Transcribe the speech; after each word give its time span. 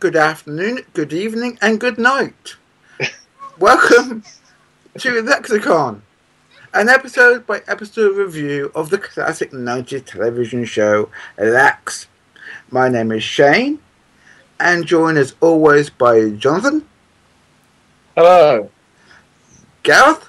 Good 0.00 0.16
afternoon, 0.16 0.84
good 0.92 1.12
evening, 1.12 1.58
and 1.60 1.80
good 1.80 1.98
night. 1.98 2.54
Welcome 3.58 4.22
to 4.98 5.22
Lexicon, 5.22 6.02
an 6.72 6.88
episode 6.88 7.46
by 7.46 7.62
episode 7.66 8.16
review 8.16 8.70
of 8.74 8.90
the 8.90 8.98
classic 8.98 9.50
90s 9.50 10.04
television 10.04 10.64
show 10.64 11.10
Lexx. 11.36 12.06
My 12.70 12.88
name 12.88 13.10
is 13.12 13.24
Shane, 13.24 13.80
and 14.60 14.86
joined 14.86 15.18
as 15.18 15.34
always 15.40 15.90
by 15.90 16.30
Jonathan, 16.30 16.86
Hello. 18.14 18.70
Gareth, 19.82 20.28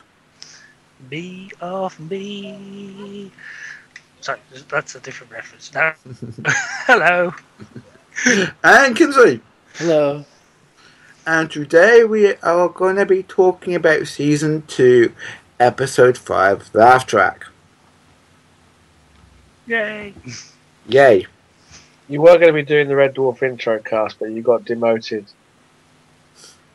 Me 1.11 1.51
of 1.61 1.99
me. 1.99 3.31
Sorry, 4.21 4.39
that's 4.69 4.95
a 4.95 4.99
different 4.99 5.31
reference. 5.31 5.73
No. 5.73 5.93
Hello. 6.87 7.33
and 8.63 8.95
Kinsley. 8.95 9.41
Hello. 9.79 10.25
And 11.25 11.49
today 11.49 12.03
we 12.03 12.35
are 12.35 12.67
going 12.67 12.97
to 12.97 13.05
be 13.05 13.23
talking 13.23 13.73
about 13.75 14.07
season 14.07 14.63
2, 14.67 15.13
episode 15.57 16.17
5, 16.17 16.71
Laugh 16.75 17.07
Track. 17.07 17.45
Yay. 19.67 20.13
Yay. 20.85 21.27
You 22.09 22.19
were 22.19 22.37
going 22.37 22.47
to 22.47 22.53
be 22.53 22.63
doing 22.63 22.89
the 22.89 22.95
Red 22.97 23.15
Dwarf 23.15 23.41
intro 23.41 23.79
cast, 23.79 24.19
but 24.19 24.31
you 24.31 24.41
got 24.41 24.65
demoted 24.65 25.27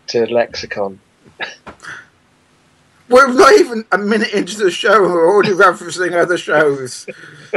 to 0.07 0.25
Lexicon. 0.25 0.99
We're 3.11 3.35
not 3.35 3.53
even 3.53 3.85
a 3.93 3.99
minute 3.99 4.33
into 4.33 4.57
the 4.57 4.71
show 4.71 5.05
and 5.05 5.13
we're 5.13 5.29
already 5.29 5.51
referencing 5.53 6.15
other 6.15 6.39
shows. 6.39 7.07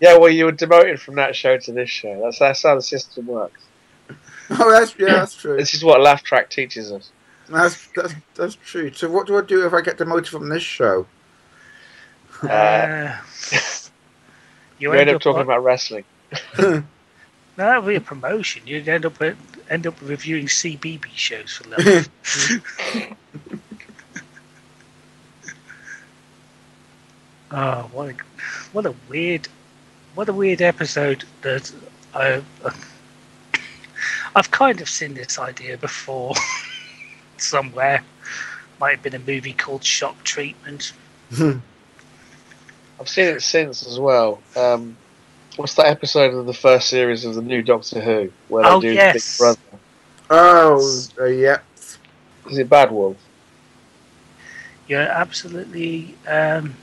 Yeah, 0.00 0.16
well, 0.16 0.30
you 0.30 0.46
were 0.46 0.52
demoted 0.52 0.98
from 0.98 1.16
that 1.16 1.36
show 1.36 1.58
to 1.58 1.72
this 1.72 1.90
show. 1.90 2.22
That's, 2.22 2.38
that's 2.38 2.62
how 2.62 2.74
the 2.74 2.80
system 2.80 3.26
works. 3.26 3.60
Oh, 4.58 4.70
that's 4.70 4.96
yeah, 4.98 5.12
that's 5.14 5.36
true. 5.36 5.56
This 5.56 5.74
is 5.74 5.84
what 5.84 6.00
Laugh 6.00 6.24
Track 6.24 6.50
teaches 6.50 6.90
us. 6.90 7.12
That's 7.48 7.86
that's 7.94 8.14
that's 8.34 8.54
true. 8.56 8.92
So 8.92 9.08
what 9.08 9.28
do 9.28 9.38
I 9.38 9.42
do 9.42 9.64
if 9.64 9.72
I 9.72 9.80
get 9.80 9.96
demoted 9.96 10.28
from 10.28 10.48
this 10.48 10.62
show? 10.62 11.06
Uh, 12.42 13.16
You 14.80 14.92
end 14.92 15.10
up 15.10 15.20
talking 15.20 15.42
about 15.42 15.62
wrestling. 15.62 16.04
No, 17.58 17.66
that 17.66 17.82
would 17.82 17.90
be 17.90 17.96
a 17.96 18.00
promotion. 18.00 18.62
You'd 18.64 18.88
end 18.88 19.04
up 19.04 19.20
at, 19.20 19.36
end 19.68 19.86
up 19.86 20.00
reviewing 20.00 20.46
CBB 20.46 21.04
shows 21.14 21.52
for 21.52 21.68
love. 21.68 22.08
oh, 27.50 27.90
what 27.92 28.08
a 28.08 28.14
what 28.72 28.86
a 28.86 28.94
weird 29.10 29.48
what 30.14 30.30
a 30.30 30.32
weird 30.32 30.62
episode 30.62 31.24
that 31.42 31.70
I 32.14 32.40
I've 34.36 34.50
kind 34.50 34.80
of 34.80 34.88
seen 34.88 35.14
this 35.14 35.38
idea 35.38 35.76
before 35.76 36.34
somewhere. 37.36 38.02
Might 38.80 38.92
have 38.92 39.02
been 39.02 39.14
a 39.14 39.18
movie 39.18 39.52
called 39.52 39.84
Shock 39.84 40.22
Treatment. 40.24 40.92
I've 41.40 41.60
seen 43.08 43.26
it 43.26 43.40
since 43.42 43.86
as 43.86 43.98
well. 43.98 44.40
Um, 44.56 44.96
what's 45.56 45.74
that 45.74 45.86
episode 45.86 46.34
of 46.34 46.46
the 46.46 46.54
first 46.54 46.88
series 46.88 47.24
of 47.24 47.34
the 47.34 47.42
new 47.42 47.62
Doctor 47.62 48.00
Who 48.00 48.30
where 48.48 48.62
they 48.64 48.68
Oh, 48.70 48.80
do 48.80 48.92
yes. 48.92 49.36
Big 49.36 49.38
Brother? 49.38 49.60
oh, 50.30 51.02
uh, 51.18 51.24
yeah. 51.24 51.58
Is 52.48 52.58
it 52.58 52.68
Bad 52.68 52.90
Wolf? 52.90 53.16
You're 54.88 55.00
absolutely 55.02 56.14
um, 56.26 56.74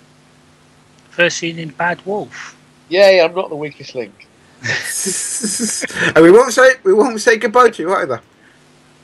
first 1.10 1.38
seen 1.38 1.60
in 1.60 1.70
Bad 1.70 2.06
Wolf. 2.06 2.56
Yeah, 2.90 3.10
yeah, 3.10 3.26
I'm 3.26 3.36
not 3.36 3.50
the 3.50 3.56
weakest 3.56 3.96
link. 3.96 4.27
and 6.16 6.24
we 6.24 6.32
won't 6.32 6.54
say 6.54 6.72
we 6.84 6.94
won't 6.94 7.22
say 7.22 7.38
goodbye 7.38 7.70
to 7.70 7.84
you 7.84 7.94
either. 7.96 8.22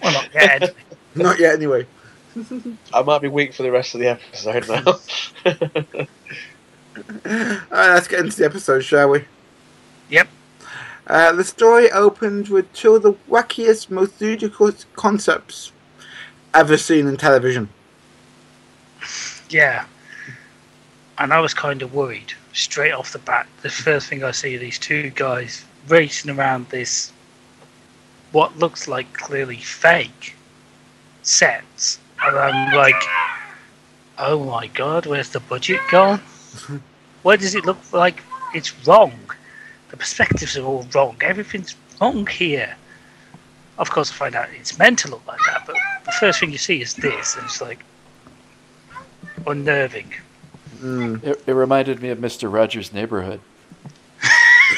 Well, 0.02 0.14
not 0.14 0.34
yet. 0.34 0.76
Not 1.16 1.40
yet, 1.40 1.54
anyway. 1.54 1.86
I 2.92 3.04
might 3.04 3.22
be 3.22 3.28
weak 3.28 3.54
for 3.54 3.62
the 3.62 3.72
rest 3.72 3.94
of 3.94 4.00
the 4.00 4.08
episode 4.08 4.68
now. 4.68 6.08
Uh, 7.26 7.60
let's 7.72 8.08
get 8.08 8.20
into 8.20 8.38
the 8.38 8.46
episode, 8.46 8.82
shall 8.82 9.10
we? 9.10 9.26
Yep. 10.10 10.28
Uh, 11.08 11.32
the 11.32 11.44
story 11.44 11.92
opens 11.92 12.52
with 12.52 12.72
two 12.72 12.96
of 12.96 13.02
the 13.02 13.14
wackiest, 13.28 13.90
most 13.90 14.22
ludicrous 14.22 14.86
concepts 14.96 15.72
ever 16.54 16.78
seen 16.78 17.08
in 17.08 17.18
television. 17.18 17.70
Yeah. 19.50 19.86
And 21.18 21.34
I 21.34 21.40
was 21.40 21.56
kind 21.56 21.82
of 21.82 21.96
worried 21.96 22.34
straight 22.54 22.92
off 22.92 23.12
the 23.12 23.20
bat. 23.20 23.48
The 23.62 23.70
first 23.70 24.08
thing 24.08 24.24
I 24.24 24.32
see 24.32 24.56
are 24.56 24.60
these 24.60 24.80
two 24.80 25.10
guys 25.12 25.66
racing 25.88 26.32
around 26.32 26.70
this, 26.70 27.12
what 28.32 28.58
looks 28.58 28.88
like 28.88 29.12
clearly 29.14 29.58
fake 29.58 30.36
sets. 31.24 32.00
And 32.24 32.38
I'm 32.38 32.74
like, 32.76 33.02
oh 34.18 34.44
my 34.46 34.68
god, 34.68 35.06
where's 35.06 35.30
the 35.30 35.40
budget 35.42 35.82
gone? 35.92 36.22
Why 37.24 37.36
does 37.36 37.56
it 37.56 37.66
look 37.66 37.92
like 37.92 38.22
it's 38.54 38.88
wrong? 38.88 39.14
The 39.90 39.98
perspectives 39.98 40.58
are 40.58 40.64
all 40.64 40.88
wrong. 40.94 41.18
Everything's 41.22 41.76
wrong 42.00 42.28
here. 42.28 42.76
Of 43.78 43.90
course, 43.90 44.12
I 44.12 44.16
find 44.16 44.36
out 44.36 44.50
it's 44.54 44.78
meant 44.78 45.00
to 45.00 45.10
look 45.10 45.26
like 45.26 45.40
that, 45.48 45.64
but 45.66 45.76
the 46.06 46.12
first 46.12 46.40
thing 46.40 46.52
you 46.52 46.58
see 46.58 46.82
is 46.82 46.94
this, 46.94 47.36
and 47.36 47.46
it's 47.46 47.62
like 47.62 47.84
unnerving. 49.48 50.14
Mm. 50.84 51.24
It, 51.24 51.44
it 51.48 51.54
reminded 51.54 52.02
me 52.02 52.10
of 52.10 52.20
Mr. 52.20 52.52
Rogers' 52.52 52.94
Neighborhood. 52.94 53.40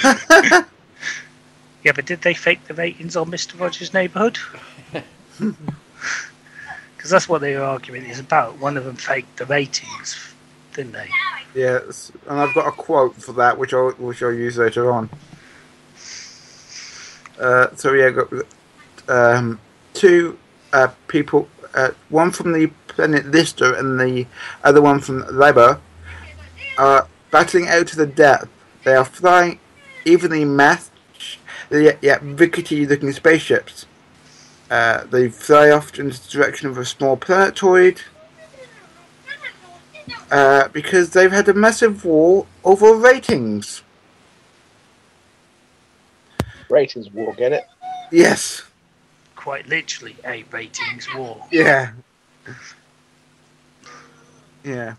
Yeah, 1.85 1.91
but 1.91 2.07
did 2.07 2.23
they 2.23 2.33
fake 2.33 2.65
the 2.65 2.73
ratings 2.73 3.15
on 3.15 3.29
Mr. 3.29 3.57
Rogers' 3.57 3.93
Neighborhood? 3.93 4.39
Because 6.97 7.11
that's 7.11 7.29
what 7.29 7.41
their 7.41 7.63
argument 7.63 8.07
is 8.07 8.17
about. 8.19 8.57
One 8.57 8.77
of 8.77 8.85
them 8.85 8.95
faked 8.95 9.37
the 9.37 9.45
ratings, 9.45 10.17
didn't 10.73 10.93
they? 10.93 11.07
Yes, 11.53 12.11
and 12.27 12.39
I've 12.39 12.55
got 12.55 12.67
a 12.67 12.71
quote 12.71 13.15
for 13.15 13.33
that, 13.33 13.59
which 13.59 13.75
I'll 13.75 13.91
which 13.91 14.23
I'll 14.23 14.33
use 14.33 14.57
later 14.57 14.91
on. 14.91 15.07
Uh, 17.39 17.67
so 17.75 17.93
yeah, 17.93 18.09
got 18.09 18.33
um, 19.07 19.59
two 19.93 20.39
uh, 20.73 20.87
people, 21.07 21.47
uh, 21.75 21.91
one 22.09 22.31
from 22.31 22.53
the 22.53 22.71
planet 22.87 23.27
Lister 23.27 23.75
and 23.75 23.99
the 23.99 24.25
other 24.63 24.81
one 24.81 24.99
from 24.99 25.27
Labour, 25.37 25.79
are 26.77 27.07
battling 27.31 27.67
out 27.67 27.87
to 27.87 27.95
the 27.95 28.07
death. 28.07 28.47
They 28.83 28.95
are 28.95 29.05
flying 29.05 29.59
evenly 30.05 30.45
matched, 30.45 30.91
yet, 31.71 31.97
yet 32.01 32.21
rickety-looking 32.21 33.11
spaceships. 33.11 33.85
Uh, 34.69 35.03
they 35.05 35.29
fly 35.29 35.69
off 35.69 35.97
in 35.99 36.09
the 36.09 36.19
direction 36.29 36.67
of 36.67 36.77
a 36.77 36.85
small 36.85 37.17
planetoid 37.17 38.01
uh, 40.31 40.67
because 40.69 41.11
they've 41.11 41.31
had 41.31 41.47
a 41.47 41.53
massive 41.53 42.03
war 42.03 42.45
over 42.63 42.93
ratings. 42.95 43.83
Ratings 46.69 47.09
war, 47.11 47.33
get 47.33 47.53
it? 47.53 47.65
Yes, 48.11 48.63
Quite 49.35 49.67
literally, 49.67 50.15
a 50.25 50.43
ratings 50.51 51.07
war. 51.13 51.45
yeah, 51.51 51.91
yeah. 54.63 54.95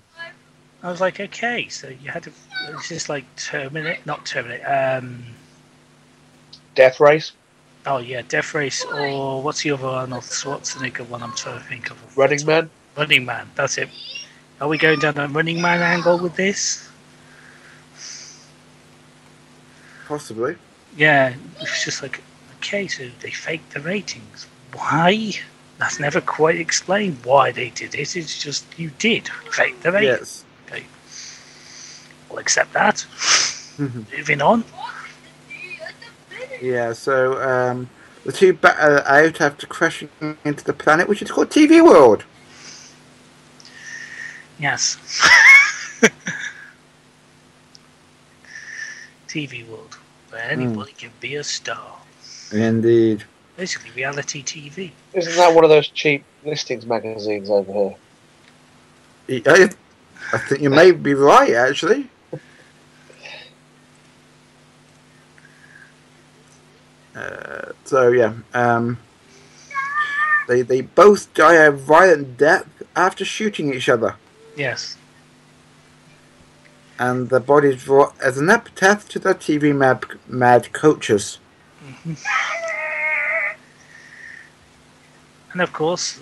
I 0.83 0.91
was 0.91 1.01
like, 1.01 1.19
okay, 1.21 1.69
so 1.69 1.89
you 1.89 2.11
had 2.11 2.25
to. 2.25 2.33
It's 2.71 2.89
just 2.89 3.09
like 3.09 3.25
Terminate, 3.37 4.05
not 4.07 4.25
Terminate. 4.27 4.63
Um, 4.63 5.25
Death 6.75 7.01
Race, 7.01 7.33
oh 7.87 7.99
yeah, 7.99 8.23
Death 8.29 8.55
Race, 8.55 8.85
or 8.85 9.43
what's 9.43 9.63
the 9.63 9.71
other 9.73 9.87
one? 9.87 9.95
Arnold 9.95 10.25
Schwarzenegger 10.25 11.09
one? 11.09 11.23
I'm 11.23 11.33
trying 11.33 11.59
to 11.59 11.65
think 11.65 11.91
of. 11.91 12.17
Running 12.17 12.45
Man. 12.45 12.71
Running 12.97 13.25
Man. 13.25 13.51
That's 13.55 13.79
it. 13.79 13.89
Are 14.61 14.69
we 14.69 14.79
going 14.79 14.99
down 15.01 15.19
a 15.19 15.29
Running 15.29 15.61
Man 15.61 15.83
angle 15.83 16.19
with 16.19 16.37
this? 16.37 16.89
Possibly. 20.07 20.57
Yeah, 20.97 21.35
it's 21.61 21.85
just 21.85 22.03
like, 22.03 22.23
okay, 22.57 22.87
so 22.87 23.09
they 23.21 23.31
faked 23.31 23.75
the 23.75 23.81
ratings. 23.81 24.47
Why? 24.73 25.33
That's 25.79 26.01
never 26.01 26.21
quite 26.21 26.57
explained 26.57 27.19
why 27.25 27.53
they 27.53 27.71
did 27.71 27.95
it. 27.95 28.17
It's 28.17 28.39
just 28.39 28.65
you 28.79 28.91
did 28.99 29.29
fake 29.51 29.81
the 29.83 29.93
ratings. 29.93 30.21
Yes. 30.21 30.45
We'll 32.29 32.39
accept 32.39 32.73
that. 32.73 32.97
Mm-hmm. 32.97 34.17
Moving 34.17 34.43
on. 34.43 34.65
yeah. 36.61 36.93
So 36.93 37.41
um, 37.43 37.91
the 38.25 38.33
two 38.33 38.53
battle 38.55 38.99
uh, 38.99 39.03
out 39.07 39.41
after 39.41 39.67
crashing 39.67 40.09
into 40.45 40.65
the 40.65 40.73
planet, 40.73 41.09
which 41.09 41.23
is 41.23 41.31
called 41.31 41.51
TV 41.51 41.85
World. 41.85 42.25
Yes. 44.59 44.97
TV 49.29 49.69
world, 49.69 49.99
where 50.31 50.43
hmm. 50.43 50.63
anybody 50.63 50.93
can 50.93 51.11
be 51.21 51.35
a 51.37 51.45
star. 51.45 51.99
Indeed. 52.53 53.25
Basically, 53.57 53.91
reality 53.91 54.43
TV. 54.43 54.93
Isn't 55.13 55.37
that 55.37 55.55
one 55.55 55.65
of 55.65 55.71
those 55.71 55.89
cheap 55.89 56.25
listings 56.45 56.87
magazines 56.87 57.51
over 57.51 57.73
here? 59.29 59.43
I, 59.47 59.71
I 60.33 60.39
think 60.39 60.63
you 60.63 60.71
may 60.71 60.93
be 60.93 61.15
right, 61.15 61.53
actually. 61.53 62.09
Uh, 67.17 67.73
So 67.85 68.09
yeah, 68.13 68.33
um, 68.53 68.99
they 70.49 70.63
they 70.63 70.81
both 70.83 71.33
die 71.35 71.55
a 71.55 71.71
violent 71.71 72.37
death 72.37 72.67
after 72.95 73.25
shooting 73.25 73.73
each 73.75 73.89
other, 73.89 74.15
Yes. 74.57 74.97
and 76.99 77.29
their 77.31 77.41
bodies 77.41 77.85
brought 77.85 78.15
as 78.21 78.39
an 78.39 78.51
epitaph 78.51 79.09
to 79.09 79.19
the 79.19 79.35
TV 79.35 79.73
mad 79.75 80.05
mad 80.29 80.73
coaches. 80.73 81.39
And 85.53 85.63
of 85.63 85.73
course, 85.73 86.21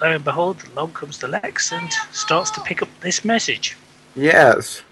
lo 0.00 0.12
and 0.12 0.24
behold, 0.24 0.56
along 0.72 0.92
comes 0.92 1.18
the 1.18 1.26
Lexx 1.26 1.72
and 1.72 1.90
starts 2.12 2.50
to 2.52 2.60
pick 2.60 2.82
up 2.82 2.88
this 3.00 3.24
message. 3.24 3.76
Yes. 4.14 4.82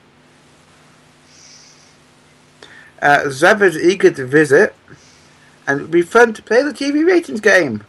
Uh, 3.02 3.20
Zev 3.28 3.62
is 3.62 3.76
eager 3.76 4.10
to 4.10 4.26
visit, 4.26 4.74
and 5.66 5.78
it 5.80 5.82
would 5.82 5.90
be 5.90 6.02
fun 6.02 6.32
to 6.34 6.42
play 6.42 6.62
the 6.62 6.72
TV 6.72 7.06
ratings 7.06 7.40
game. 7.40 7.84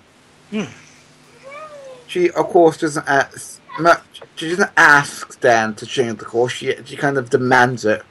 Hmm. 0.51 0.63
She, 2.07 2.29
of 2.31 2.47
course, 2.47 2.77
doesn't 2.77 3.07
ask 3.07 3.61
much. 3.79 4.01
She 4.35 4.49
doesn't 4.49 4.71
ask 4.75 5.39
Dan 5.39 5.75
to 5.75 5.85
change 5.85 6.19
the 6.19 6.25
course. 6.25 6.51
She, 6.53 6.75
she 6.85 6.97
kind 6.97 7.17
of 7.17 7.29
demands 7.29 7.85
it. 7.85 8.03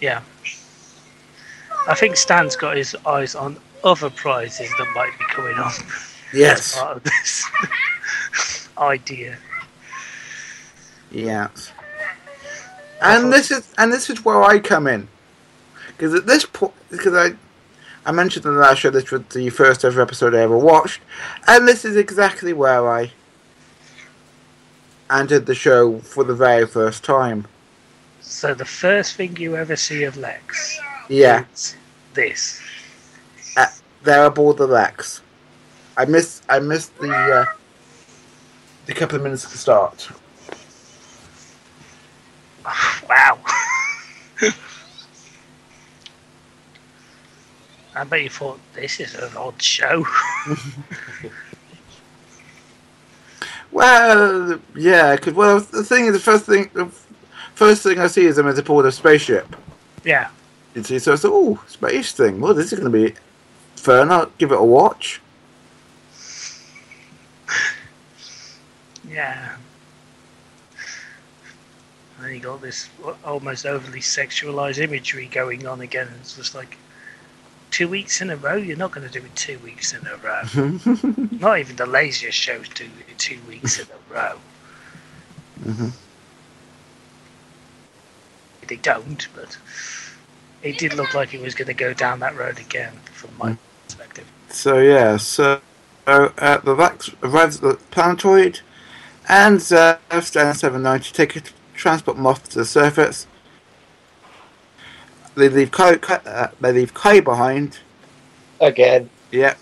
Yeah. 0.00 0.22
I 1.88 1.94
think 1.94 2.16
Stan's 2.16 2.56
got 2.56 2.76
his 2.76 2.96
eyes 3.06 3.34
on 3.34 3.58
other 3.84 4.10
prizes 4.10 4.70
that 4.78 4.92
might 4.94 5.12
be 5.18 5.24
coming 5.26 5.54
on 5.54 5.66
as 5.70 6.14
Yes. 6.34 6.78
part 6.78 6.96
of 6.96 7.04
this 7.04 8.68
idea. 8.78 9.36
Yes. 11.10 11.72
And 13.00 13.32
this 13.32 13.50
is 13.50 13.72
and 13.78 13.92
this 13.92 14.08
is 14.10 14.24
where 14.24 14.42
I 14.42 14.58
come 14.58 14.86
in, 14.86 15.06
because 15.88 16.14
at 16.14 16.26
this 16.26 16.46
point, 16.46 16.72
because 16.90 17.14
I, 17.14 17.36
I 18.06 18.12
mentioned 18.12 18.46
in 18.46 18.54
the 18.54 18.60
last 18.60 18.78
show 18.78 18.90
this 18.90 19.10
was 19.10 19.22
the 19.34 19.50
first 19.50 19.84
ever 19.84 20.00
episode 20.00 20.32
I 20.32 20.38
ever 20.42 20.56
watched, 20.56 21.00
and 21.48 21.66
this 21.66 21.84
is 21.84 21.96
exactly 21.96 22.52
where 22.52 22.88
I 22.88 23.10
entered 25.10 25.46
the 25.46 25.56
show 25.56 25.98
for 25.98 26.22
the 26.22 26.34
very 26.34 26.66
first 26.68 27.02
time. 27.02 27.46
So 28.20 28.54
the 28.54 28.64
first 28.64 29.16
thing 29.16 29.36
you 29.36 29.56
ever 29.56 29.74
see 29.74 30.04
of 30.04 30.14
Lexx 30.14 30.76
Yeah, 31.08 31.44
is 31.52 31.74
this. 32.14 32.60
they're 34.04 34.26
aboard 34.26 34.58
the 34.58 34.68
Lexx. 34.68 35.20
I 35.96 36.04
missed 36.04 36.44
I 36.48 36.60
missed 36.60 36.96
the 36.98 37.10
uh, 37.12 37.44
the 38.86 38.94
couple 38.94 39.16
of 39.16 39.22
minutes 39.24 39.44
at 39.44 39.50
the 39.50 39.58
start. 39.58 40.08
Wow. 43.08 43.38
I 47.96 48.04
bet 48.04 48.22
you 48.22 48.28
thought 48.28 48.60
this 48.74 49.00
is 49.00 49.14
an 49.14 49.36
odd 49.36 49.60
show. 49.60 50.04
Well, 53.76 54.58
yeah, 54.74 55.16
because 55.16 55.34
well, 55.34 55.60
the 55.60 55.84
thing 55.84 56.06
is, 56.06 56.14
the 56.14 56.18
first 56.18 56.46
thing, 56.46 56.70
the 56.72 56.86
first 57.54 57.82
thing 57.82 57.98
I 57.98 58.06
see 58.06 58.24
is 58.24 58.36
them 58.36 58.46
as 58.46 58.58
a 58.58 58.92
spaceship. 58.92 59.54
Yeah. 60.02 60.30
You 60.74 60.82
see, 60.82 60.98
so 60.98 61.12
it's 61.12 61.26
oh, 61.26 61.62
space 61.66 62.12
thing. 62.12 62.40
Well, 62.40 62.54
this 62.54 62.72
is 62.72 62.78
going 62.78 62.90
to 62.90 62.98
be 62.98 63.14
fun. 63.74 64.10
I'll 64.10 64.32
give 64.38 64.50
it 64.50 64.58
a 64.58 64.64
watch. 64.64 65.20
Yeah. 69.06 69.56
And 72.16 72.26
then 72.26 72.34
you 72.34 72.40
got 72.40 72.62
this 72.62 72.88
almost 73.24 73.66
overly 73.66 74.00
sexualized 74.00 74.78
imagery 74.78 75.26
going 75.26 75.66
on 75.66 75.82
again. 75.82 76.08
It's 76.20 76.34
just 76.34 76.54
like 76.54 76.78
two 77.76 77.88
weeks 77.88 78.22
in 78.22 78.30
a 78.30 78.36
row. 78.36 78.56
You're 78.56 78.78
not 78.78 78.90
going 78.90 79.06
to 79.06 79.12
do 79.12 79.22
it 79.22 79.36
two 79.36 79.58
weeks 79.58 79.92
in 79.92 80.00
a 80.06 80.16
row. 80.16 80.78
not 81.30 81.58
even 81.58 81.76
the 81.76 81.84
laziest 81.84 82.38
shows 82.38 82.70
do 82.70 82.84
it 83.06 83.18
two 83.18 83.38
weeks 83.46 83.78
in 83.78 83.86
a 83.86 84.14
row. 84.14 84.38
Mhm. 85.62 85.90
They 88.66 88.76
don't, 88.76 89.28
but 89.34 89.58
it 90.62 90.78
did 90.78 90.94
look 90.94 91.12
like 91.12 91.34
it 91.34 91.40
was 91.42 91.54
going 91.54 91.68
to 91.68 91.74
go 91.74 91.92
down 91.92 92.20
that 92.20 92.34
road 92.34 92.58
again, 92.58 92.94
from 93.12 93.36
my 93.36 93.58
perspective. 93.84 94.24
So 94.48 94.78
yeah, 94.78 95.18
so 95.18 95.60
uh, 96.06 96.28
the 96.58 96.74
Vax 96.74 97.14
arrives 97.22 97.56
at 97.56 97.62
the 97.62 97.74
planetoid, 97.90 98.60
and 99.28 99.60
uh, 99.70 99.98
Stan 100.22 100.54
seven 100.54 100.82
ninety 100.82 101.12
take 101.12 101.36
a 101.36 101.42
transport 101.74 102.16
moth 102.16 102.48
to 102.50 102.60
the 102.60 102.64
surface. 102.64 103.26
They 105.36 105.48
leave 105.50 105.70
Kai, 105.70 105.96
Kai 105.96 106.14
uh, 106.24 106.48
they 106.60 106.72
leave 106.72 106.94
Kai 106.94 107.20
behind. 107.20 107.78
Again. 108.60 109.10
Yep. 109.30 109.58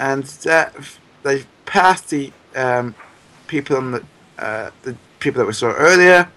And 0.00 0.24
uh, 0.48 0.70
they 1.22 1.44
pass 1.66 2.00
the 2.00 2.32
um, 2.56 2.94
people 3.46 3.76
on 3.76 3.92
the 3.92 4.04
uh, 4.38 4.70
the 4.82 4.96
people 5.20 5.38
that 5.40 5.46
we 5.46 5.52
saw 5.52 5.72
earlier, 5.72 6.30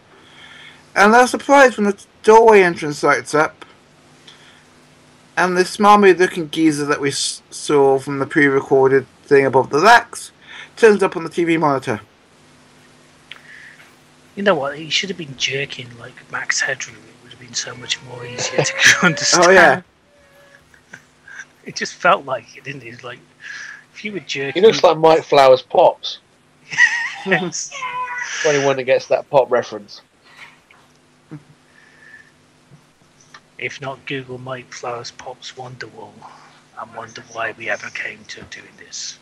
and 0.95 1.13
they're 1.13 1.25
surprised 1.27 1.77
when 1.77 1.85
the 1.87 2.05
doorway 2.21 2.61
entrance 2.61 3.01
lights 3.01 3.33
up, 3.33 3.65
and 5.37 5.57
the 5.57 5.61
smarmy-looking 5.61 6.51
geezer 6.51 6.85
that 6.85 6.99
we 6.99 7.09
s- 7.09 7.41
saw 7.49 7.97
from 7.97 8.19
the 8.19 8.25
pre-recorded 8.25 9.07
thing 9.23 9.45
above 9.45 9.69
the 9.69 9.79
racks 9.79 10.31
turns 10.75 11.01
up 11.01 11.15
on 11.15 11.23
the 11.23 11.29
TV 11.29 11.57
monitor. 11.57 12.01
You 14.35 14.43
know 14.43 14.55
what? 14.55 14.77
He 14.77 14.89
should 14.89 15.09
have 15.09 15.17
been 15.17 15.37
jerking 15.37 15.87
like 15.99 16.29
Max 16.31 16.61
Headroom. 16.61 16.97
It 16.97 17.23
would 17.23 17.31
have 17.31 17.39
been 17.39 17.53
so 17.53 17.75
much 17.75 18.01
more 18.03 18.25
easier 18.25 18.63
to 18.63 18.73
understand. 19.05 19.45
Oh 19.45 19.51
yeah, 19.51 19.81
It 21.65 21.75
just 21.75 21.93
felt 21.93 22.25
like 22.25 22.57
it, 22.57 22.63
didn't 22.63 22.83
it? 22.83 22.87
It's 22.87 23.03
like 23.03 23.19
if 23.93 24.03
you 24.03 24.11
were 24.13 24.19
jerking. 24.19 24.61
He 24.61 24.67
looks 24.67 24.83
like 24.83 24.97
Mike 24.97 25.23
Flowers 25.23 25.61
Pops. 25.61 26.19
Yes. 27.25 27.71
For 28.41 28.49
anyone 28.49 28.75
that 28.75 28.83
gets 28.83 29.07
that 29.07 29.29
pop 29.29 29.49
reference. 29.49 30.01
If 33.57 33.79
not, 33.79 34.05
Google 34.05 34.37
Mike 34.37 34.73
Flowers 34.73 35.11
Pops 35.11 35.53
Wonderwall 35.53 36.11
and 36.81 36.93
wonder 36.95 37.23
why 37.31 37.53
we 37.57 37.69
ever 37.69 37.89
came 37.91 38.25
to 38.25 38.41
doing 38.41 38.67
this. 38.77 39.17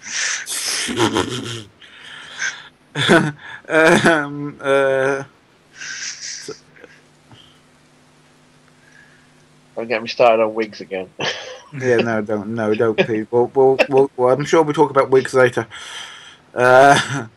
Um, 2.96 4.58
uh, 4.62 5.24
Don't 9.76 9.88
get 9.88 10.02
me 10.02 10.08
started 10.10 10.44
on 10.44 10.54
wigs 10.54 10.82
again. 10.82 11.10
Yeah, 11.74 11.96
no, 11.98 12.22
don't, 12.22 12.50
no, 12.50 12.74
don't, 12.74 12.98
please. 12.98 13.28
We'll, 13.32 13.50
we'll, 13.56 13.78
we'll, 13.88 14.12
well, 14.18 14.34
I'm 14.34 14.44
sure 14.44 14.62
we'll 14.62 14.74
talk 14.74 14.90
about 14.90 15.10
wigs 15.10 15.34
later. 15.34 15.68
Uh, 16.54 17.28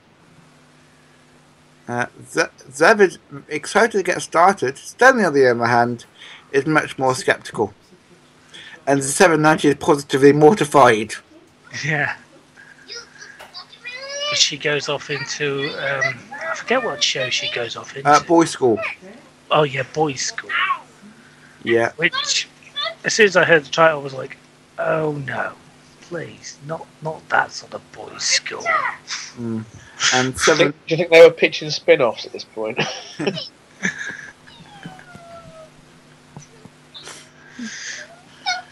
uh, 1.88 2.06
Zev 2.26 3.00
is 3.00 3.20
excited 3.46 3.92
to 3.92 4.02
get 4.02 4.20
started. 4.22 4.76
Stanley, 4.76 5.24
on 5.24 5.34
the 5.34 5.48
other 5.48 5.66
hand, 5.66 6.06
is 6.50 6.66
much 6.66 6.98
more 6.98 7.14
skeptical. 7.14 7.74
And 8.88 8.98
the 8.98 9.04
790 9.04 9.68
is 9.68 9.74
positively 9.76 10.32
mortified. 10.32 11.14
Yeah. 11.84 12.16
She 14.34 14.56
goes 14.56 14.88
off 14.88 15.10
into 15.10 15.68
um, 15.78 16.18
I 16.50 16.54
forget 16.54 16.84
what 16.84 17.02
show 17.02 17.30
she 17.30 17.50
goes 17.52 17.76
off 17.76 17.96
into. 17.96 18.08
Uh, 18.08 18.22
boy 18.22 18.44
school. 18.44 18.78
oh 19.50 19.62
yeah, 19.62 19.84
boys' 19.92 20.20
school. 20.20 20.50
Yeah. 21.62 21.92
Which, 21.96 22.48
as 23.04 23.14
soon 23.14 23.26
as 23.26 23.36
I 23.36 23.44
heard 23.44 23.64
the 23.64 23.70
title, 23.70 24.00
I 24.00 24.02
was 24.02 24.14
like, 24.14 24.36
oh 24.78 25.12
no, 25.26 25.52
please, 26.02 26.58
not 26.66 26.86
not 27.02 27.26
that 27.28 27.52
sort 27.52 27.74
of 27.74 27.92
boys' 27.92 28.22
school. 28.22 28.64
Mm. 29.36 29.64
And 30.12 30.28
do, 30.28 30.32
you 30.32 30.38
seven. 30.38 30.72
think, 30.72 30.86
do 30.86 30.94
you 30.94 30.96
think 30.96 31.10
they 31.10 31.26
were 31.26 31.32
pitching 31.32 31.70
spin 31.70 32.02
offs 32.02 32.26
at 32.26 32.32
this 32.32 32.44
point? 32.44 32.78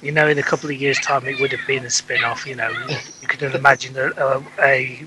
You 0.03 0.11
know, 0.11 0.27
in 0.27 0.37
a 0.37 0.43
couple 0.43 0.69
of 0.69 0.77
years' 0.77 0.99
time, 0.99 1.27
it 1.27 1.39
would 1.41 1.53
have 1.53 1.65
been 1.65 1.85
a 1.85 1.91
spin-off. 1.91 2.45
You 2.45 2.57
know, 2.57 2.71
you 3.21 3.29
could 3.29 3.41
imagine 3.55 3.97
a, 3.97 4.11
a, 4.11 4.45
a 4.61 5.07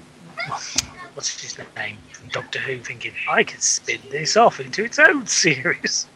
what's 1.14 1.42
his 1.42 1.58
name 1.76 1.98
from 2.12 2.30
Doctor 2.30 2.60
Who 2.60 2.80
thinking, 2.80 3.14
I 3.30 3.44
could 3.44 3.62
spin 3.62 4.00
this 4.10 4.38
off 4.38 4.60
into 4.60 4.84
its 4.84 5.00
own 5.00 5.28
series. 5.44 6.08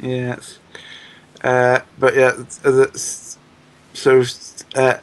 Yes. 0.00 0.58
Uh, 1.42 1.80
but 1.98 2.14
yeah, 2.14 2.32
uh, 2.64 2.86
so 2.94 4.20
uh, 4.74 4.98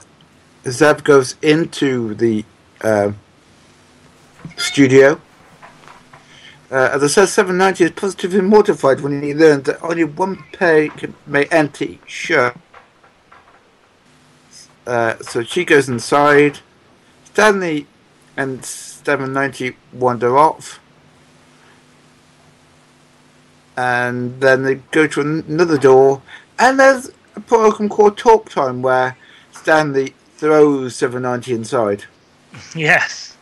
Zev 0.63 1.03
goes 1.03 1.35
into 1.41 2.13
the 2.15 2.45
uh, 2.81 3.11
studio. 4.57 5.21
Uh, 6.69 6.89
as 6.93 7.03
I 7.03 7.07
said, 7.07 7.25
790 7.27 7.83
is 7.85 7.91
positively 7.91 8.41
mortified 8.41 8.99
when 8.99 9.21
he 9.23 9.33
learned 9.33 9.65
that 9.65 9.81
only 9.81 10.03
one 10.03 10.43
pair 10.51 10.89
can, 10.89 11.15
may 11.25 11.45
enter 11.45 11.85
each. 11.85 12.31
Uh, 14.87 15.17
so 15.19 15.43
she 15.43 15.65
goes 15.65 15.87
inside. 15.89 16.59
Stanley 17.25 17.85
and 18.35 18.65
790 18.65 19.77
wander 19.93 20.37
off. 20.37 20.79
and 23.77 24.41
then 24.41 24.63
they 24.63 24.75
go 24.91 25.05
to 25.07 25.21
another 25.21 25.77
door, 25.77 26.21
and 26.57 26.79
there's 26.79 27.11
a 27.35 27.39
program 27.39 27.87
called 27.87 28.17
Talk 28.17 28.49
Time 28.49 28.81
where 28.81 29.15
Stanley 29.51 30.15
throws 30.33 30.95
790 30.95 31.53
inside. 31.53 32.05
Yes. 32.75 33.37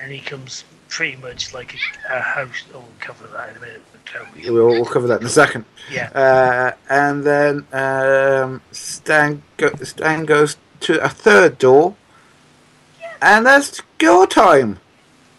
And 0.00 0.12
he 0.12 0.20
comes 0.20 0.64
pretty 0.88 1.16
much 1.16 1.54
like 1.54 1.74
a, 1.74 2.16
a 2.16 2.20
host. 2.20 2.64
Oh, 2.74 2.78
we'll 2.78 2.88
cover 3.00 3.26
that 3.28 3.50
in 3.50 3.56
a 3.56 3.60
minute. 3.60 3.82
Toby. 4.04 4.50
We'll, 4.50 4.68
we'll 4.68 4.84
cover 4.86 5.06
that 5.08 5.20
in 5.20 5.26
a 5.26 5.30
second. 5.30 5.66
Yeah. 5.90 6.08
Uh, 6.14 6.72
and 6.88 7.24
then 7.24 7.66
um, 7.72 8.62
Stan, 8.72 9.42
go, 9.58 9.70
Stan 9.82 10.24
goes 10.24 10.56
to 10.80 11.04
a 11.04 11.08
third 11.10 11.58
door, 11.58 11.94
and 13.20 13.44
that's 13.44 13.82
girl 13.98 14.26
time. 14.26 14.78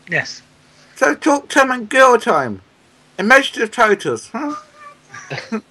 Yes. 0.08 0.44
So 0.96 1.16
talk 1.16 1.50
time 1.50 1.72
and 1.72 1.90
girl 1.90 2.20
time. 2.20 2.62
Imaginative 3.18 3.72
titles, 3.72 4.30
huh? 4.32 4.56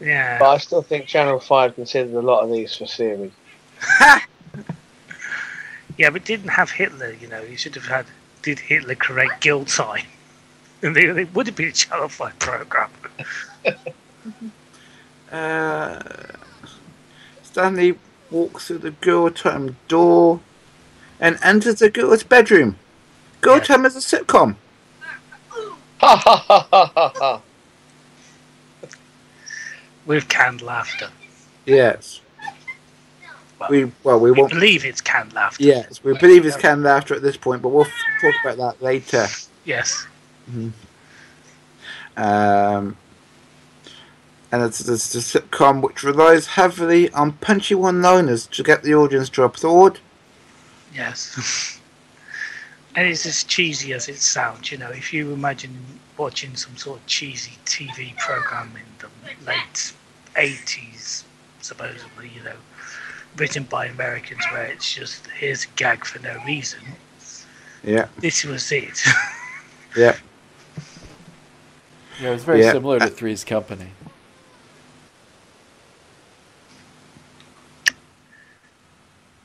Yeah. 0.00 0.38
But 0.38 0.50
I 0.50 0.58
still 0.58 0.82
think 0.82 1.06
Channel 1.06 1.40
5 1.40 1.74
considered 1.74 2.14
a 2.14 2.20
lot 2.20 2.44
of 2.44 2.52
these 2.52 2.76
for 2.76 2.86
series. 2.86 3.32
Yeah, 5.98 6.10
but 6.10 6.24
didn't 6.24 6.48
have 6.50 6.70
Hitler, 6.70 7.12
you 7.12 7.26
know. 7.28 7.42
You 7.42 7.56
should 7.56 7.74
have 7.74 7.86
had, 7.86 8.06
did 8.42 8.58
Hitler 8.58 8.94
correct 8.94 9.40
guilt 9.42 9.68
time? 9.68 10.06
And 10.82 10.94
they, 10.94 11.06
they 11.06 11.24
would 11.24 11.46
have 11.46 11.56
been 11.56 11.68
a 11.68 11.72
Channel 11.72 12.08
5 12.08 12.38
program. 12.38 12.90
Uh, 15.32 16.00
Stanley 17.42 17.98
walks 18.30 18.68
through 18.68 18.78
the 18.78 18.92
girl 18.92 19.28
time 19.30 19.76
door 19.88 20.40
and 21.18 21.36
enters 21.42 21.80
the 21.80 21.90
girl's 21.90 22.22
bedroom. 22.22 22.76
Girl 23.40 23.56
Yeah. 23.56 23.84
is 23.86 23.96
a 23.96 23.98
sitcom. 24.18 24.54
Ha 25.98 26.16
ha 26.16 26.36
ha 26.36 26.68
ha 26.70 26.86
ha 26.94 27.12
ha! 27.16 27.40
With 30.06 30.28
canned 30.28 30.62
laughter. 30.62 31.10
Yes. 31.64 32.20
Well, 33.58 33.70
We 33.70 33.92
well 34.04 34.20
we 34.20 34.30
we 34.30 34.40
won't. 34.40 34.52
believe 34.52 34.84
it's 34.84 35.00
canned 35.00 35.32
laughter. 35.32 35.64
Yes, 35.64 36.02
we 36.04 36.16
believe 36.18 36.44
it's 36.44 36.56
canned 36.56 36.82
laughter 36.82 37.14
at 37.14 37.22
this 37.22 37.36
point, 37.36 37.62
but 37.62 37.70
we'll 37.70 37.86
f- 37.86 37.92
talk 38.20 38.34
about 38.44 38.56
that 38.58 38.82
later. 38.82 39.26
Yes. 39.64 40.06
Um, 42.16 42.96
and 44.52 44.62
it's, 44.62 44.86
it's 44.88 45.14
a 45.14 45.18
sitcom 45.40 45.82
which 45.82 46.02
relies 46.02 46.46
heavily 46.46 47.10
on 47.12 47.32
punchy 47.32 47.74
one-liners 47.74 48.46
to 48.48 48.62
get 48.62 48.82
the 48.82 48.94
audience 48.94 49.28
to 49.30 49.42
applaud. 49.42 49.98
Yes. 50.94 51.78
and 52.96 53.06
it's 53.08 53.26
as 53.26 53.44
cheesy 53.44 53.92
as 53.92 54.08
it 54.08 54.18
sounds, 54.18 54.70
you 54.72 54.78
know. 54.78 54.90
If 54.90 55.12
you 55.12 55.32
imagine 55.32 55.76
watching 56.16 56.56
some 56.56 56.76
sort 56.76 57.00
of 57.00 57.06
cheesy 57.06 57.52
TV 57.66 58.16
program 58.16 58.72
in 58.76 58.82
the 58.98 59.46
late 59.46 59.92
80s, 60.36 61.24
supposedly, 61.60 62.30
you 62.34 62.42
know, 62.44 62.56
written 63.36 63.64
by 63.64 63.86
Americans 63.86 64.44
where 64.52 64.64
it's 64.66 64.92
just 64.94 65.26
here's 65.28 65.64
a 65.64 65.68
gag 65.76 66.04
for 66.04 66.18
no 66.20 66.38
reason. 66.46 66.80
Yeah, 67.84 68.08
This 68.18 68.44
was 68.44 68.72
it. 68.72 69.00
yeah. 69.96 70.16
Yeah, 72.20 72.30
it 72.30 72.32
was 72.32 72.44
very 72.44 72.62
Yeah. 72.62 72.72
similar 72.72 72.98
to 72.98 73.08
Three's 73.08 73.44
Company. 73.44 73.90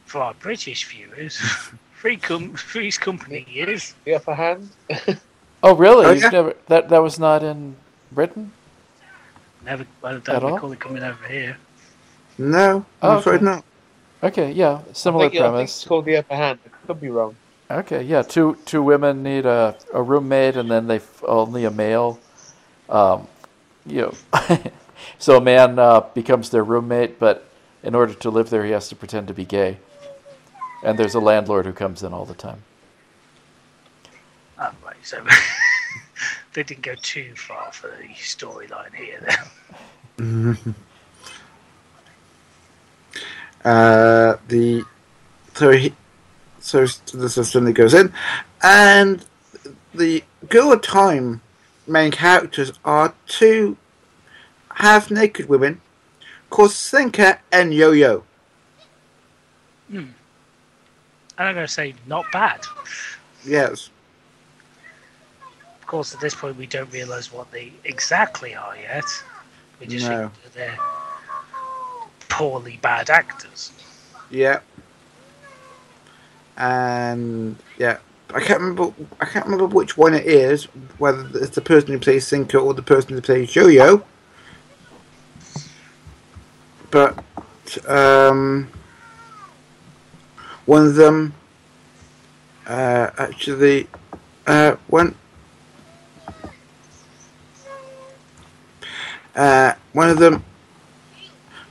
for 0.06 0.22
our 0.22 0.34
British 0.36 0.86
viewers, 0.90 1.38
Free 1.94 2.18
Com- 2.18 2.56
Three's 2.56 2.98
Company 2.98 3.46
is. 3.56 3.94
The 4.06 4.16
upper 4.16 4.36
hand? 4.36 4.70
Oh, 5.64 5.76
really? 5.76 6.08
Oh, 6.08 6.12
yeah. 6.14 6.30
never 6.30 6.56
that 6.70 6.90
that 6.90 7.04
was 7.04 7.20
not 7.20 7.44
in 7.44 7.76
Britain? 8.12 8.52
Never, 9.64 9.86
I 10.04 10.14
At 10.16 10.24
don't 10.24 10.44
all? 10.44 10.54
recall 10.56 10.72
it 10.72 10.80
coming 10.80 11.04
over 11.04 11.28
here. 11.28 11.56
No, 12.40 12.84
Oh, 13.04 13.12
I'm 13.12 13.18
afraid 13.20 13.36
okay. 13.36 13.46
not. 13.46 13.64
Okay, 14.24 14.52
yeah, 14.52 14.82
I 14.88 14.94
similar 14.94 15.30
think, 15.30 15.42
I 15.42 15.52
think 15.58 15.70
it's 15.70 15.86
called 15.86 16.06
The 16.06 16.18
Upper 16.18 16.36
Hand. 16.36 16.60
I 16.66 16.70
could 16.86 17.02
be 17.02 17.10
wrong. 17.10 17.36
Okay, 17.72 18.04
yeah, 18.04 18.22
two 18.22 18.58
two 18.66 18.84
women 18.84 19.24
need 19.24 19.46
a, 19.46 19.76
a 19.94 20.04
roommate, 20.04 20.58
and 20.58 20.70
then 20.70 20.88
they 20.88 20.98
f- 20.98 21.24
only 21.26 21.66
a 21.66 21.72
male. 21.72 22.20
Um, 22.90 23.28
you 23.86 24.02
know, 24.02 24.14
so 25.18 25.38
a 25.38 25.42
man 25.42 25.80
uh, 25.80 26.02
becomes 26.14 26.50
their 26.50 26.64
roommate, 26.64 27.18
but 27.18 27.46
in 27.82 27.96
order 27.96 28.14
to 28.14 28.30
live 28.30 28.50
there, 28.50 28.66
he 28.66 28.72
has 28.72 28.90
to 28.90 28.96
pretend 28.96 29.28
to 29.30 29.34
be 29.34 29.46
gay. 29.46 29.78
And 30.84 31.00
there's 31.00 31.16
a 31.16 31.20
landlord 31.20 31.66
who 31.66 31.74
comes 31.74 32.04
in 32.04 32.14
all 32.14 32.26
the 32.26 32.34
time. 32.36 32.64
Oh, 34.60 34.72
right, 34.86 34.96
so 35.02 35.26
they 36.54 36.64
didn't 36.64 36.84
go 36.84 36.96
too 37.02 37.34
far 37.36 37.72
for 37.72 37.88
the 37.88 38.10
storyline 38.16 38.94
here. 38.94 39.36
Then. 40.18 40.76
Uh, 43.64 44.38
the 44.48 44.84
so 45.54 45.72
he 45.72 45.94
so 46.60 46.86
the 46.86 47.30
suddenly 47.30 47.74
goes 47.74 47.94
in, 47.94 48.12
and 48.64 49.26
the 49.94 50.24
girl 50.50 50.72
of 50.72 50.82
time 50.82 51.42
main 51.88 52.12
characters 52.12 52.72
are 52.86 53.14
two 53.28 53.78
half 54.76 55.12
naked 55.12 55.48
women 55.50 55.82
called 56.50 56.72
Sinker 56.72 57.40
and 57.52 57.74
Yo 57.74 57.92
Yo. 57.92 58.24
And 59.90 60.14
I'm 61.38 61.56
going 61.56 61.66
to 61.66 61.72
say 61.72 61.94
not 62.06 62.26
bad. 62.32 62.62
Yes. 63.46 63.90
Of 65.82 65.88
course, 65.88 66.14
at 66.14 66.22
this 66.22 66.36
point, 66.36 66.56
we 66.58 66.68
don't 66.68 66.92
realise 66.94 67.34
what 67.34 67.52
they 67.52 67.74
exactly 67.84 68.56
are 68.56 68.76
yet. 68.78 69.04
We 69.80 69.88
just 69.88 70.08
No. 70.08 70.30
think 70.30 70.54
they're 70.54 70.78
poorly 72.32 72.80
bad 72.82 73.10
actors. 73.10 73.72
Yeah. 74.30 74.62
And 76.58 77.58
yeah, 77.78 77.98
I 78.34 78.40
can't 78.40 78.62
remember. 78.62 78.94
I 79.20 79.26
can't 79.26 79.46
remember 79.46 79.68
which 79.68 79.98
one 79.98 80.14
it 80.14 80.26
is. 80.26 80.66
Whether 80.98 81.28
it's 81.36 81.56
the 81.56 81.62
person 81.62 81.90
who 81.92 82.00
plays 82.00 82.26
Sinker 82.26 82.58
or 82.58 82.74
the 82.74 82.82
person 82.82 83.12
who 83.14 83.22
plays 83.22 83.56
Yo-Yo. 83.56 84.04
But 86.90 87.24
um, 87.88 88.70
one 90.66 90.88
of 90.88 90.96
them 90.96 91.34
uh, 92.68 93.12
actually 93.18 93.88
uh, 94.48 94.76
one 94.88 95.16
uh, 99.36 99.74
one 99.94 100.10
of 100.10 100.18
them 100.20 100.44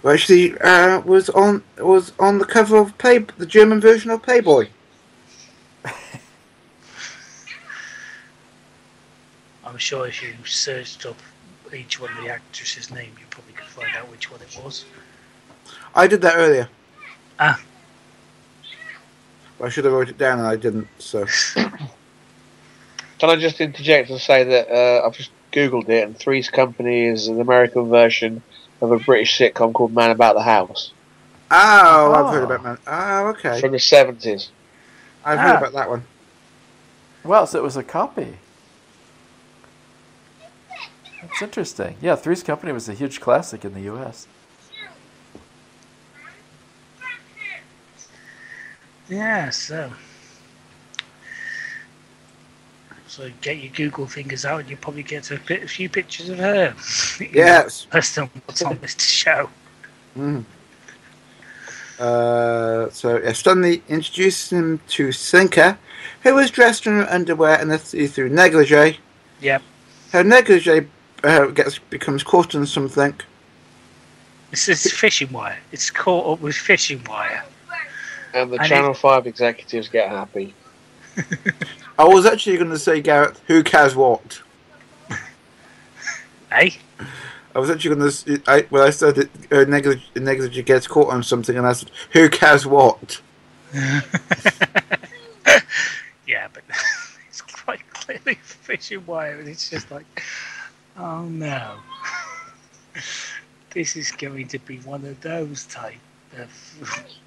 well, 0.03 0.15
actually 0.15 0.59
uh, 0.61 1.01
was 1.01 1.29
on 1.31 1.63
was 1.79 2.13
on 2.19 2.39
the 2.39 2.45
cover 2.45 2.77
of 2.79 2.97
Play 2.99 3.19
the 3.19 3.47
German 3.47 3.81
version 3.81 4.11
of 4.11 4.23
Playboy. 4.23 4.69
I'm 9.65 9.79
sure 9.79 10.07
if 10.07 10.23
you 10.23 10.35
searched 10.45 11.07
up 11.07 11.17
each 11.75 12.01
one 12.01 12.11
of 12.13 12.25
the 12.25 12.31
actresses' 12.31 12.91
name, 12.91 13.13
you 13.19 13.27
probably 13.31 13.53
could 13.53 13.67
find 13.67 13.95
out 13.97 14.11
which 14.11 14.31
one 14.31 14.41
it 14.41 14.59
was. 14.63 14.85
I 15.95 16.07
did 16.07 16.23
that 16.23 16.37
earlier. 16.37 16.69
Ah. 17.39 17.61
Well, 19.59 19.67
I 19.67 19.71
should 19.71 19.85
have 19.85 19.93
wrote 19.93 20.09
it 20.09 20.19
down 20.19 20.39
and 20.39 20.49
I 20.49 20.57
didn't. 20.57 20.89
So 20.99 21.27
Can 21.55 23.29
I 23.29 23.37
just 23.37 23.61
interject 23.61 24.09
and 24.09 24.19
say 24.19 24.45
that 24.45 24.71
uh, 24.71 25.07
I've 25.07 25.15
just 25.15 25.31
googled 25.53 25.91
it, 25.91 26.05
and 26.05 26.17
Three's 26.17 26.49
Company 26.49 27.05
is 27.05 27.29
an 27.29 27.39
American 27.39 27.91
version 27.91 28.43
of 28.81 28.93
a 28.93 28.99
British 28.99 29.39
sitcom 29.39 29.73
called 29.73 29.95
Man 29.95 30.11
About 30.11 30.35
the 30.35 30.43
House 30.43 30.93
oh, 31.51 32.13
I've 32.15 32.33
heard 32.35 32.43
Oh. 32.43 32.55
about 32.55 32.63
man. 32.63 32.79
Oh, 32.87 33.27
okay. 33.29 33.61
from 33.61 33.73
the 33.73 33.79
seventies. 33.79 34.51
I've 35.25 35.39
heard 35.39 35.57
Ah. 35.57 35.59
about 35.59 35.73
that 35.73 35.91
one. 35.91 36.05
Well, 37.25 37.47
so 37.47 37.59
it 37.59 37.63
was 37.63 37.77
a 37.77 37.83
copy. 37.83 38.39
That's 41.21 41.43
interesting. 41.43 41.97
Yeah, 42.01 42.17
Three's 42.17 42.43
Company 42.43 42.73
was 42.73 42.89
a 42.89 42.95
huge 42.95 43.21
classic 43.21 43.65
in 43.65 43.75
the 43.75 43.83
U.S. 43.83 44.27
Yeah, 49.09 49.51
so. 49.51 49.93
So 53.11 53.29
get 53.41 53.57
your 53.57 53.73
Google 53.73 54.07
fingers 54.07 54.45
out 54.45 54.61
and 54.61 54.71
you 54.71 54.77
probably 54.77 55.03
get 55.03 55.33
a, 55.33 55.41
bit, 55.41 55.65
a 55.65 55.67
few 55.67 55.89
pictures 55.89 56.29
of 56.29 56.39
her. 56.39 56.73
Yes. 57.33 57.89
Less 57.93 58.15
than 58.15 58.31
what's 58.45 58.63
on 58.63 58.79
this 58.79 59.03
show. 59.03 59.51
Mm. 60.17 60.45
Uh, 61.99 62.89
so 62.91 63.19
yeah, 63.19 63.33
Stanley 63.33 63.83
introduces 63.89 64.53
him 64.53 64.81
to 64.91 65.11
Sinker, 65.11 65.77
who 66.23 66.39
is 66.39 66.53
dressed 66.53 66.87
in 66.87 66.93
her 66.93 67.11
underwear 67.11 67.61
and 67.61 67.73
a 67.73 67.81
see-through 67.81 68.29
negligee. 68.29 69.01
Yep. 69.41 69.63
Her 70.13 70.23
negligee 70.23 70.87
uh, 71.25 71.47
gets 71.47 71.81
becomes 71.81 72.23
caught 72.23 72.55
in 72.55 72.65
something. 72.65 73.21
This 74.53 74.69
is 74.69 74.93
fishing 74.93 75.33
wire. 75.33 75.59
It's 75.73 75.91
caught 75.91 76.33
up 76.33 76.41
with 76.41 76.55
fishing 76.55 77.03
wire. 77.09 77.45
And 78.35 78.53
the 78.53 78.61
I 78.61 78.69
Channel 78.69 78.95
Five 78.95 79.27
executives 79.27 79.89
get 79.89 80.09
happy. 80.09 80.55
I 82.01 82.05
was 82.05 82.25
actually 82.25 82.57
going 82.57 82.71
to 82.71 82.79
say, 82.79 83.03
Garrett, 83.03 83.37
who 83.47 83.63
cares 83.63 83.95
what? 83.95 84.41
Hey, 86.51 86.79
I 87.55 87.59
was 87.59 87.69
actually 87.69 87.95
going 87.95 88.11
to. 88.11 88.43
I, 88.47 88.63
when 88.71 88.83
I 88.83 88.89
said 88.89 89.17
that 89.17 89.29
uh, 89.53 89.67
neglig- 89.67 90.17
negligence 90.17 90.67
gets 90.67 90.87
caught 90.87 91.13
on 91.13 91.23
something, 91.23 91.57
and 91.59 91.67
I 91.67 91.75
said, 91.75 91.91
who 92.13 92.31
cares 92.31 92.67
what? 92.67 93.21
yeah, 96.27 96.49
but 96.55 96.63
it's 97.29 97.43
quite 97.43 97.81
clearly 97.93 98.35
fishing 98.43 99.05
wire, 99.05 99.39
and 99.39 99.47
it's 99.47 99.69
just 99.69 99.91
like, 99.91 100.07
oh 100.97 101.25
no, 101.25 101.77
this 103.75 103.95
is 103.95 104.11
going 104.11 104.49
to 104.49 104.59
be 104.61 104.79
one 104.79 105.05
of 105.05 105.21
those 105.21 105.67
type 105.67 106.01
of 106.39 106.51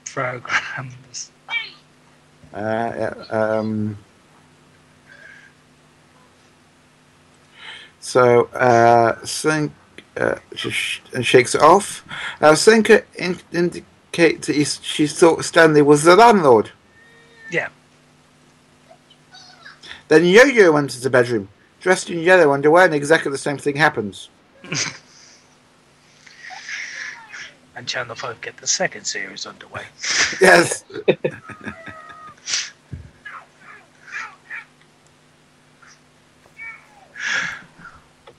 programs. 0.04 1.32
Uh, 2.54 2.92
yeah, 2.98 3.14
um, 3.30 3.98
so, 8.04 8.46
uh, 8.54 9.24
Sink 9.26 9.72
uh, 10.18 10.36
sh- 10.56 11.00
shakes 11.22 11.56
it 11.56 11.62
off. 11.62 12.04
Now, 12.42 12.54
Sinker 12.54 13.06
in- 13.16 13.40
indicates 13.54 14.48
that 14.48 14.56
he's, 14.58 14.80
she 14.84 15.08
thought 15.08 15.46
Stanley 15.46 15.82
was 15.82 16.04
the 16.04 16.16
landlord. 16.16 16.70
Yeah, 17.50 17.70
Then 20.10 20.26
Yo 20.26 20.44
Yo 20.44 20.76
enters 20.76 21.02
the 21.02 21.10
bedroom, 21.10 21.48
dressed 21.80 22.10
in 22.10 22.20
yellow 22.20 22.52
underwear, 22.52 22.86
and 22.86 22.94
exactly 22.94 23.32
the 23.32 23.38
same 23.38 23.58
thing 23.58 23.78
happens. 23.78 24.30
and 27.76 27.88
Channel 27.88 28.16
Five 28.16 28.42
get 28.42 28.58
the 28.58 28.68
second 28.68 29.06
series 29.06 29.46
underway. 29.46 29.84
Yes. 30.42 30.84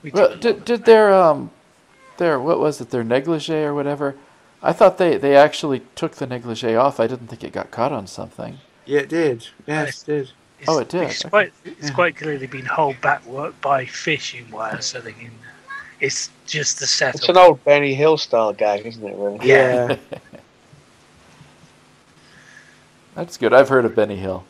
We 0.05 0.11
Well, 0.11 0.29
did- 0.29 0.39
did, 0.39 0.65
did 0.65 0.85
their 0.85 1.11
um, 1.11 1.49
their 2.17 2.39
what 2.39 2.59
was 2.59 2.79
it? 2.79 2.91
Their 2.91 3.03
negligee 3.03 3.63
or 3.63 3.73
whatever? 3.73 4.15
I 4.61 4.71
thought 4.71 4.99
they, 4.99 5.17
they 5.17 5.35
actually 5.35 5.81
took 5.95 6.13
the 6.13 6.27
negligee 6.27 6.75
off. 6.75 6.99
I 6.99 7.07
didn't 7.07 7.27
think 7.27 7.43
it 7.43 7.51
got 7.53 7.71
caught 7.71 7.91
on 7.91 8.05
something. 8.05 8.59
yeah, 8.85 8.99
it 8.99 9.09
did. 9.09 9.47
Yes, 9.65 10.03
it 10.03 10.05
did. 10.05 10.31
It's, 10.59 10.69
Oh, 10.69 10.77
it 10.79 10.89
did. 10.89 11.03
It's 11.03 11.21
Okay. 11.25 11.29
quite, 11.29 11.53
it's 11.65 11.89
Yeah. 11.89 11.95
quite 11.95 12.15
clearly 12.17 12.45
been 12.47 12.65
held 12.65 13.01
back 13.01 13.25
work 13.25 13.59
by 13.61 13.85
fishing 13.87 14.49
wire, 14.51 14.79
so 14.81 15.01
they 15.01 15.11
can. 15.13 15.31
It's 15.99 16.29
just 16.45 16.79
the 16.79 16.85
setup. 16.87 17.15
It's 17.15 17.29
an 17.29 17.37
old 17.37 17.63
Benny 17.63 17.95
Hill 17.95 18.17
style 18.17 18.53
gag, 18.53 18.85
isn't 18.85 19.03
it? 19.03 19.15
Really? 19.17 19.39
Yeah. 19.47 19.95
That's 23.15 23.37
good. 23.37 23.53
I've 23.53 23.69
heard 23.69 23.85
of 23.85 23.95
Benny 23.95 24.17
Hill. 24.17 24.43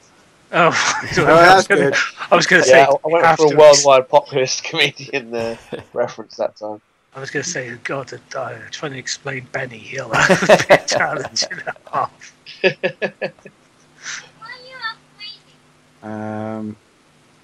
Oh, 0.57 0.71
that's 1.15 1.67
good. 1.67 1.93
I 2.31 2.35
was 2.35 2.47
going 2.47 2.63
to 2.63 2.67
say. 2.67 2.79
Yeah, 2.79 2.87
I 2.89 3.09
I 3.09 3.11
went 3.11 3.37
for 3.37 3.53
a 3.53 3.57
worldwide 3.57 4.07
populist 4.07 4.63
comedian 4.69 5.35
uh, 5.35 5.57
reference 5.93 6.37
that 6.37 6.55
time. 6.55 6.79
I 7.13 7.19
was 7.19 7.29
going 7.29 7.43
to 7.43 7.49
say, 7.49 7.75
God, 7.83 8.13
I'm 8.35 8.61
trying 8.71 8.93
to 8.93 8.97
explain 8.97 9.47
Benny 9.51 9.77
Hill. 9.77 10.09
That 10.09 10.65
would 10.69 10.87
challenge 10.87 11.43
and 11.51 11.63
a 11.67 11.75
half. 11.91 12.31
Um, 16.03 16.77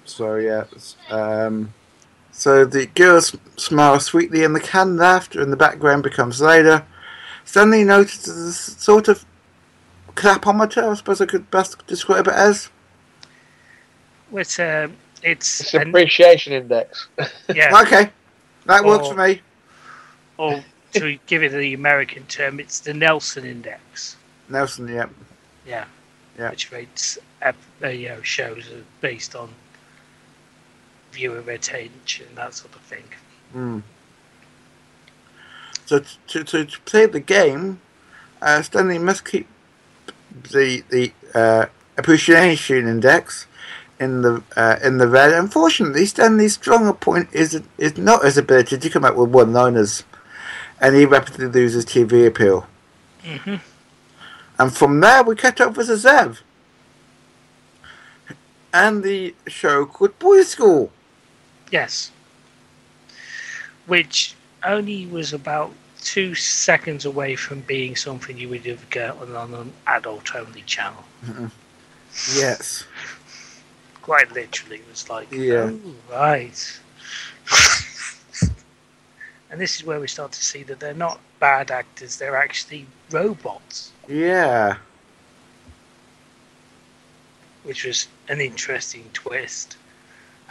so 0.04 0.36
yeah, 0.36 0.64
um, 1.10 1.72
so 2.30 2.64
the 2.64 2.86
girls 2.86 3.36
smile 3.56 3.98
sweetly, 4.00 4.44
and 4.44 4.54
the 4.54 4.60
canned 4.60 4.98
laughter 4.98 5.40
in 5.42 5.50
the 5.50 5.56
background 5.56 6.02
becomes 6.02 6.40
louder. 6.40 6.86
Stanley 7.44 7.84
notices 7.84 8.46
a 8.46 8.52
sort 8.52 9.08
of 9.08 9.24
clapometer. 10.14 10.90
I 10.90 10.94
suppose 10.94 11.20
I 11.20 11.26
could 11.26 11.50
best 11.50 11.86
describe 11.86 12.26
it 12.26 12.34
as. 12.34 12.70
It's, 14.34 14.58
um, 14.58 14.96
it's, 15.22 15.60
It's 15.60 15.74
an, 15.74 15.88
appreciation 15.88 16.52
index. 16.52 17.08
yeah, 17.54 17.80
Okay, 17.82 18.10
that 18.66 18.84
works 18.84 19.06
Oh. 19.06 19.12
for 19.14 19.26
me. 19.26 19.40
or 20.38 20.64
to 20.94 21.18
give 21.26 21.42
it 21.42 21.52
the 21.52 21.74
American 21.74 22.24
term, 22.26 22.60
it's 22.60 22.80
the 22.80 22.92
Nielsen 22.92 23.44
Index. 23.44 24.16
Nielsen, 24.48 24.88
yeah, 24.88 25.06
Yeah. 25.66 25.84
Yeah. 26.38 26.50
Which 26.50 26.72
rates 26.72 27.18
uh, 27.42 27.52
you 27.86 28.08
know, 28.08 28.22
shows 28.22 28.68
are 28.70 28.82
based 29.02 29.34
on 29.34 29.50
viewer 31.12 31.42
retention, 31.42 32.26
that 32.34 32.54
sort 32.54 32.74
of 32.74 32.80
thing. 32.82 33.04
Mm. 33.54 33.82
So 35.84 36.02
to, 36.28 36.44
to, 36.44 36.64
to 36.64 36.80
play 36.80 37.04
the 37.06 37.20
game, 37.20 37.80
uh, 38.40 38.62
Stanley 38.62 38.98
must 38.98 39.24
keep 39.26 39.46
the 40.50 40.82
the 40.88 41.12
uh, 41.34 41.66
appreciation 41.98 42.88
index 42.88 43.46
in 44.02 44.22
the 44.22 44.42
uh, 44.56 44.76
in 44.82 44.98
the 44.98 45.08
red. 45.08 45.32
Unfortunately, 45.32 46.04
Stanley's 46.06 46.54
stronger 46.54 46.92
point 46.92 47.28
is 47.32 47.62
is 47.78 47.96
not 47.96 48.24
his 48.24 48.36
ability 48.36 48.78
to 48.78 48.90
come 48.90 49.04
up 49.04 49.16
with 49.16 49.30
one-liners, 49.30 50.04
and 50.80 50.96
he 50.96 51.04
rapidly 51.04 51.46
loses 51.46 51.86
TV 51.86 52.26
appeal. 52.26 52.66
hmm 53.24 53.56
And 54.58 54.74
from 54.74 55.00
there, 55.00 55.22
we 55.22 55.36
cut 55.36 55.60
over 55.60 55.84
to 55.84 55.92
Zev. 55.92 56.38
And 58.74 59.02
the 59.04 59.34
show 59.46 59.84
called 59.86 60.18
Boys 60.18 60.48
School. 60.48 60.90
Yes. 61.70 62.10
Which 63.86 64.34
only 64.64 65.06
was 65.06 65.32
about 65.32 65.72
two 66.00 66.34
seconds 66.34 67.04
away 67.04 67.36
from 67.36 67.60
being 67.60 67.96
something 67.96 68.38
you 68.38 68.48
would 68.48 68.66
have 68.66 68.88
got 68.90 69.20
on, 69.20 69.36
on 69.36 69.54
an 69.54 69.72
adult 69.86 70.34
only 70.34 70.62
channel. 70.62 71.04
Yes. 72.34 72.84
Quite 74.02 74.32
literally, 74.32 74.76
it 74.76 74.88
was 74.90 75.08
like, 75.08 75.30
Yeah. 75.30 75.70
oh, 75.72 75.94
right. 76.10 76.80
and 79.50 79.60
this 79.60 79.76
is 79.76 79.84
where 79.84 80.00
we 80.00 80.08
start 80.08 80.32
to 80.32 80.42
see 80.44 80.62
that 80.64 80.80
they're 80.80 80.92
not 80.94 81.20
bad 81.38 81.70
actors, 81.70 82.16
they're 82.16 82.36
actually 82.36 82.86
robots, 83.10 83.92
Yeah. 84.08 84.76
which 87.62 87.84
was 87.84 88.08
an 88.28 88.40
interesting 88.40 89.08
twist. 89.12 89.76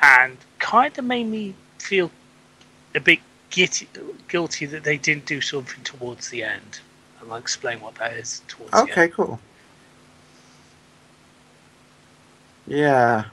And 0.02 0.38
kind 0.60 0.98
of 0.98 1.04
made 1.06 1.26
me 1.28 1.54
feel 1.78 2.10
a 2.96 3.00
bit 3.00 3.20
guilty, 3.50 3.88
guilty 4.30 4.66
that 4.66 4.84
they 4.84 4.98
didn't 4.98 5.26
do 5.26 5.42
something 5.42 5.84
towards 5.84 6.30
the 6.30 6.44
end. 6.44 6.80
And 7.20 7.32
I'll 7.32 7.38
explain 7.38 7.82
what 7.82 7.96
that 7.96 8.14
is 8.14 8.42
towards 8.48 8.72
the 8.72 8.78
end. 8.80 8.90
Okay, 8.92 9.08
cool. 9.10 9.40
Yeah. 12.66 13.26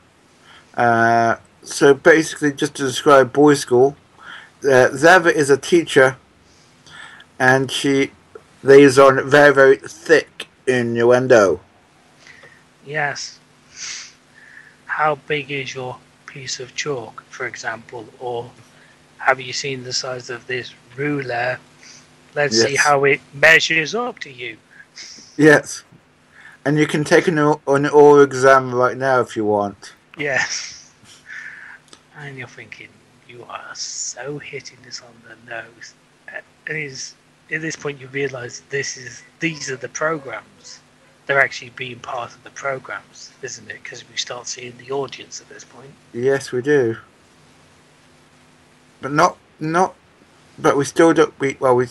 Uh, 0.79 1.37
so 1.65 1.93
basically, 1.93 2.53
just 2.53 2.77
to 2.77 2.85
describe 2.85 3.33
boys' 3.33 3.61
school, 3.61 3.97
uh, 4.65 4.89
Zava 4.95 5.35
is 5.37 5.51
a 5.51 5.57
teacher, 5.57 6.17
and 7.39 7.71
she 7.71 8.13
lays 8.63 8.99
on 8.99 9.29
very, 9.29 9.53
very 9.53 9.77
thick 9.77 10.47
innuendo. 10.69 11.61
Yes. 12.87 13.41
How 14.87 15.17
big 15.27 15.51
is 15.51 15.75
your 15.75 15.99
piece 16.27 16.61
of 16.61 16.75
chalk, 16.77 17.25
for 17.29 17.47
example? 17.47 18.07
Or 18.21 18.51
have 19.19 19.41
you 19.41 19.53
seen 19.53 19.83
the 19.83 19.93
size 19.93 20.31
of 20.31 20.47
this 20.47 20.75
ruler? 20.97 21.59
Let's 22.35 22.61
see 22.61 22.77
how 22.77 23.05
it 23.05 23.21
measures 23.35 23.95
up 23.95 24.21
to 24.21 24.31
you. 24.31 24.59
Yes. 25.37 25.83
And 26.65 26.79
you 26.79 26.87
can 26.87 27.03
take 27.03 27.27
an, 27.27 27.39
an 27.39 27.87
oral 27.87 28.23
exam 28.23 28.75
right 28.75 28.97
now 28.97 29.21
if 29.21 29.37
you 29.37 29.45
want. 29.45 29.95
Yes. 30.19 30.75
And 32.21 32.37
you're 32.37 32.49
thinking, 32.49 32.89
you 33.29 33.45
are 33.49 33.75
so 33.75 34.39
hitting 34.39 34.79
this 34.83 35.01
on 35.01 35.15
the 35.29 35.51
nose. 35.51 35.95
And 36.27 36.43
at 37.51 37.63
this 37.63 37.77
point 37.77 38.01
you 38.01 38.09
realise 38.09 38.61
this 38.71 38.97
is 38.97 39.23
these 39.41 39.71
are 39.71 39.77
the 39.77 39.89
programs. 39.89 40.81
They're 41.27 41.41
actually 41.41 41.71
being 41.71 42.01
part 42.01 42.35
of 42.35 42.43
the 42.43 42.51
programs, 42.51 43.31
isn't 43.43 43.71
it? 43.71 43.83
Because 43.83 44.09
we 44.09 44.17
start 44.17 44.47
seeing 44.47 44.77
the 44.79 44.91
audience 44.91 45.41
at 45.41 45.49
this 45.49 45.65
point. 45.65 45.91
Yes, 46.13 46.53
we 46.53 46.63
do. 46.63 46.97
But 49.01 49.13
not 49.13 49.37
not. 49.61 49.95
But 50.59 50.77
we 50.77 50.85
still 50.85 51.13
don't. 51.13 51.39
We 51.39 51.57
well, 51.61 51.77
we 51.77 51.87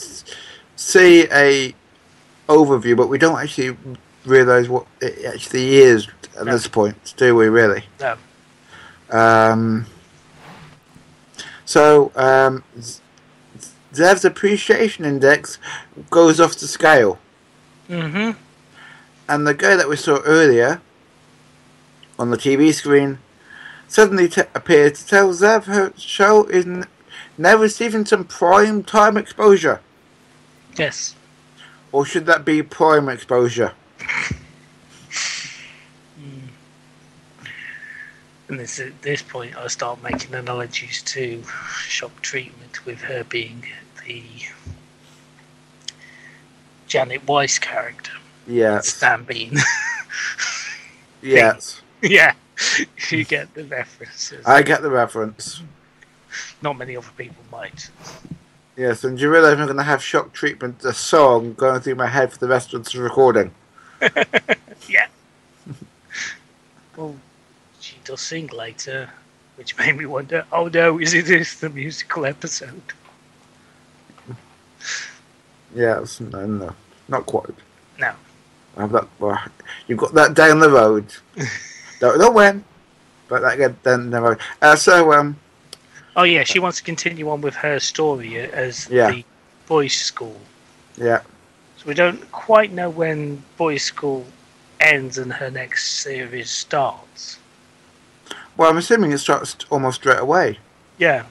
see 0.75 1.27
a 1.31 1.73
overview, 2.49 2.97
but 2.97 3.07
we 3.07 3.17
don't 3.17 3.39
actually 3.39 3.77
realise 4.27 4.67
what 4.69 4.85
it 5.01 5.25
actually 5.25 5.75
is 5.77 6.07
at 6.37 6.45
No. 6.45 6.51
this 6.51 6.67
point, 6.67 7.13
do 7.17 7.35
we? 7.35 7.47
Really? 7.47 7.83
No. 7.99 8.15
Um. 9.09 9.85
So, 11.65 12.11
um, 12.15 12.63
Zev's 13.93 14.23
appreciation 14.25 15.03
index 15.05 15.57
goes 16.09 16.39
off 16.39 16.55
the 16.55 16.67
scale, 16.67 17.19
Mm-hmm. 17.89 18.31
and 19.29 19.47
the 19.47 19.53
guy 19.53 19.75
that 19.75 19.89
we 19.89 19.95
saw 19.95 20.19
earlier 20.25 20.81
on 22.19 22.29
the 22.31 22.37
TV 22.37 22.73
screen 22.73 23.19
suddenly 23.87 24.27
t- 24.29 24.41
appeared 24.53 24.95
to 24.95 25.05
tell 25.07 25.29
Zev 25.33 25.65
her 25.65 25.93
show 25.97 26.45
is 26.45 26.65
n- 26.65 26.85
now 27.37 27.55
receiving 27.55 28.05
some 28.05 28.23
prime 28.25 28.83
time 28.83 29.17
exposure. 29.17 29.79
Yes. 30.77 31.15
Or 31.91 32.05
should 32.05 32.25
that 32.27 32.43
be 32.45 32.61
prime 32.63 33.07
exposure? 33.09 33.73
Hmm. 36.19 36.47
And 38.49 38.59
this, 38.59 38.79
at 38.79 39.01
this 39.01 39.21
point, 39.21 39.57
I 39.57 39.67
start 39.67 40.01
making 40.01 40.33
analogies 40.33 41.03
to 41.03 41.43
shock 41.81 42.21
treatment 42.21 42.85
with 42.85 43.01
her 43.01 43.23
being 43.23 43.65
the 44.05 44.23
Janet 46.87 47.27
Weiss 47.27 47.59
character, 47.59 48.13
Yes. 48.47 48.87
Stan 48.89 49.23
Bean. 49.23 49.57
Yes. 51.21 51.81
yeah, 52.01 52.33
you 53.09 53.25
get 53.25 53.53
the 53.55 53.63
references. 53.65 54.45
I 54.45 54.61
get 54.61 54.81
the 54.81 54.89
reference. 54.91 55.61
Not 56.61 56.77
many 56.77 56.95
other 56.95 57.07
people 57.17 57.43
might. 57.51 57.89
Yes, 58.75 59.03
and 59.03 59.17
do 59.17 59.23
you 59.23 59.31
realise 59.31 59.57
I'm 59.57 59.65
going 59.65 59.77
to 59.77 59.83
have 59.83 60.03
shock 60.03 60.31
treatment, 60.33 60.85
a 60.85 60.93
song 60.93 61.53
going 61.53 61.81
through 61.81 61.95
my 61.95 62.07
head 62.07 62.31
for 62.31 62.37
the 62.37 62.47
rest 62.47 62.73
of 62.75 62.85
the 62.85 63.01
recording? 63.01 63.51
Yeah. 64.89 65.07
well, 66.97 67.15
she 67.79 67.95
does 68.03 68.21
sing 68.21 68.47
later, 68.47 69.09
which 69.55 69.77
made 69.77 69.97
me 69.97 70.05
wonder. 70.05 70.45
Oh 70.51 70.67
no, 70.67 70.99
is 70.99 71.13
it 71.13 71.25
this 71.25 71.59
the 71.59 71.69
musical 71.69 72.25
episode? 72.25 72.81
Yes, 75.75 76.19
no, 76.19 76.45
no, 76.45 76.73
not 77.07 77.25
quite. 77.25 77.49
No. 77.99 78.13
I've 78.77 78.91
got, 78.91 79.07
well, 79.19 79.39
you've 79.87 79.97
got 79.99 80.13
that 80.13 80.33
down 80.33 80.59
the 80.59 80.69
road. 80.69 81.05
Don't 81.99 82.19
know 82.19 82.31
when, 82.31 82.63
but 83.27 83.41
that 83.41 83.57
get 83.57 83.83
down 83.83 84.09
the 84.09 84.21
road. 84.21 84.39
Uh, 84.61 84.75
so, 84.75 85.11
um, 85.13 85.37
Oh 86.15 86.23
yeah, 86.23 86.43
she 86.43 86.57
wants 86.59 86.77
to 86.79 86.83
continue 86.83 87.29
on 87.29 87.41
with 87.41 87.53
her 87.55 87.79
story 87.79 88.37
as 88.39 88.87
Yeah. 88.89 89.11
the 89.11 89.25
boys' 89.67 89.93
school. 89.93 90.39
yeah, 90.97 91.21
So 91.77 91.83
we 91.85 91.93
don't 91.93 92.29
quite 92.31 92.71
know 92.71 92.89
when 92.89 93.43
boys' 93.57 93.83
school 93.83 94.25
ends 94.79 95.17
and 95.17 95.31
her 95.33 95.49
next 95.49 96.01
series 96.01 96.49
starts. 96.49 97.39
well, 98.55 98.69
I'm 98.69 98.77
assuming 98.77 99.11
it 99.11 99.19
starts 99.19 99.55
almost 99.69 99.97
straight 100.01 100.19
away. 100.19 100.59
Yeah. 100.97 101.25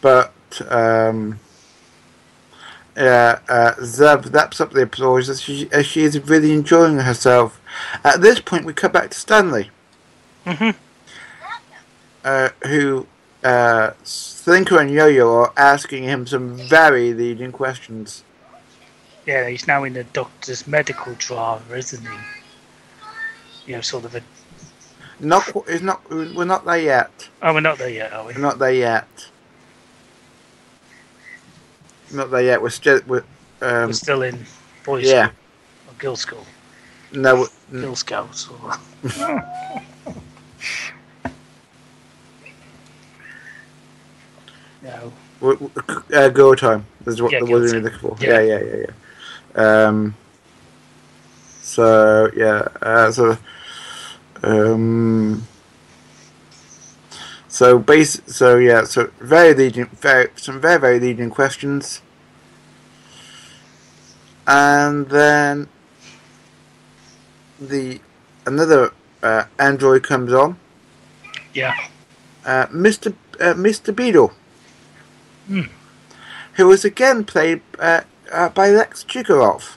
But 0.00 0.32
um, 0.68 1.40
yeah, 2.96 3.40
uh, 3.48 3.72
Zev 3.80 4.32
wraps 4.32 4.60
up 4.60 4.70
the 4.72 4.82
applause 4.82 5.28
as 5.28 5.40
she, 5.42 5.68
as 5.72 5.86
she 5.86 6.02
is 6.02 6.18
really 6.28 6.52
enjoying 6.52 6.98
herself. 6.98 7.60
At 8.04 8.20
this 8.20 8.40
point, 8.40 8.64
we 8.64 8.72
cut 8.72 8.92
back 8.92 9.10
to 9.10 9.18
Stanley, 9.18 9.70
hmm 10.44 10.70
uh, 12.24 12.50
who 12.66 13.06
uh, 13.46 13.92
Slinker 14.02 14.80
and 14.80 14.90
Yo-Yo 14.90 15.32
are 15.32 15.52
asking 15.56 16.02
him 16.02 16.26
some 16.26 16.56
very 16.56 17.14
leading 17.14 17.52
questions. 17.52 18.24
Yeah, 19.24 19.48
he's 19.48 19.68
now 19.68 19.84
in 19.84 19.92
the 19.92 20.02
doctor's 20.04 20.66
medical 20.66 21.14
drama, 21.14 21.62
isn't 21.74 22.02
he? 22.02 22.18
You 23.66 23.76
know, 23.76 23.80
sort 23.82 24.04
of 24.04 24.16
a. 24.16 24.22
Not, 25.20 25.50
it's 25.68 25.82
not. 25.82 26.08
We're 26.10 26.44
not 26.44 26.64
there 26.64 26.78
yet. 26.78 27.28
Oh, 27.40 27.54
we're 27.54 27.60
not 27.60 27.78
there 27.78 27.88
yet, 27.88 28.12
are 28.12 28.26
we? 28.26 28.34
We're 28.34 28.40
not 28.40 28.58
there 28.58 28.72
yet. 28.72 29.08
Not 32.12 32.30
there 32.30 32.42
yet. 32.42 32.60
We're 32.60 32.70
still. 32.70 33.00
We're, 33.06 33.24
um, 33.60 33.86
We're 33.86 33.92
still 33.92 34.22
in 34.22 34.44
boys' 34.84 35.06
yeah. 35.06 35.28
school 35.28 35.36
or 35.88 35.94
girls' 35.98 36.20
school, 36.20 36.46
No. 37.12 37.46
Girl 37.70 37.94
Scouts. 37.94 38.48
Or... 38.48 38.74
no. 44.86 45.12
Uh, 46.14 46.28
go 46.30 46.54
time. 46.54 46.86
Is 47.06 47.20
what 47.20 47.32
Yeah, 47.32 47.40
the 47.40 47.46
word 47.46 47.62
we're 47.62 47.80
looking 47.80 47.98
for. 47.98 48.16
Yeah. 48.20 48.40
Yeah, 48.40 48.40
yeah, 48.40 48.62
yeah, 48.62 48.86
yeah. 48.86 49.86
Um. 49.86 50.14
So 51.62 52.30
yeah. 52.34 52.68
Uh, 52.80 53.10
so. 53.12 53.38
Um. 54.42 55.46
So 57.48 57.78
base. 57.78 58.20
So 58.26 58.56
yeah. 58.56 58.84
So 58.84 59.10
very 59.20 59.54
leading. 59.54 59.86
Very 59.86 60.28
some 60.36 60.60
very 60.60 60.80
very 60.80 61.00
leading 61.00 61.30
questions. 61.30 62.02
And 64.46 65.08
then. 65.08 65.68
The 67.58 68.00
another 68.44 68.92
uh, 69.22 69.44
android 69.58 70.02
comes 70.02 70.32
on. 70.32 70.58
Yeah. 71.54 71.74
uh, 72.44 72.66
Mr. 72.66 73.14
Uh, 73.40 73.54
Mr. 73.54 73.96
Beadle, 73.96 74.32
Hmm. 75.46 75.62
who 76.54 76.66
was 76.66 76.84
again 76.84 77.24
played 77.24 77.60
uh, 77.78 78.00
uh, 78.32 78.48
by 78.48 78.70
Lex 78.70 79.04
Gigeroff. 79.04 79.76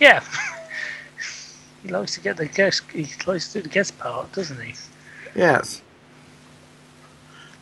Yeah. 0.00 0.22
he 1.82 1.88
likes 1.88 2.14
to 2.14 2.20
get 2.20 2.36
the 2.36 2.46
guest. 2.46 2.82
He 2.92 3.06
likes 3.26 3.52
to 3.52 3.58
do 3.58 3.62
the 3.62 3.68
guest 3.68 3.98
part, 3.98 4.32
doesn't 4.32 4.60
he? 4.60 4.74
Yes. 5.34 5.82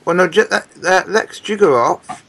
Well, 0.05 0.15
no, 0.15 0.29
ju- 0.29 0.47
that, 0.51 0.71
that 0.77 1.09
Lex 1.09 1.41
Gigeroff 1.41 2.23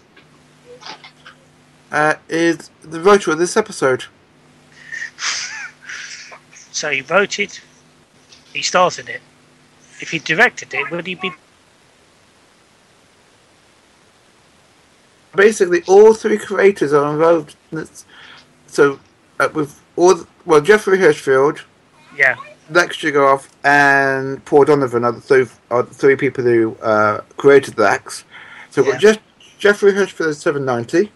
uh, 1.91 2.15
is 2.27 2.71
the 2.81 2.99
writer 2.99 3.31
of 3.31 3.37
this 3.37 3.55
episode. 3.55 4.05
So 6.77 6.91
he 6.91 7.01
voted. 7.01 7.57
He 8.53 8.61
started 8.61 9.09
it. 9.09 9.21
If 9.99 10.11
he 10.11 10.19
directed 10.19 10.75
it, 10.75 10.91
would 10.91 11.07
he 11.07 11.15
be? 11.15 11.31
Basically, 15.37 15.83
all 15.87 16.13
three 16.15 16.39
creators 16.39 16.93
are 16.93 17.13
involved. 17.13 17.55
So, 18.65 18.99
uh, 19.39 19.49
with 19.53 19.79
all 19.95 20.15
the, 20.15 20.27
well, 20.45 20.61
Jeffrey 20.61 20.97
Hirschfield, 20.97 21.61
Yeah. 22.15 22.35
Lex 22.71 22.97
Gigeroff, 22.97 23.47
and 23.63 24.43
Paul 24.45 24.65
Donovan 24.65 25.05
are 25.05 25.11
the 25.11 25.21
three, 25.21 25.45
are 25.69 25.83
the 25.83 25.93
three 25.93 26.15
people 26.15 26.43
who 26.43 26.75
uh, 26.81 27.21
created 27.37 27.75
Lexx. 27.75 28.23
So 28.71 28.81
we've 28.81 28.93
got 28.93 29.01
Jeff, 29.01 29.17
Jeffrey 29.59 29.93
Hirschfield 29.93 30.29
as 30.29 30.39
790, 30.39 31.11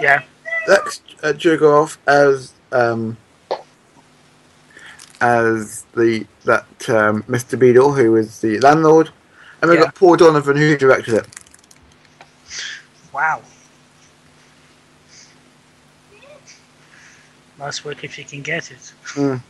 Yeah. 0.00 0.22
Lex 0.66 1.02
uh, 1.22 1.86
as 2.06 2.52
um, 2.72 3.16
as 5.20 5.84
the 5.94 6.26
that 6.44 6.66
um, 6.88 7.22
Mr. 7.24 7.58
Beadle, 7.58 7.92
who 7.92 8.16
is 8.16 8.40
the 8.40 8.58
landlord, 8.60 9.10
and 9.60 9.70
we've 9.70 9.78
Yeah. 9.78 9.86
got 9.86 9.94
Paul 9.94 10.16
Donovan 10.16 10.56
who 10.56 10.76
directed 10.76 11.14
it. 11.14 11.26
Wow. 13.12 13.42
Nice 17.58 17.84
work 17.84 18.04
if 18.04 18.18
you 18.18 18.24
can 18.24 18.42
get 18.42 18.70
it. 18.70 18.92
Mm. 19.14 19.42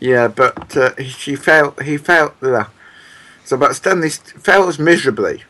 Yeah, 0.00 0.28
but 0.28 0.76
uh, 0.76 0.94
he, 0.96 1.04
she 1.04 1.36
failed. 1.36 1.80
He 1.82 1.96
failed. 1.96 2.32
Uh, 2.42 2.64
so, 3.44 3.56
but 3.56 3.74
Stanley 3.74 4.10
st- 4.10 4.42
fails 4.42 4.78
miserably. 4.78 5.44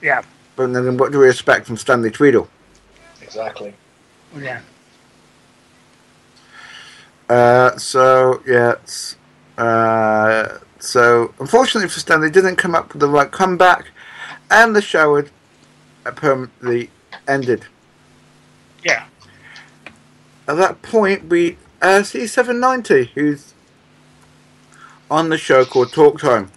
Yeah. 0.00 0.22
But 0.54 0.72
then, 0.72 0.96
what 0.96 1.12
do 1.12 1.18
we 1.18 1.28
expect 1.28 1.66
from 1.66 1.76
Stanley 1.76 2.10
Tweedle? 2.10 2.48
Exactly. 3.20 3.74
Yeah. 4.38 4.60
Uh, 7.28 7.76
so 7.76 8.42
yeah, 8.46 8.72
it's, 8.72 9.16
uh, 9.58 10.58
so 10.78 11.34
unfortunately 11.40 11.88
for 11.88 11.98
Stanley, 11.98 12.30
didn't 12.30 12.56
come 12.56 12.74
up 12.74 12.92
with 12.92 13.00
the 13.00 13.08
right 13.08 13.30
comeback, 13.30 13.90
and 14.50 14.76
the 14.76 14.82
show 14.82 15.16
had 15.16 15.30
uh, 16.04 16.12
permanently 16.12 16.90
ended. 17.26 17.66
Yeah. 18.84 19.06
At 20.48 20.56
that 20.56 20.82
point, 20.82 21.28
we 21.28 21.56
uh, 21.82 22.02
see 22.02 22.26
790, 22.26 23.12
who's 23.14 23.54
on 25.10 25.28
the 25.28 25.38
show 25.38 25.64
called 25.64 25.92
Talk 25.92 26.20
Time. 26.20 26.50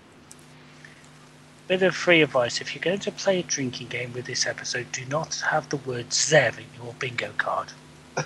Bit 1.67 1.81
of 1.83 1.95
free 1.95 2.21
advice: 2.21 2.61
if 2.61 2.73
you're 2.73 2.81
going 2.83 2.99
to 2.99 3.11
play 3.11 3.39
a 3.39 3.43
drinking 3.43 3.87
game 3.87 4.11
with 4.13 4.25
this 4.25 4.45
episode, 4.47 4.91
do 4.91 5.05
not 5.05 5.35
have 5.51 5.69
the 5.69 5.77
word 5.77 6.09
"zev" 6.09 6.57
in 6.57 6.65
your 6.83 6.93
bingo 6.97 7.31
card, 7.37 7.71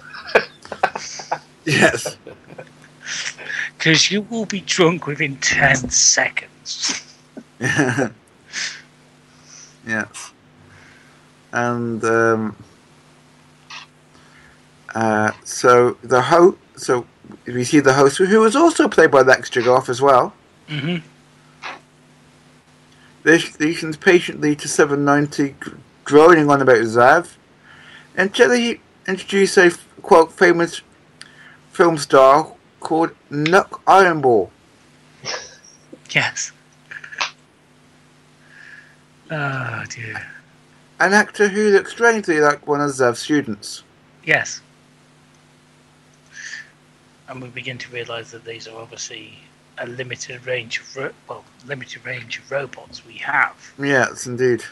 Yes. 1.66 2.18
because 3.78 4.10
you 4.12 4.22
will 4.22 4.46
be 4.46 4.62
drunk 4.62 5.08
within 5.08 5.36
ten 5.38 5.76
seconds. 5.90 7.04
yeah. 7.60 8.10
yes. 9.88 10.32
And 11.52 12.04
um, 12.06 12.56
uh, 14.96 15.32
so 15.44 15.98
the 16.04 16.22
host, 16.22 16.58
so 16.76 17.06
we 17.48 17.64
see 17.64 17.80
the 17.80 17.94
host, 17.94 18.18
who 18.18 18.40
was 18.40 18.56
also 18.56 18.88
played 18.88 19.12
by 19.12 19.22
Lex 19.22 19.50
Gigeroff 19.50 19.90
as 19.90 20.02
well. 20.02 20.34
hmm 20.68 20.98
This 23.24 23.60
listens 23.60 23.98
patiently 23.98 24.56
to 24.56 24.68
790 24.68 25.56
gr- 25.60 25.76
droning 26.06 26.50
on 26.50 26.62
about 26.62 26.78
Zav 26.80 27.36
until 28.16 28.52
he 28.52 28.82
introduced 29.08 29.58
a 29.58 29.72
quote 30.02 30.32
famous 30.32 30.82
film 31.72 31.98
star 31.98 32.52
called 32.80 33.12
Nuck 33.32 33.82
Ironball. 33.86 34.50
Yes. 36.12 36.52
Oh 39.32 39.84
dear. 39.90 40.28
An 41.00 41.14
actor 41.14 41.48
who 41.48 41.72
looks 41.72 41.92
strangely 41.92 42.40
like 42.40 42.68
one 42.68 42.82
of 42.82 42.92
Zav's 42.92 43.18
students. 43.20 43.82
Yes. 44.24 44.62
And 47.34 47.42
we 47.42 47.50
begin 47.50 47.80
to 47.80 47.92
realise 47.92 48.30
that 48.32 48.46
these 48.46 48.68
are 48.68 48.80
obviously 48.80 49.34
a 49.80 49.88
limited 49.88 50.46
range 50.46 50.80
of 50.80 50.96
ro- 50.96 51.12
well, 51.28 51.44
limited 51.66 52.06
range 52.06 52.38
of 52.38 52.52
robots 52.52 53.04
we 53.06 53.16
have. 53.16 53.74
Yes, 53.80 54.28
indeed. 54.28 54.64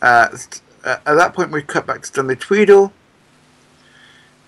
Uh, 0.00 0.30
st- 0.34 0.62
uh, 0.82 0.96
at 1.04 1.14
that 1.14 1.34
point, 1.34 1.50
we 1.50 1.60
cut 1.60 1.86
back 1.86 2.00
to 2.00 2.06
Stanley 2.06 2.36
Tweedle, 2.36 2.90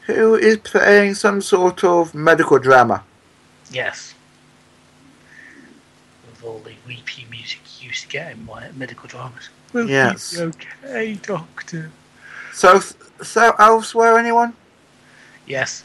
who 0.07 0.35
is 0.35 0.57
playing 0.59 1.15
some 1.15 1.43
sort 1.43 1.85
of 1.85 2.15
medical 2.15 2.59
drama. 2.59 3.05
Yes. 3.71 4.15
With 6.27 6.43
all 6.43 6.61
the 6.61 6.73
weepy 6.87 7.27
music 7.31 7.61
you 7.81 7.89
used 7.89 8.05
to 8.05 8.09
get 8.09 8.33
in 8.33 8.47
my 8.47 8.71
medical 8.73 9.09
dramas. 9.09 9.51
Will 9.75 9.91
Yes. 9.91 10.39
okay, 10.41 11.15
doctor. 11.23 11.91
So, 12.55 12.81
so 13.23 13.55
elsewhere, 13.59 14.17
anyone? 14.17 14.55
Yes. 15.47 15.85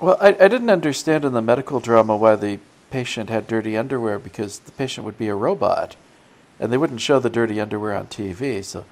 Well, 0.00 0.16
I, 0.20 0.28
I 0.28 0.48
didn't 0.48 0.70
understand 0.70 1.24
in 1.24 1.32
the 1.32 1.42
medical 1.42 1.80
drama 1.80 2.16
why 2.16 2.36
the 2.36 2.58
patient 2.90 3.30
had 3.30 3.46
dirty 3.46 3.76
underwear 3.76 4.18
because 4.18 4.60
the 4.60 4.72
patient 4.72 5.04
would 5.04 5.18
be 5.18 5.28
a 5.28 5.34
robot, 5.34 5.96
and 6.60 6.72
they 6.72 6.76
wouldn't 6.76 7.00
show 7.00 7.18
the 7.18 7.30
dirty 7.30 7.60
underwear 7.60 7.94
on 7.94 8.06
TV. 8.06 8.64
So, 8.64 8.84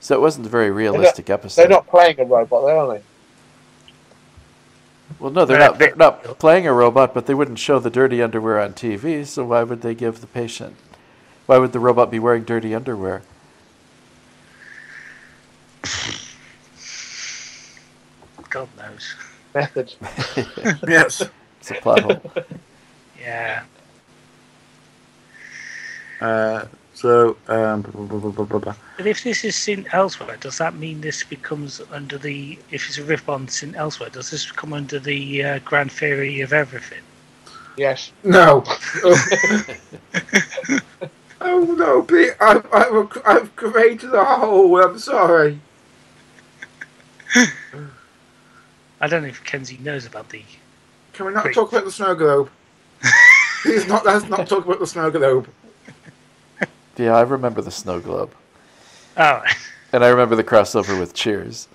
so 0.00 0.14
it 0.14 0.20
wasn't 0.20 0.46
a 0.46 0.50
very 0.50 0.70
realistic 0.70 1.30
episode. 1.30 1.62
They're 1.62 1.68
not 1.68 1.86
playing 1.86 2.20
a 2.20 2.24
robot, 2.24 2.66
there, 2.66 2.76
are 2.76 2.94
they? 2.94 3.02
Well, 5.18 5.30
no, 5.30 5.44
they're 5.44 5.58
They're 5.58 5.68
not. 5.68 5.78
They're 5.78 5.96
not 5.96 6.38
playing 6.38 6.66
a 6.66 6.72
robot, 6.72 7.12
but 7.12 7.26
they 7.26 7.34
wouldn't 7.34 7.58
show 7.58 7.78
the 7.78 7.90
dirty 7.90 8.22
underwear 8.22 8.60
on 8.60 8.72
TV. 8.72 9.26
So 9.26 9.44
why 9.44 9.62
would 9.64 9.82
they 9.82 9.94
give 9.94 10.20
the 10.20 10.26
patient? 10.26 10.76
Why 11.46 11.58
would 11.58 11.72
the 11.72 11.80
robot 11.80 12.10
be 12.10 12.18
wearing 12.18 12.44
dirty 12.44 12.74
underwear? 12.74 13.22
God 18.50 18.68
knows. 18.76 19.14
Method. 19.54 19.94
Yes. 20.88 21.22
It's 21.60 21.70
a 21.70 21.74
plot 21.74 22.00
hole. 22.00 22.20
Yeah. 23.20 23.62
Uh, 26.20 26.64
so, 26.94 27.36
um, 27.48 27.82
blah, 27.82 27.92
blah, 27.92 28.18
blah, 28.18 28.30
blah, 28.30 28.44
blah, 28.44 28.58
blah. 28.58 28.74
But 28.96 29.06
if 29.06 29.24
this 29.24 29.44
is 29.44 29.56
St. 29.56 29.86
Elsewhere, 29.92 30.36
does 30.38 30.58
that 30.58 30.74
mean 30.74 31.00
this 31.00 31.24
becomes 31.24 31.80
under 31.92 32.18
the? 32.18 32.58
If 32.70 32.88
it's 32.88 32.98
a 32.98 33.04
rip 33.04 33.28
on 33.28 33.48
St. 33.48 33.76
Elsewhere, 33.76 34.10
does 34.10 34.30
this 34.30 34.50
come 34.50 34.72
under 34.72 34.98
the 34.98 35.42
uh, 35.42 35.58
grand 35.60 35.92
theory 35.92 36.40
of 36.40 36.52
everything? 36.52 37.02
Yes. 37.76 38.12
no. 38.24 38.64
oh 41.40 41.74
no, 41.78 42.02
Pete! 42.02 42.34
I've, 42.40 42.66
I've, 42.72 43.22
I've 43.24 43.56
created 43.56 44.12
a 44.12 44.24
hole. 44.24 44.82
I'm 44.82 44.98
sorry. 44.98 45.60
I 49.00 49.06
don't 49.08 49.22
know 49.22 49.28
if 49.28 49.42
Kenzie 49.44 49.78
knows 49.78 50.06
about 50.06 50.28
the. 50.28 50.42
Can 51.12 51.26
we 51.26 51.32
not 51.32 51.44
Great. 51.44 51.54
talk 51.54 51.72
about 51.72 51.84
the 51.84 51.92
snow 51.92 52.14
globe? 52.14 52.50
Please, 53.62 53.86
not. 53.86 54.04
Let's 54.04 54.26
not 54.28 54.46
talk 54.48 54.64
about 54.64 54.78
the 54.78 54.86
snow 54.86 55.10
globe. 55.10 55.48
Yeah, 56.96 57.16
I 57.16 57.22
remember 57.22 57.62
the 57.62 57.70
snow 57.70 57.98
globe, 57.98 58.30
Oh, 59.16 59.42
and 59.92 60.04
I 60.04 60.08
remember 60.08 60.36
the 60.36 60.44
crossover 60.44 60.98
with 61.00 61.14
Cheers, 61.14 61.66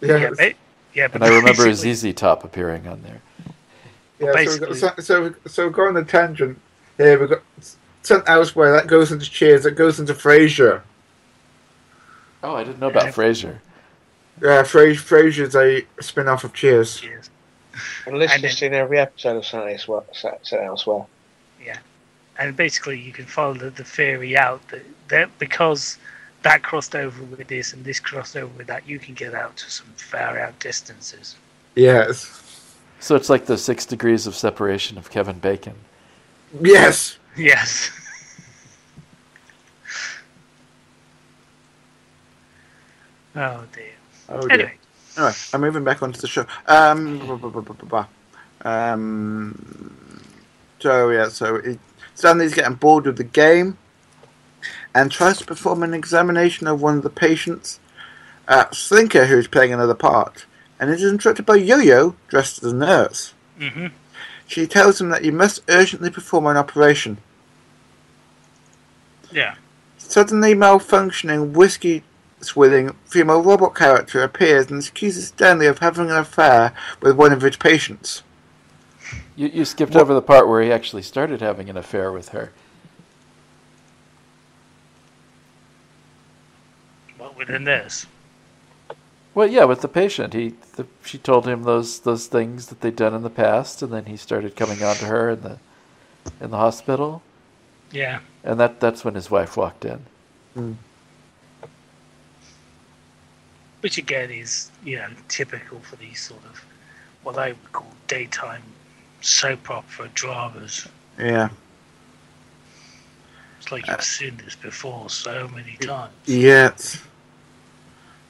Yeah. 0.00 0.16
yeah, 0.18 0.30
but, 0.36 0.54
yeah, 0.94 1.08
but 1.08 1.14
and 1.16 1.24
I 1.24 1.28
remember 1.36 1.64
basically- 1.64 2.12
ZZ 2.12 2.14
Top 2.14 2.44
appearing 2.44 2.86
on 2.86 3.02
there. 3.02 3.20
Yeah, 4.20 4.32
Basically- 4.32 4.76
so, 4.76 4.92
so, 4.98 5.02
so, 5.02 5.34
so 5.46 5.66
we 5.66 5.72
go 5.72 5.88
on 5.88 5.96
a 5.96 6.04
tangent. 6.04 6.60
Here 6.96 7.18
We've 7.18 7.28
got 7.30 7.42
St. 8.02 8.22
Elsewhere. 8.28 8.70
That 8.72 8.86
goes 8.86 9.10
into 9.10 9.28
Cheers. 9.28 9.64
That 9.64 9.72
goes 9.72 9.98
into 9.98 10.14
Frasier. 10.14 10.82
Oh, 12.44 12.54
I 12.54 12.62
didn't 12.62 12.78
know 12.78 12.88
about 12.90 13.06
Yeah. 13.06 13.12
Frasier. 13.12 13.58
Yeah, 14.42 14.62
Fra- 14.62 14.94
Frasier's 14.94 15.54
a 15.54 15.84
spin 16.02 16.28
off 16.28 16.44
of 16.44 16.52
Cheers. 16.54 16.98
Cheers. 17.00 17.30
And 18.06 18.18
Liz 18.18 18.30
And 18.32 18.42
has 18.42 18.52
then- 18.52 18.58
seen 18.70 18.74
every 18.74 18.98
episode 18.98 19.36
of 19.36 19.44
St. 19.44 19.70
Elsewhere. 19.70 20.02
St. 20.12 20.62
Elsewhere. 20.62 21.06
Yeah. 21.64 21.78
And 22.38 22.56
basically, 22.56 22.98
you 22.98 23.12
can 23.12 23.26
follow 23.26 23.54
the, 23.54 23.70
the 23.70 23.84
theory 23.84 24.36
out 24.36 24.66
that, 24.68 24.82
that 25.08 25.38
because 25.38 25.98
that 26.42 26.62
crossed 26.62 26.94
over 26.96 27.22
with 27.24 27.48
this 27.48 27.72
and 27.74 27.84
this 27.84 28.00
crossed 28.00 28.36
over 28.36 28.52
with 28.56 28.66
that, 28.68 28.88
you 28.88 28.98
can 28.98 29.12
get 29.14 29.34
out 29.34 29.56
to 29.58 29.70
some 29.70 29.86
far 29.96 30.38
out 30.38 30.58
distances. 30.58 31.36
Yes. 31.74 32.76
So 32.98 33.14
it's 33.14 33.28
like 33.28 33.44
the 33.46 33.58
six 33.58 33.84
degrees 33.84 34.26
of 34.26 34.34
separation 34.34 34.96
of 34.98 35.10
Kevin 35.10 35.38
Bacon. 35.38 35.74
Yes. 36.62 37.18
Yes. 37.36 37.90
oh 43.36 43.64
dear. 43.74 43.89
Oh 44.30 44.48
dear. 44.48 44.52
Anyway, 44.52 44.74
Anyway, 45.16 45.32
I'm 45.52 45.60
moving 45.60 45.84
back 45.84 46.02
onto 46.02 46.20
the 46.20 46.28
show. 46.28 46.46
Um, 46.66 47.18
blah, 47.18 47.36
blah, 47.36 47.50
blah, 47.60 48.06
um 48.62 50.24
so 50.78 51.10
yeah, 51.10 51.28
so 51.28 51.56
it, 51.56 51.78
Stanley's 52.14 52.54
getting 52.54 52.74
bored 52.74 53.06
with 53.06 53.16
the 53.16 53.24
game 53.24 53.76
and 54.94 55.10
tries 55.10 55.38
to 55.38 55.44
perform 55.44 55.82
an 55.82 55.94
examination 55.94 56.66
of 56.66 56.80
one 56.80 56.96
of 56.96 57.02
the 57.02 57.10
patients, 57.10 57.80
uh, 58.48 58.66
Slinker, 58.66 59.26
who's 59.26 59.46
playing 59.46 59.72
another 59.72 59.94
part, 59.94 60.46
and 60.78 60.90
is 60.90 61.02
interrupted 61.04 61.46
by 61.46 61.56
Yo-Yo, 61.56 62.16
dressed 62.28 62.62
as 62.62 62.72
a 62.72 62.76
nurse. 62.76 63.34
hmm 63.58 63.86
She 64.46 64.66
tells 64.66 65.00
him 65.00 65.10
that 65.10 65.24
he 65.24 65.30
must 65.30 65.60
urgently 65.68 66.10
perform 66.10 66.46
an 66.46 66.56
operation. 66.56 67.18
yeah. 69.30 69.54
Suddenly 69.98 70.54
malfunctioning, 70.54 71.52
whiskey 71.52 72.02
swilling 72.40 72.90
female 73.04 73.42
robot 73.42 73.74
character 73.74 74.22
appears 74.22 74.70
and 74.70 74.82
accuses 74.82 75.28
Stanley 75.28 75.66
of 75.66 75.78
having 75.78 76.10
an 76.10 76.16
affair 76.16 76.72
with 77.00 77.16
one 77.16 77.32
of 77.32 77.42
his 77.42 77.56
patients. 77.56 78.22
You, 79.36 79.48
you 79.48 79.64
skipped 79.64 79.96
over 79.96 80.12
the 80.12 80.22
part 80.22 80.48
where 80.48 80.62
he 80.62 80.72
actually 80.72 81.02
started 81.02 81.40
having 81.40 81.70
an 81.70 81.76
affair 81.76 82.12
with 82.12 82.30
her. 82.30 82.52
What 87.18 87.36
with 87.36 87.50
a 87.50 87.58
nurse? 87.58 88.06
Well, 89.34 89.46
yeah, 89.46 89.64
with 89.64 89.80
the 89.80 89.88
patient, 89.88 90.34
he 90.34 90.54
the, 90.76 90.86
she 91.04 91.16
told 91.18 91.46
him 91.46 91.62
those 91.62 92.00
those 92.00 92.26
things 92.26 92.66
that 92.66 92.80
they'd 92.80 92.96
done 92.96 93.14
in 93.14 93.22
the 93.22 93.30
past, 93.30 93.80
and 93.82 93.92
then 93.92 94.06
he 94.06 94.16
started 94.16 94.56
coming 94.56 94.82
on 94.82 94.96
to 94.96 95.06
her 95.06 95.30
in 95.30 95.42
the 95.42 95.58
in 96.40 96.50
the 96.50 96.56
hospital, 96.56 97.22
Yeah. 97.92 98.20
and 98.42 98.58
that 98.58 98.80
that's 98.80 99.04
when 99.04 99.14
his 99.14 99.30
wife 99.30 99.56
walked 99.56 99.84
in. 99.84 100.04
Hmm. 100.54 100.72
Which 103.80 103.98
again 103.98 104.30
is, 104.30 104.70
you 104.84 104.96
know, 104.96 105.08
typical 105.28 105.80
for 105.80 105.96
these 105.96 106.20
sort 106.20 106.44
of 106.44 106.64
what 107.22 107.38
I 107.38 107.48
would 107.48 107.72
call 107.72 107.92
daytime 108.06 108.62
soap 109.20 109.70
opera 109.70 110.10
dramas. 110.14 110.86
Yeah. 111.18 111.50
It's 113.58 113.70
like 113.70 113.86
you've 113.86 114.02
seen 114.02 114.38
this 114.42 114.56
before 114.56 115.10
so 115.10 115.48
many 115.48 115.76
times. 115.76 116.12
Yes. 116.24 117.02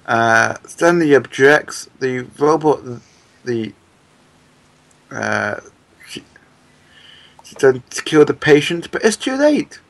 Uh, 0.06 0.56
Stanley 0.66 1.14
objects. 1.14 1.88
The 2.00 2.26
robot, 2.38 2.80
the 3.44 3.72
uh, 5.10 5.60
she, 6.08 6.24
she's 7.44 7.58
done 7.58 7.82
to 7.90 8.02
kill 8.02 8.24
the 8.24 8.34
patient, 8.34 8.90
but 8.90 9.04
it's 9.04 9.16
too 9.16 9.36
late. 9.36 9.80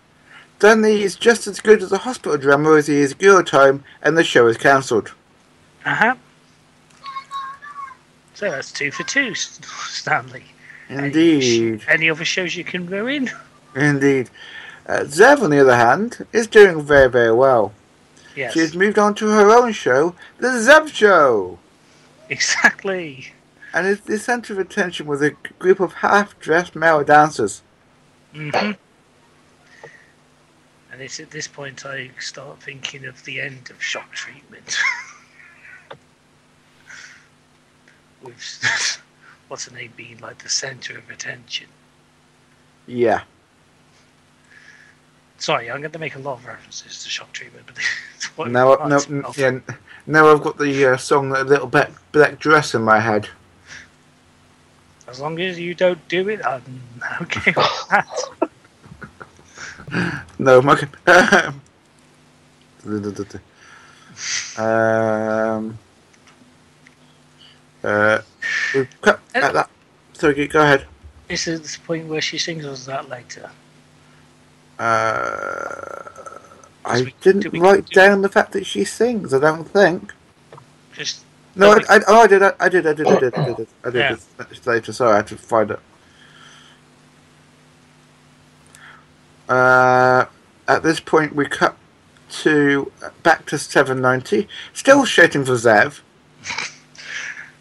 Stanley 0.58 1.02
is 1.02 1.16
just 1.16 1.46
as 1.46 1.60
good 1.60 1.82
as 1.82 1.90
a 1.90 1.98
hospital 1.98 2.36
drama 2.36 2.74
as 2.74 2.86
he 2.86 2.96
is 2.96 3.14
girl 3.14 3.42
time, 3.42 3.82
and 4.02 4.16
the 4.16 4.24
show 4.24 4.46
is 4.46 4.58
cancelled. 4.58 5.14
Uh 5.84 5.94
huh. 5.94 6.14
So 8.34 8.50
that's 8.50 8.72
two 8.72 8.90
for 8.90 9.02
two, 9.04 9.34
Stanley. 9.34 10.44
Indeed, 10.88 11.82
Any 11.88 12.10
other 12.10 12.24
shows 12.24 12.56
you 12.56 12.64
can 12.64 12.86
ruin? 12.86 13.30
indeed. 13.76 14.28
Uh, 14.88 15.00
Zev, 15.04 15.42
on 15.42 15.50
the 15.50 15.60
other 15.60 15.76
hand, 15.76 16.26
is 16.32 16.46
doing 16.48 16.82
very, 16.82 17.08
very 17.08 17.32
well. 17.32 17.72
Yes. 18.34 18.54
She 18.54 18.60
has 18.60 18.74
moved 18.74 18.98
on 18.98 19.14
to 19.16 19.28
her 19.28 19.50
own 19.50 19.72
show, 19.72 20.14
The 20.38 20.48
Zev 20.48 20.88
Show. 20.92 21.58
Exactly. 22.28 23.32
and 23.72 23.86
is 23.86 24.00
the 24.00 24.18
centre 24.18 24.52
of 24.54 24.58
attention 24.58 25.06
with 25.06 25.22
a 25.22 25.36
group 25.60 25.78
of 25.78 25.92
half-dressed 25.94 26.74
male 26.74 27.04
dancers. 27.04 27.62
hmm 28.34 28.50
And 30.90 31.00
it's 31.00 31.20
at 31.20 31.30
this 31.30 31.46
point 31.46 31.86
I 31.86 32.10
start 32.18 32.60
thinking 32.62 33.04
of 33.04 33.24
the 33.24 33.40
end 33.40 33.70
of 33.70 33.80
shock 33.82 34.10
treatment. 34.12 34.76
With 38.22 39.02
what's 39.48 39.66
her 39.68 39.74
name 39.74 39.92
being 39.96 40.18
like 40.18 40.42
the 40.42 40.48
centre 40.48 40.98
of 40.98 41.08
attention. 41.10 41.66
Yeah. 42.86 43.22
Sorry, 45.38 45.70
I'm 45.70 45.80
going 45.80 45.90
to 45.92 45.98
make 45.98 46.16
a 46.16 46.18
lot 46.18 46.34
of 46.34 46.46
references 46.46 47.02
to 47.02 47.08
shock 47.08 47.32
treatment, 47.32 47.64
but 47.66 47.76
it's 48.16 48.26
what 48.36 48.48
it 48.48 48.50
Now, 48.50 48.74
no, 48.74 48.76
reminds 48.84 49.08
me 49.08 49.22
of. 49.22 49.38
yeah, 49.38 49.58
now 50.06 50.28
I've 50.30 50.42
got 50.42 50.58
the 50.58 50.92
uh, 50.92 50.96
song 50.98 51.32
"A 51.34 51.42
Little 51.42 51.66
Black, 51.66 51.90
Black 52.12 52.38
Dress" 52.38 52.74
in 52.74 52.82
my 52.82 53.00
head. 53.00 53.28
As 55.08 55.18
long 55.18 55.40
as 55.40 55.58
you 55.58 55.74
don't 55.74 56.06
do 56.08 56.28
it, 56.28 56.44
I'm 56.44 56.62
okay 57.22 57.52
with 57.56 57.88
that. 57.90 58.08
No, 60.38 60.62
my. 60.62 60.78
um. 64.56 65.76
Uh, 67.82 68.20
we 68.74 68.86
cut 69.00 69.20
at 69.34 69.52
that. 69.54 69.70
Sorry, 70.12 70.46
go 70.48 70.62
ahead. 70.62 70.86
This 71.28 71.46
Is 71.46 71.76
the 71.76 71.80
point 71.86 72.08
where 72.08 72.20
she 72.20 72.38
sings, 72.38 72.64
or 72.66 72.70
is 72.72 72.86
that 72.86 73.08
later? 73.08 73.50
Uh, 74.78 76.02
I 76.84 77.02
we- 77.02 77.14
didn't 77.20 77.50
we 77.52 77.60
write 77.60 77.86
do- 77.86 77.94
down 77.94 78.22
the 78.22 78.28
fact 78.28 78.52
that 78.52 78.66
she 78.66 78.84
sings. 78.84 79.32
I 79.32 79.38
don't 79.38 79.64
think. 79.64 80.12
Just 80.92 81.24
No, 81.54 81.72
I, 81.72 81.96
I, 81.96 82.00
oh, 82.08 82.22
I 82.22 82.26
did. 82.26 82.42
I, 82.42 82.52
I 82.60 82.68
did. 82.68 82.86
I 82.86 82.92
did. 82.92 83.06
I 83.06 83.18
did. 83.20 83.34
I 83.38 83.44
did. 83.54 83.68
I 83.84 83.90
did 83.90 83.98
Yeah. 83.98 84.44
later. 84.66 84.92
Sorry, 84.92 85.12
I 85.12 85.16
had 85.16 85.26
to 85.28 85.36
find 85.36 85.70
it. 85.70 85.80
Uh, 89.48 90.26
at 90.68 90.82
this 90.82 91.00
point, 91.00 91.34
we 91.34 91.44
cut 91.46 91.76
to 92.30 92.92
back 93.22 93.46
to 93.46 93.58
790. 93.58 94.46
Still 94.72 95.04
shouting 95.04 95.44
for 95.44 95.52
Zev. 95.54 96.00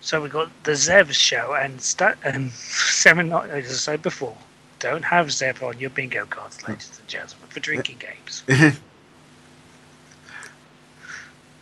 so 0.10 0.20
we've 0.20 0.32
got 0.32 0.50
the 0.64 0.72
Zev 0.72 1.12
show 1.12 1.54
and 1.54 1.80
sta- 1.80 2.16
seven. 2.52 3.32
As 3.32 3.52
I 3.52 3.74
said 3.74 4.02
before, 4.02 4.36
don't 4.80 5.04
have 5.04 5.28
Zev 5.28 5.62
on 5.62 5.78
your 5.80 5.92
bingo 5.92 6.26
cards, 6.26 6.60
hmm. 6.60 6.72
ladies 6.72 6.98
and 7.00 7.08
gentlemen, 7.08 7.48
for 7.50 7.60
drinking 7.60 7.98
games. 8.00 8.44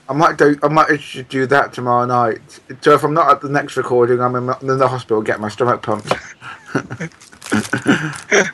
I 0.10 0.14
might 0.14 0.38
do. 0.38 0.58
I 0.64 0.70
might 0.70 1.02
should 1.02 1.28
do 1.28 1.46
that 1.48 1.74
tomorrow 1.74 2.06
night. 2.06 2.40
So 2.80 2.94
if 2.94 3.04
I'm 3.04 3.14
not 3.14 3.30
at 3.30 3.42
the 3.42 3.50
next 3.50 3.76
recording, 3.76 4.22
I'm 4.22 4.34
in, 4.38 4.46
my- 4.46 4.58
in 4.62 4.78
the 4.78 4.88
hospital 4.88 5.22
getting 5.22 5.42
my 5.42 5.50
stomach 5.50 5.82
pumped. 5.82 6.08
the 6.74 8.50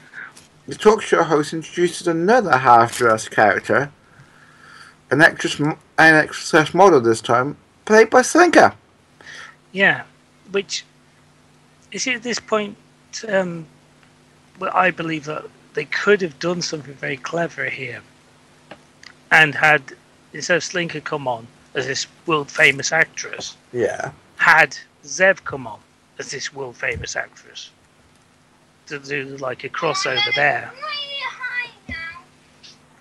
talk 0.71 1.03
show 1.03 1.21
host 1.21 1.53
introduces 1.53 2.07
another 2.07 2.57
half-dressed 2.57 3.29
character, 3.29 3.91
an 5.11 5.21
actress, 5.21 5.59
an 5.59 5.77
actress 5.99 6.73
model 6.73 6.99
this 6.99 7.21
time, 7.21 7.57
played 7.85 8.09
by 8.09 8.23
Slinker. 8.23 8.73
Yeah, 9.73 10.03
which 10.51 10.85
is 11.91 12.07
at 12.07 12.23
this 12.23 12.39
point 12.39 12.77
um, 13.27 13.65
where 14.59 14.75
I 14.75 14.91
believe 14.91 15.25
that 15.25 15.43
they 15.73 15.85
could 15.85 16.21
have 16.21 16.39
done 16.39 16.61
something 16.61 16.93
very 16.93 17.17
clever 17.17 17.65
here 17.65 18.01
and 19.31 19.55
had 19.55 19.81
instead 20.31 20.57
of 20.57 20.63
Slinker 20.63 21.03
come 21.03 21.27
on 21.27 21.47
as 21.73 21.87
this 21.87 22.05
world 22.27 22.51
famous 22.51 22.91
actress, 22.91 23.57
Yeah. 23.73 24.11
had 24.37 24.77
Zev 25.03 25.43
come 25.43 25.65
on 25.67 25.79
as 26.19 26.29
this 26.29 26.53
world 26.53 26.77
famous 26.77 27.15
actress 27.15 27.71
to 28.87 28.99
do 28.99 29.37
like 29.37 29.63
a 29.63 29.69
crossover 29.69 30.35
there. 30.35 30.71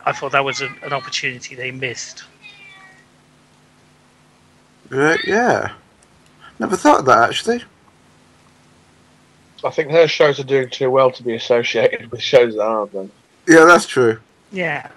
I 0.04 0.12
thought 0.12 0.32
that 0.32 0.44
was 0.44 0.62
a, 0.62 0.68
an 0.82 0.92
opportunity 0.92 1.54
they 1.54 1.70
missed. 1.70 2.24
Right, 4.88 5.20
yeah. 5.26 5.72
Never 6.58 6.76
thought 6.76 7.00
of 7.00 7.06
that 7.06 7.28
actually. 7.28 7.64
I 9.64 9.70
think 9.70 9.90
her 9.92 10.08
shows 10.08 10.40
are 10.40 10.44
doing 10.44 10.68
too 10.70 10.90
well 10.90 11.10
to 11.12 11.22
be 11.22 11.34
associated 11.34 12.10
with 12.10 12.20
shows 12.20 12.54
that 12.54 12.62
aren't 12.62 12.92
them. 12.92 13.10
Yeah, 13.46 13.64
that's 13.64 13.86
true. 13.86 14.18
Yeah, 14.50 14.88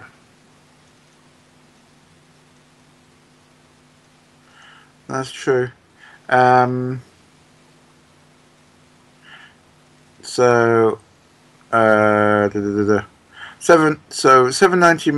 That's 5.08 5.32
true. 5.32 5.70
Um, 6.30 7.02
so, 10.22 11.00
uh, 11.72 12.48
da, 12.48 12.50
da, 12.50 12.60
da, 12.60 12.96
da. 12.98 13.04
seven. 13.60 14.00
So 14.10 14.50
seven 14.52 14.80
ninety 14.80 15.12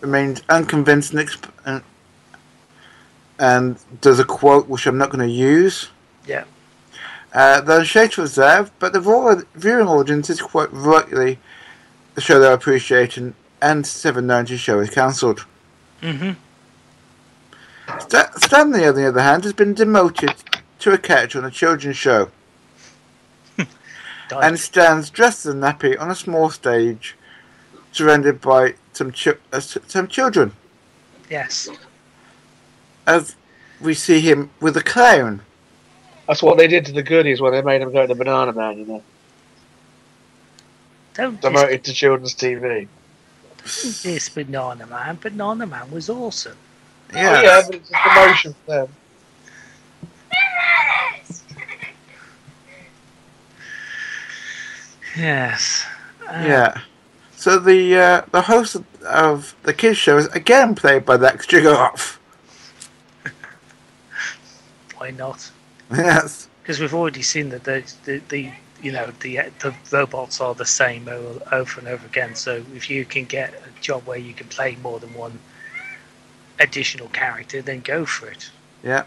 remains 0.00 0.42
unconvinced 0.48 1.12
and, 1.14 1.26
exp- 1.26 1.82
and 3.42 3.76
does 4.00 4.20
a 4.20 4.24
quote 4.24 4.68
which 4.68 4.86
I'm 4.86 4.96
not 4.96 5.10
going 5.10 5.26
to 5.28 5.34
use. 5.34 5.90
Yeah. 6.28 6.44
Uh, 7.34 7.60
they're 7.60 7.84
shades 7.84 8.14
for 8.14 8.22
Zev, 8.22 8.70
but 8.78 8.92
the 8.92 9.00
raw 9.00 9.34
viewing 9.56 9.88
audience 9.88 10.30
is 10.30 10.40
quite 10.40 10.72
rightly 10.72 11.40
the 12.14 12.20
show 12.20 12.38
they're 12.38 12.52
appreciating, 12.52 13.34
and 13.60 13.84
790 13.84 14.56
show 14.58 14.78
is 14.78 14.90
cancelled. 14.90 15.44
Mm-hmm. 16.02 16.32
Sta- 17.98 18.30
Stanley, 18.36 18.86
on 18.86 18.94
the 18.94 19.08
other 19.08 19.22
hand, 19.22 19.42
has 19.42 19.52
been 19.54 19.74
demoted 19.74 20.34
to 20.78 20.92
a 20.92 20.98
character 20.98 21.38
on 21.38 21.44
a 21.44 21.50
children's 21.50 21.96
show 21.96 22.30
and 24.30 24.60
stands 24.60 25.10
dressed 25.10 25.46
as 25.46 25.54
a 25.54 25.56
nappy 25.56 25.98
on 26.00 26.10
a 26.12 26.14
small 26.14 26.48
stage, 26.48 27.16
surrounded 27.90 28.40
by 28.40 28.74
some 28.92 29.10
chi- 29.10 29.34
uh, 29.52 29.58
some 29.58 30.06
children. 30.06 30.52
yes. 31.28 31.68
As 33.06 33.34
we 33.80 33.94
see 33.94 34.20
him 34.20 34.50
with 34.60 34.76
a 34.76 34.82
clown. 34.82 35.42
That's 36.28 36.42
what 36.42 36.56
they 36.56 36.68
did 36.68 36.86
to 36.86 36.92
the 36.92 37.02
goodies 37.02 37.40
when 37.40 37.52
they 37.52 37.62
made 37.62 37.82
him 37.82 37.92
go 37.92 38.06
to 38.06 38.14
Banana 38.14 38.52
Man, 38.52 38.78
you 38.78 38.86
know. 38.86 39.02
Don't 41.14 41.40
dis- 41.40 41.50
Demoted 41.50 41.82
to 41.84 41.92
children's 41.92 42.34
TV. 42.34 42.88
this 44.02 44.28
Banana 44.28 44.86
Man. 44.86 45.18
Banana 45.20 45.66
Man 45.66 45.90
was 45.90 46.08
awesome. 46.08 46.56
Yeah, 47.12 47.38
Oh, 47.38 47.42
yeah, 47.42 47.62
but 47.66 47.74
it's 47.74 47.90
a 47.90 47.94
promotion 47.94 48.54
for 48.64 48.70
them. 48.74 48.88
Yes. 55.16 55.84
Uh, 56.26 56.44
yeah. 56.46 56.80
So 57.36 57.58
the 57.58 57.96
uh, 57.96 58.22
the 58.30 58.42
host 58.42 58.76
of 59.04 59.54
the 59.64 59.74
kids 59.74 59.98
show 59.98 60.16
is 60.16 60.26
again 60.28 60.74
played 60.74 61.04
by 61.04 61.16
Lex 61.16 61.46
Gigeroff. 61.46 62.18
Why 65.02 65.10
not? 65.10 65.50
Yes. 65.90 66.48
Because 66.62 66.78
we've 66.78 66.94
already 66.94 67.22
seen 67.22 67.48
that 67.48 67.64
the, 67.64 67.82
the, 68.04 68.22
the 68.28 68.52
you 68.80 68.92
know 68.92 69.10
the 69.18 69.50
the 69.58 69.74
robots 69.90 70.40
are 70.40 70.54
the 70.54 70.64
same 70.64 71.08
over 71.08 71.80
and 71.80 71.88
over 71.88 72.06
again. 72.06 72.36
So 72.36 72.64
if 72.72 72.88
you 72.88 73.04
can 73.04 73.24
get 73.24 73.52
a 73.52 73.80
job 73.80 74.06
where 74.06 74.16
you 74.16 74.32
can 74.32 74.46
play 74.46 74.76
more 74.80 75.00
than 75.00 75.12
one 75.14 75.40
additional 76.60 77.08
character, 77.08 77.62
then 77.62 77.80
go 77.80 78.06
for 78.06 78.28
it. 78.28 78.48
Yeah. 78.84 79.02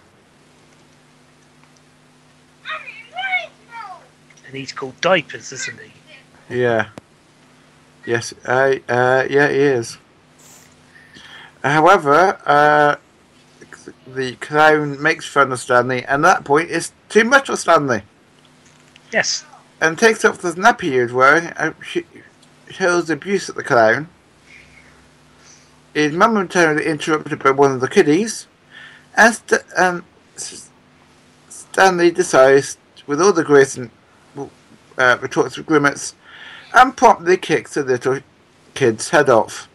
And 4.45 4.53
he's 4.53 4.73
called 4.73 4.99
Diapers, 4.99 5.53
isn't 5.53 5.79
he? 5.79 6.59
Yeah. 6.59 6.89
Yes. 8.05 8.33
Uh, 8.45 8.79
uh, 8.89 9.27
yeah, 9.29 9.47
he 9.47 9.59
is. 9.59 9.97
However, 11.63 12.37
uh, 12.45 12.97
the 14.07 14.35
clown 14.37 15.01
makes 15.01 15.25
fun 15.25 15.51
of 15.51 15.59
Stanley, 15.59 16.03
and 16.05 16.25
at 16.25 16.37
that 16.37 16.43
point, 16.45 16.69
it's 16.71 16.91
too 17.09 17.23
much 17.23 17.47
for 17.47 17.55
Stanley, 17.57 18.03
Yes. 19.11 19.45
and 19.81 19.97
takes 19.97 20.23
off 20.25 20.39
the 20.39 20.51
nappy 20.51 20.91
he 20.91 20.99
was 20.99 21.13
wearing 21.13 21.47
and 21.57 21.75
sh- 21.81 21.99
shows 22.69 23.09
abuse 23.09 23.49
at 23.49 23.55
the 23.55 23.63
clown. 23.63 24.09
Is 25.93 26.11
momentarily 26.13 26.85
interrupted 26.85 27.41
by 27.41 27.51
one 27.51 27.71
of 27.71 27.79
the 27.79 27.87
kiddies, 27.87 28.47
and, 29.15 29.33
St- 29.33 29.61
S- 30.35 30.69
Stanley 31.47 32.11
decides, 32.11 32.77
with 33.07 33.21
all 33.21 33.31
the 33.31 33.43
grace 33.45 33.77
and 33.77 33.89
uh, 34.97 35.17
retorts 35.21 35.55
with 35.57 35.65
grimace, 35.67 36.13
and 36.73 36.97
promptly 36.97 37.37
kicks 37.37 37.75
the 37.75 37.83
little 37.83 38.19
kid's 38.73 39.09
head 39.09 39.29
off. 39.29 39.69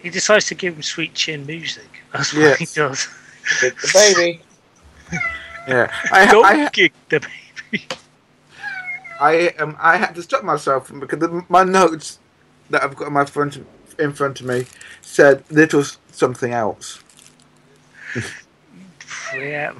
He 0.00 0.08
decides 0.08 0.46
to 0.46 0.54
give 0.54 0.76
him 0.76 0.82
sweet 0.82 1.12
chin 1.12 1.44
music. 1.44 1.97
That's 2.12 2.32
what 2.32 2.42
Yes. 2.42 2.58
he 2.58 2.66
does. 2.80 3.08
Kick 3.60 3.80
the 3.80 3.90
baby. 3.92 4.40
Yeah, 5.68 5.92
I, 6.10 6.24
Don't 6.30 6.46
I, 6.46 6.70
kick 6.70 6.94
the 7.10 7.20
baby. 7.20 7.86
I, 9.20 9.48
um, 9.58 9.76
I 9.78 9.98
had 9.98 10.14
to 10.14 10.22
stop 10.22 10.42
myself 10.42 10.90
because 10.98 11.18
the, 11.18 11.44
my 11.50 11.62
notes 11.62 12.18
that 12.70 12.82
I've 12.82 12.96
got 12.96 13.08
in 13.08 13.12
my 13.12 13.26
front 13.26 13.62
in 13.98 14.12
front 14.14 14.40
of 14.40 14.46
me 14.46 14.64
said 15.02 15.44
little 15.50 15.84
something 16.12 16.52
else. 16.52 17.02
Yeah. 19.34 19.74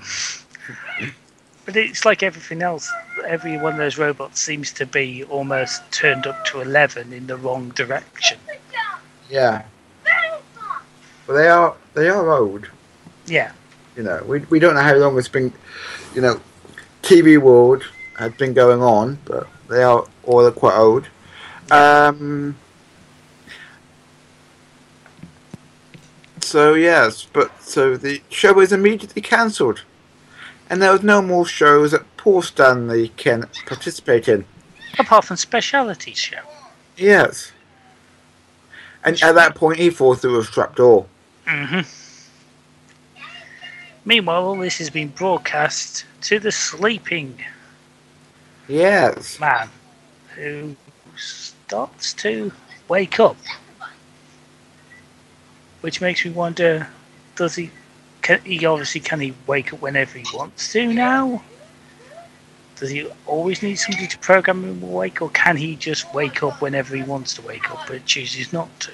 But 1.65 1.77
it's 1.77 2.05
like 2.05 2.23
everything 2.23 2.61
else. 2.63 2.91
Every 3.27 3.57
one 3.57 3.73
of 3.73 3.79
those 3.79 3.97
robots 3.99 4.41
seems 4.41 4.73
to 4.73 4.85
be 4.85 5.25
almost 5.25 5.91
turned 5.91 6.27
up 6.27 6.45
to 6.47 6.61
11 6.61 7.13
in 7.15 7.27
the 7.27 7.37
wrong 7.39 7.71
direction. 7.71 8.39
Yeah, 9.31 9.63
but 11.27 11.33
they 11.35 11.49
are 11.49 11.75
they 11.99 12.09
are 12.09 12.31
old. 12.31 12.71
Yeah. 13.27 13.53
You 13.97 14.05
know, 14.05 14.23
we 14.27 14.39
we 14.51 14.59
don't 14.59 14.75
know 14.75 14.83
how 14.83 14.95
long 14.95 15.19
it's 15.19 15.29
been. 15.29 15.53
You 16.15 16.23
know, 16.23 16.41
TV 17.03 17.39
World 17.39 17.83
has 18.17 18.33
been 18.35 18.55
going 18.55 18.83
on, 18.83 19.19
but 19.25 19.47
they 19.69 19.83
are 19.83 20.07
all 20.25 20.51
quite 20.53 20.77
old. 20.77 21.09
Um. 21.71 22.57
So 26.41 26.75
yes, 26.75 27.27
but 27.33 27.51
so 27.61 27.97
the 27.97 28.23
show 28.31 28.55
was 28.55 28.73
immediately 28.73 29.21
cancelled, 29.21 29.83
and 30.71 30.81
there 30.81 30.93
was 30.93 31.03
no 31.03 31.21
more 31.21 31.45
shows 31.45 31.91
that 31.91 32.05
Paul 32.17 32.43
Stanley 32.43 33.09
can 33.17 33.49
participate 33.67 34.29
in. 34.29 34.47
Apart 34.99 35.25
from 35.25 35.37
speciality 35.37 36.15
show. 36.15 36.41
Yes, 36.97 37.53
and 39.05 39.21
at 39.23 39.35
that 39.35 39.57
point 39.57 39.79
he 39.79 39.91
falls 39.91 40.21
through 40.21 40.41
a 40.41 40.45
trapdoor. 40.45 41.07
Hmm 41.49 41.81
Meanwhile, 44.05 44.45
all 44.45 44.57
this 44.57 44.79
has 44.79 44.91
been 44.91 45.09
broadcast 45.09 46.05
to 46.23 46.39
the 46.39 46.53
sleeping 46.53 47.43
Yes. 48.69 49.41
man 49.41 49.69
who 50.35 50.77
starts 51.17 52.13
to 52.15 52.53
wake 52.89 53.19
up. 53.19 53.37
Which 55.81 56.01
makes 56.01 56.25
me 56.25 56.31
wonder 56.33 56.89
does 57.37 57.55
he 57.55 57.71
can 58.23 58.41
he 58.45 58.65
obviously 58.67 59.01
can 59.01 59.21
he 59.21 59.33
wake 59.47 59.73
up 59.73 59.81
whenever 59.81 60.19
he 60.19 60.25
wants 60.37 60.73
to 60.73 60.93
now? 60.93 61.43
Does 62.77 62.91
he 62.91 63.07
always 63.27 63.63
need 63.63 63.77
somebody 63.77 64.07
to 64.07 64.19
program 64.19 64.65
him 64.65 64.83
awake 64.83 65.23
or 65.23 65.31
can 65.31 65.57
he 65.57 65.77
just 65.77 66.13
wake 66.15 66.43
up 66.43 66.61
whenever 66.61 66.95
he 66.95 67.03
wants 67.03 67.35
to 67.35 67.43
wake 67.43 67.71
up 67.71 67.87
but 67.87 68.05
chooses 68.07 68.53
not 68.53 68.69
to? 68.81 68.93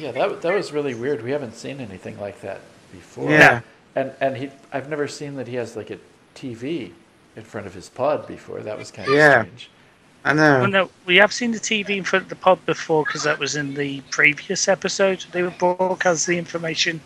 Yeah, 0.00 0.12
that 0.12 0.42
that 0.42 0.54
was 0.54 0.72
really 0.72 0.94
weird. 0.94 1.22
We 1.22 1.30
haven't 1.30 1.54
seen 1.54 1.80
anything 1.80 2.18
like 2.18 2.40
that 2.40 2.60
before. 2.92 3.30
Yeah. 3.30 3.60
And 3.94 4.12
and 4.20 4.36
he 4.36 4.50
I've 4.72 4.88
never 4.88 5.06
seen 5.08 5.36
that 5.36 5.46
he 5.48 5.56
has 5.56 5.76
like 5.76 5.90
a 5.90 5.98
TV 6.34 6.92
in 7.36 7.42
front 7.42 7.66
of 7.66 7.74
his 7.74 7.88
pod 7.88 8.26
before. 8.26 8.60
That 8.60 8.78
was 8.78 8.90
kind 8.90 9.08
of 9.08 9.14
Yeah. 9.14 9.42
strange. 9.42 9.70
I 10.24 10.32
know. 10.34 10.60
Well, 10.60 10.68
no, 10.70 10.90
we 11.06 11.16
have 11.16 11.32
seen 11.32 11.50
the 11.52 11.58
TV 11.58 11.96
in 11.96 12.04
front 12.04 12.24
of 12.24 12.28
the 12.28 12.36
pod 12.36 12.64
before 12.66 13.04
because 13.04 13.22
that 13.22 13.38
was 13.38 13.56
in 13.56 13.74
the 13.74 14.00
previous 14.10 14.68
episode. 14.68 15.24
They 15.32 15.42
would 15.42 15.56
broadcast 15.58 16.26
the 16.26 16.36
information 16.36 17.00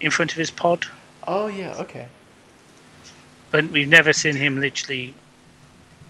in 0.00 0.10
front 0.12 0.30
of 0.32 0.36
his 0.38 0.50
pod, 0.52 0.86
Oh 1.26 1.46
yeah, 1.48 1.74
okay. 1.78 2.06
but 3.50 3.64
we've 3.70 3.88
never 3.88 4.12
seen 4.12 4.36
him 4.36 4.60
literally 4.60 5.14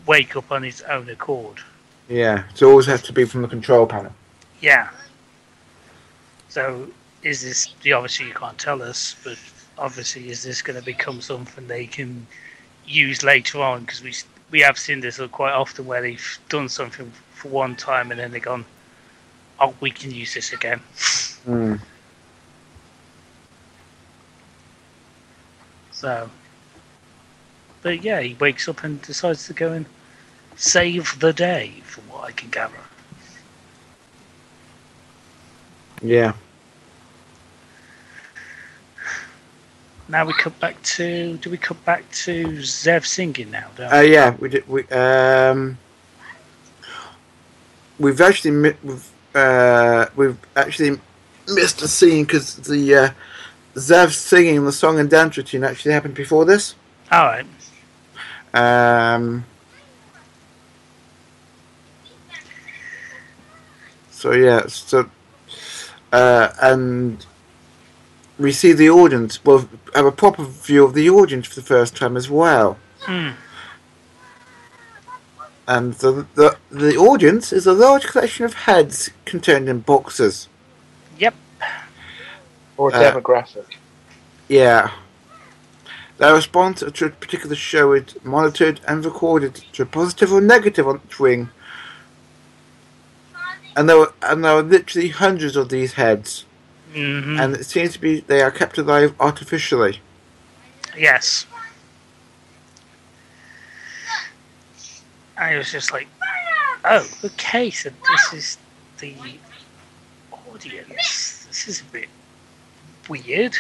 wake 0.07 0.37
up 0.37 0.51
on 0.53 0.63
his 0.63 0.83
own 0.83 1.09
accord. 1.09 1.59
Yeah. 2.09 2.45
It 2.55 2.63
always 2.63 2.87
has 2.87 3.01
to 3.03 3.13
be 3.13 3.25
from 3.25 3.41
the 3.43 3.49
control 3.49 3.87
panel. 3.87 4.13
Yeah. 4.61 4.89
So, 6.55 6.87
is 7.25 7.43
this? 7.43 7.75
Obviously, 7.93 8.29
you 8.29 8.33
can't 8.33 8.57
tell 8.57 8.81
us, 8.81 9.17
but 9.25 9.37
obviously, 9.77 10.31
is 10.31 10.45
this 10.45 10.63
going 10.63 10.79
to 10.79 10.87
become 10.87 11.21
something 11.21 11.67
they 11.67 11.85
can 11.85 12.29
use 12.87 13.25
later 13.25 13.61
on? 13.61 13.81
Because 13.81 14.05
we 14.05 14.15
we 14.53 14.61
have 14.61 14.79
seen 14.79 15.01
this 15.01 15.21
quite 15.33 15.53
often 15.53 15.85
where 15.85 16.01
they've 16.01 16.39
done 16.49 16.69
something 16.69 17.11
for 17.33 17.49
one 17.49 17.75
time 17.75 18.13
and 18.13 18.21
then 18.21 18.31
they've 18.31 18.41
gone, 18.41 18.65
"Oh, 19.59 19.75
we 19.81 19.91
can 19.91 20.13
use 20.13 20.35
this 20.35 20.53
again." 20.53 20.81
Mm. 21.45 21.81
So, 25.91 26.31
but 27.83 28.05
yeah, 28.05 28.21
he 28.21 28.35
wakes 28.35 28.69
up 28.69 28.85
and 28.85 29.03
decides 29.03 29.45
to 29.49 29.55
go 29.55 29.73
and 29.73 29.87
save 30.55 31.19
the 31.19 31.33
day, 31.33 31.73
from 31.83 32.09
what 32.09 32.23
I 32.23 32.31
can 32.31 32.51
gather. 32.51 32.79
Yeah. 36.01 36.35
Now 40.15 40.25
we 40.25 40.33
cut 40.35 40.57
back 40.61 40.81
to. 40.95 41.37
Do 41.39 41.51
we 41.51 41.57
cut 41.57 41.85
back 41.85 42.09
to 42.23 42.45
Zev 42.59 43.05
singing 43.05 43.51
now? 43.51 43.67
Don't 43.75 43.93
Uh, 43.93 43.99
yeah. 43.99 44.31
We 44.39 44.49
did. 44.49 44.69
We 44.69 44.85
um. 44.91 45.77
We've 47.99 48.21
actually 48.21 48.53
mi- 48.53 48.77
we've 48.85 49.11
uh 49.35 50.07
we've 50.15 50.39
actually 50.55 51.01
missed 51.49 51.83
a 51.83 51.89
scene 51.89 52.27
because 52.27 52.55
the 52.55 52.95
uh, 52.95 53.11
Zev 53.75 54.13
singing 54.13 54.65
the 54.65 54.71
song 54.71 55.01
and 55.01 55.11
dance 55.11 55.37
routine 55.37 55.65
actually 55.65 55.95
happened 55.95 56.15
before 56.15 56.45
this. 56.45 56.77
All 57.11 57.25
right. 57.25 57.47
Um. 58.55 59.45
So 64.13 64.31
yeah, 64.31 64.69
so 64.69 65.11
uh, 66.13 66.51
and 66.63 67.27
we 68.39 68.53
see 68.53 68.73
the 68.73 68.91
audience. 68.91 69.45
Well, 69.45 69.69
have 69.95 70.07
a 70.07 70.13
proper 70.13 70.45
view 70.45 70.85
of 70.85 70.95
the 70.95 71.09
audience 71.11 71.47
for 71.47 71.55
the 71.55 71.67
first 71.67 71.97
time 71.97 72.17
as 72.17 72.29
well. 72.29 72.79
Hmm. 73.01 73.31
And 75.67 75.95
the, 75.95 76.27
the 76.35 76.57
the 76.71 76.97
audience 76.97 77.53
is 77.53 77.67
a 77.67 77.73
large 77.73 78.05
collection 78.05 78.45
of 78.45 78.55
heads 78.55 79.11
contained 79.25 79.69
in 79.69 79.81
boxes. 79.81 80.49
Yep. 81.19 81.35
Or 82.77 82.91
a 82.91 82.95
Uh, 82.95 83.13
demographic. 83.13 83.67
Yeah. 84.49 84.91
Their 86.19 86.35
response 86.35 86.81
to 86.81 87.05
a 87.07 87.11
particular 87.11 87.57
show 87.57 87.93
is 87.93 88.05
monitored 88.23 88.81
and 88.87 89.05
recorded 89.05 89.55
to 89.73 89.83
a 89.83 89.87
positive 89.87 90.33
or 90.33 90.41
negative 90.41 90.87
answering. 90.87 91.49
And 93.77 93.89
there 93.89 93.97
were 93.99 94.13
and 94.23 94.45
there 94.45 94.55
were 94.55 94.63
literally 94.63 95.09
hundreds 95.09 95.57
of 95.57 95.71
these 95.71 95.95
heads, 95.95 96.45
hmm 96.95 97.39
and 97.41 97.57
it 97.57 97.65
seems 97.67 97.93
to 97.95 98.01
be 98.01 98.21
they 98.21 98.41
are 98.41 98.51
kept 98.51 98.79
alive 98.79 99.15
artificially. 99.19 100.01
Yes. 100.97 101.47
I 105.37 105.57
was 105.57 105.73
just 105.73 105.91
like, 105.93 106.07
oh, 106.85 107.05
okay, 107.25 107.71
so 107.71 107.91
this 108.09 108.33
is 108.33 108.59
the 108.99 109.15
audience. 110.49 111.47
This 111.49 111.67
is 111.67 111.81
a 111.81 111.85
bit 111.87 112.09
weird. 113.09 113.57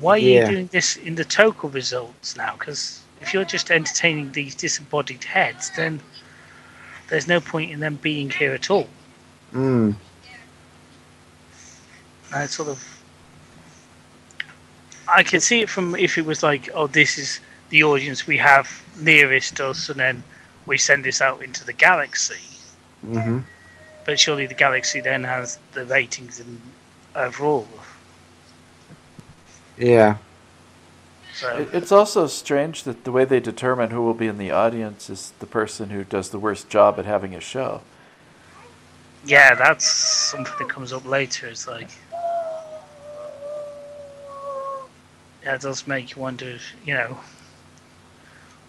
Why 0.00 0.14
are 0.14 0.18
Yeah. 0.18 0.40
you 0.40 0.54
doing 0.54 0.66
this 0.68 0.96
in 0.96 1.14
the 1.16 1.24
total 1.24 1.68
results 1.68 2.36
now? 2.36 2.54
Because 2.58 3.02
if 3.20 3.34
you're 3.34 3.44
just 3.44 3.70
entertaining 3.70 4.32
these 4.32 4.54
disembodied 4.54 5.24
heads, 5.24 5.70
then 5.76 6.00
there's 7.08 7.28
no 7.28 7.40
point 7.40 7.70
in 7.70 7.80
them 7.80 7.96
being 7.96 8.30
here 8.30 8.54
at 8.54 8.70
all. 8.70 8.88
Mm. 9.52 9.94
And 12.32 12.44
it's 12.44 12.54
sort 12.56 12.68
of. 12.68 13.02
I 15.08 15.22
can 15.22 15.40
see 15.40 15.60
it 15.60 15.68
from 15.68 15.94
if 15.96 16.16
it 16.18 16.24
was 16.24 16.42
like, 16.42 16.68
oh, 16.74 16.86
this 16.86 17.18
is 17.18 17.40
the 17.70 17.82
audience 17.84 18.26
we 18.26 18.38
have 18.38 18.68
nearest 18.96 19.60
us, 19.60 19.88
and 19.88 19.98
then 20.00 20.24
we 20.66 20.78
send 20.78 21.04
this 21.04 21.20
out 21.20 21.42
into 21.42 21.64
the 21.64 21.72
galaxy. 21.72 22.40
hmm 23.02 23.40
But 24.04 24.20
surely 24.20 24.46
the 24.46 24.54
galaxy 24.54 25.00
then 25.00 25.24
has 25.24 25.58
the 25.72 25.84
ratings 25.86 26.40
in 26.40 26.60
overall. 27.14 27.68
Yeah. 29.76 30.18
So 31.32 31.68
it's 31.72 31.92
also 31.92 32.26
strange 32.26 32.82
that 32.84 33.04
the 33.04 33.12
way 33.12 33.24
they 33.24 33.40
determine 33.40 33.90
who 33.90 34.02
will 34.02 34.14
be 34.14 34.26
in 34.26 34.38
the 34.38 34.50
audience 34.50 35.08
is 35.10 35.32
the 35.38 35.46
person 35.46 35.90
who 35.90 36.04
does 36.04 36.30
the 36.30 36.38
worst 36.38 36.68
job 36.68 36.98
at 36.98 37.06
having 37.06 37.34
a 37.34 37.40
show. 37.40 37.82
yeah, 39.24 39.54
that's 39.54 39.86
something 39.86 40.54
that 40.58 40.68
comes 40.68 40.92
up 40.92 41.04
later. 41.04 41.46
It's 41.48 41.66
like. 41.66 41.90
It 45.42 45.60
does 45.60 45.86
make 45.86 46.14
you 46.14 46.22
wonder, 46.22 46.58
you 46.84 46.94
know, 46.94 47.18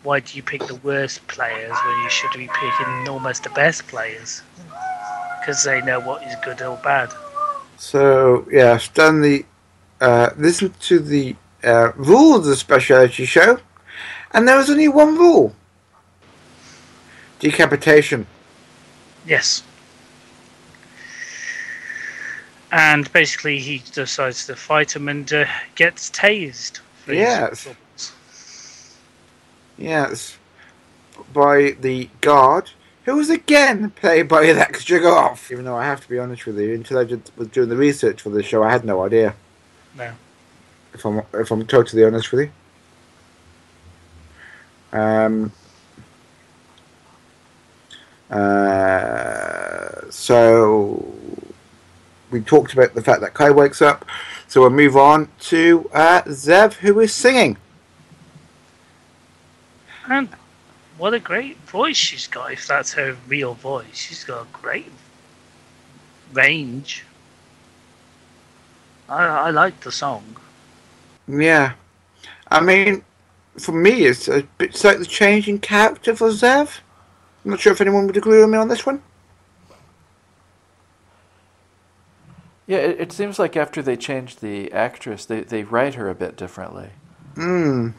why 0.04 0.20
do 0.22 0.36
you 0.36 0.42
pick 0.44 0.66
the 0.66 0.76
worst 0.76 1.26
players 1.28 1.76
when 1.86 2.04
you 2.04 2.10
should 2.10 2.32
be 2.32 2.48
picking 2.48 3.08
almost 3.08 3.44
the 3.44 3.50
best 3.52 3.88
players? 3.88 4.42
Because 5.40 5.64
they 5.64 5.82
know 5.82 6.00
what 6.00 6.24
is 6.24 6.36
good 6.44 6.62
or 6.62 6.78
bad. 6.78 7.12
So 7.78 8.48
yeah, 8.52 8.78
Stanley 8.78 9.46
uh, 10.00 10.32
listened 10.38 10.80
to 10.82 11.00
the 11.00 11.36
uh, 11.64 11.92
rules 11.96 12.40
of 12.40 12.46
the 12.46 12.56
speciality 12.56 13.26
show, 13.26 13.60
and 14.32 14.48
there 14.48 14.58
was 14.58 14.70
only 14.70 14.88
one 14.88 15.16
rule: 15.16 15.56
decapitation. 17.40 18.28
Yes. 19.26 19.64
And 22.72 23.12
basically, 23.12 23.60
he 23.60 23.84
decides 23.92 24.46
to 24.48 24.56
fight 24.56 24.96
him 24.96 25.10
and 25.10 25.32
uh, 25.32 25.46
gets 25.76 26.10
tased. 26.10 26.80
for 27.04 27.14
Yes. 27.14 27.68
Yes, 29.78 30.38
by 31.34 31.72
the 31.82 32.10
guard, 32.22 32.70
who 33.06 33.16
was 33.16 33.30
again 33.32 33.90
played 33.90 34.28
by 34.28 34.48
Alex 34.48 34.86
Gigeroff. 34.86 35.52
Even 35.52 35.66
though 35.66 35.76
I 35.76 35.86
have 35.86 36.02
to 36.02 36.10
be 36.10 36.20
honest 36.20 36.46
with 36.46 36.60
you, 36.60 36.76
until 36.76 37.00
I 37.00 37.04
did, 37.04 37.32
was 37.36 37.48
doing 37.48 37.68
the 37.68 37.76
research 37.76 38.22
for 38.22 38.30
the 38.30 38.44
show, 38.44 38.62
I 38.64 38.72
had 38.72 38.86
no 38.86 39.04
idea. 39.04 39.34
No. 39.98 40.14
If 40.94 41.06
I'm 41.06 41.24
if 41.34 41.50
I'm 41.52 41.66
totally 41.66 42.04
honest 42.04 42.32
with 42.32 42.52
you. 44.94 45.00
Um. 45.00 45.52
Uh, 48.30 50.10
so 50.10 51.14
we 52.32 52.42
talked 52.42 52.74
about 52.74 52.94
the 52.94 53.02
fact 53.02 53.22
that 53.22 53.34
Kai 53.34 53.52
wakes 53.52 53.82
up, 53.82 54.06
so 54.48 54.62
we'll 54.62 54.70
move 54.70 54.98
on 54.98 55.30
to 55.42 55.90
uh, 55.94 56.22
Zev, 56.24 56.74
who 56.74 57.00
is 57.00 57.14
singing. 57.14 57.58
And 60.10 60.30
what 60.98 61.14
a 61.14 61.20
great 61.20 61.58
voice 61.58 61.98
she's 61.98 62.28
got, 62.28 62.52
if 62.52 62.68
that's 62.68 62.94
her 62.94 63.18
real 63.28 63.54
voice. 63.54 63.94
She's 63.94 64.24
got 64.24 64.44
a 64.44 64.48
great 64.52 64.92
range. 66.34 67.06
I, 69.10 69.26
I 69.26 69.50
like 69.52 69.80
the 69.82 69.92
song. 69.92 70.38
Yeah. 71.28 71.74
I 72.50 72.62
mean, 72.62 73.04
for 73.58 73.72
me, 73.72 74.06
it's 74.06 74.28
a 74.28 74.44
bit 74.58 74.76
slightly 74.76 75.06
change 75.06 75.48
in 75.48 75.60
character 75.60 76.16
for 76.16 76.30
Zev. 76.30 76.80
I'm 77.44 77.52
not 77.52 77.60
sure 77.60 77.74
if 77.74 77.82
anyone 77.82 78.08
would 78.08 78.18
agree 78.18 78.40
with 78.40 78.50
me 78.50 78.58
on 78.58 78.68
this 78.68 78.86
one. 78.86 79.02
Yeah, 82.72 82.78
it, 82.78 83.02
it 83.02 83.12
seems 83.12 83.38
like 83.38 83.58
after 83.58 83.82
they 83.82 83.98
changed 83.98 84.40
the 84.40 84.72
actress, 84.72 85.26
they, 85.26 85.42
they 85.42 85.64
write 85.64 85.96
her 85.96 86.08
a 86.08 86.16
bit 86.16 86.38
differently. 86.38 86.92
Hmm. 87.36 87.90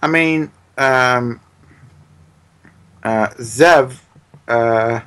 I 0.00 0.06
mean, 0.06 0.50
um, 0.78 1.38
uh, 3.02 3.26
Zev 3.40 3.98
uh, 4.48 5.02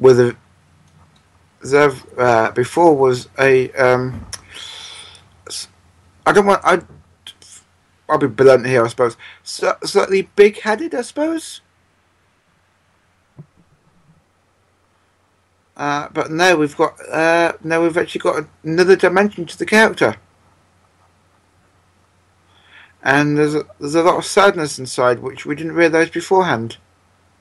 with 0.00 0.18
a 0.18 0.36
Zev 1.62 2.04
uh, 2.18 2.50
before 2.50 2.96
was 2.96 3.28
a 3.38 3.70
um, 3.74 4.26
I 6.26 6.32
don't 6.32 6.46
want 6.46 6.60
I 6.64 6.80
I'll 8.08 8.18
be 8.18 8.26
blunt 8.26 8.66
here 8.66 8.84
I 8.84 8.88
suppose 8.88 9.16
slightly 9.44 10.22
big 10.34 10.58
headed 10.62 10.92
I 10.92 11.02
suppose 11.02 11.60
uh, 15.76 16.08
but 16.12 16.30
no 16.30 16.56
we've 16.56 16.76
got 16.76 16.94
uh, 17.10 17.52
no 17.62 17.82
we've 17.82 17.96
actually 17.98 18.20
got 18.20 18.44
another 18.64 18.96
dimension 18.96 19.44
to 19.46 19.58
the 19.58 19.66
character 19.66 20.16
and 23.02 23.36
there's 23.38 23.54
a, 23.54 23.64
there's 23.78 23.94
a 23.94 24.02
lot 24.02 24.16
of 24.18 24.24
sadness 24.24 24.78
inside 24.78 25.20
which 25.20 25.46
we 25.46 25.54
didn't 25.54 25.72
realise 25.72 26.10
beforehand 26.10 26.76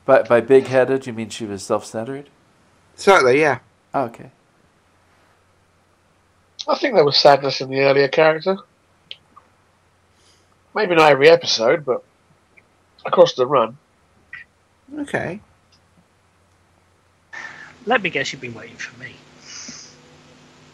By 0.06 0.22
by 0.24 0.42
big 0.42 0.68
headed, 0.68 1.08
you 1.08 1.14
mean 1.14 1.30
she 1.30 1.46
was 1.46 1.64
self 1.64 1.86
centered? 1.86 2.30
certainly 2.96 3.40
yeah 3.40 3.60
Oh, 3.94 4.04
okay. 4.06 4.30
I 6.68 6.78
think 6.78 6.96
there 6.96 7.06
was 7.06 7.18
sadness 7.18 7.62
in 7.62 7.70
the 7.70 7.80
earlier 7.80 8.10
character. 8.10 8.58
Maybe 10.74 10.96
not 10.96 11.12
every 11.14 11.30
episode, 11.30 11.86
but 11.86 12.04
across 13.06 13.36
the 13.36 13.48
run. 13.48 13.78
okay 15.00 15.40
Let 17.86 18.02
me 18.02 18.10
guess 18.10 18.32
you've 18.32 18.42
been 18.42 18.54
waiting 18.54 18.78
for 18.78 19.00
me. 19.00 19.16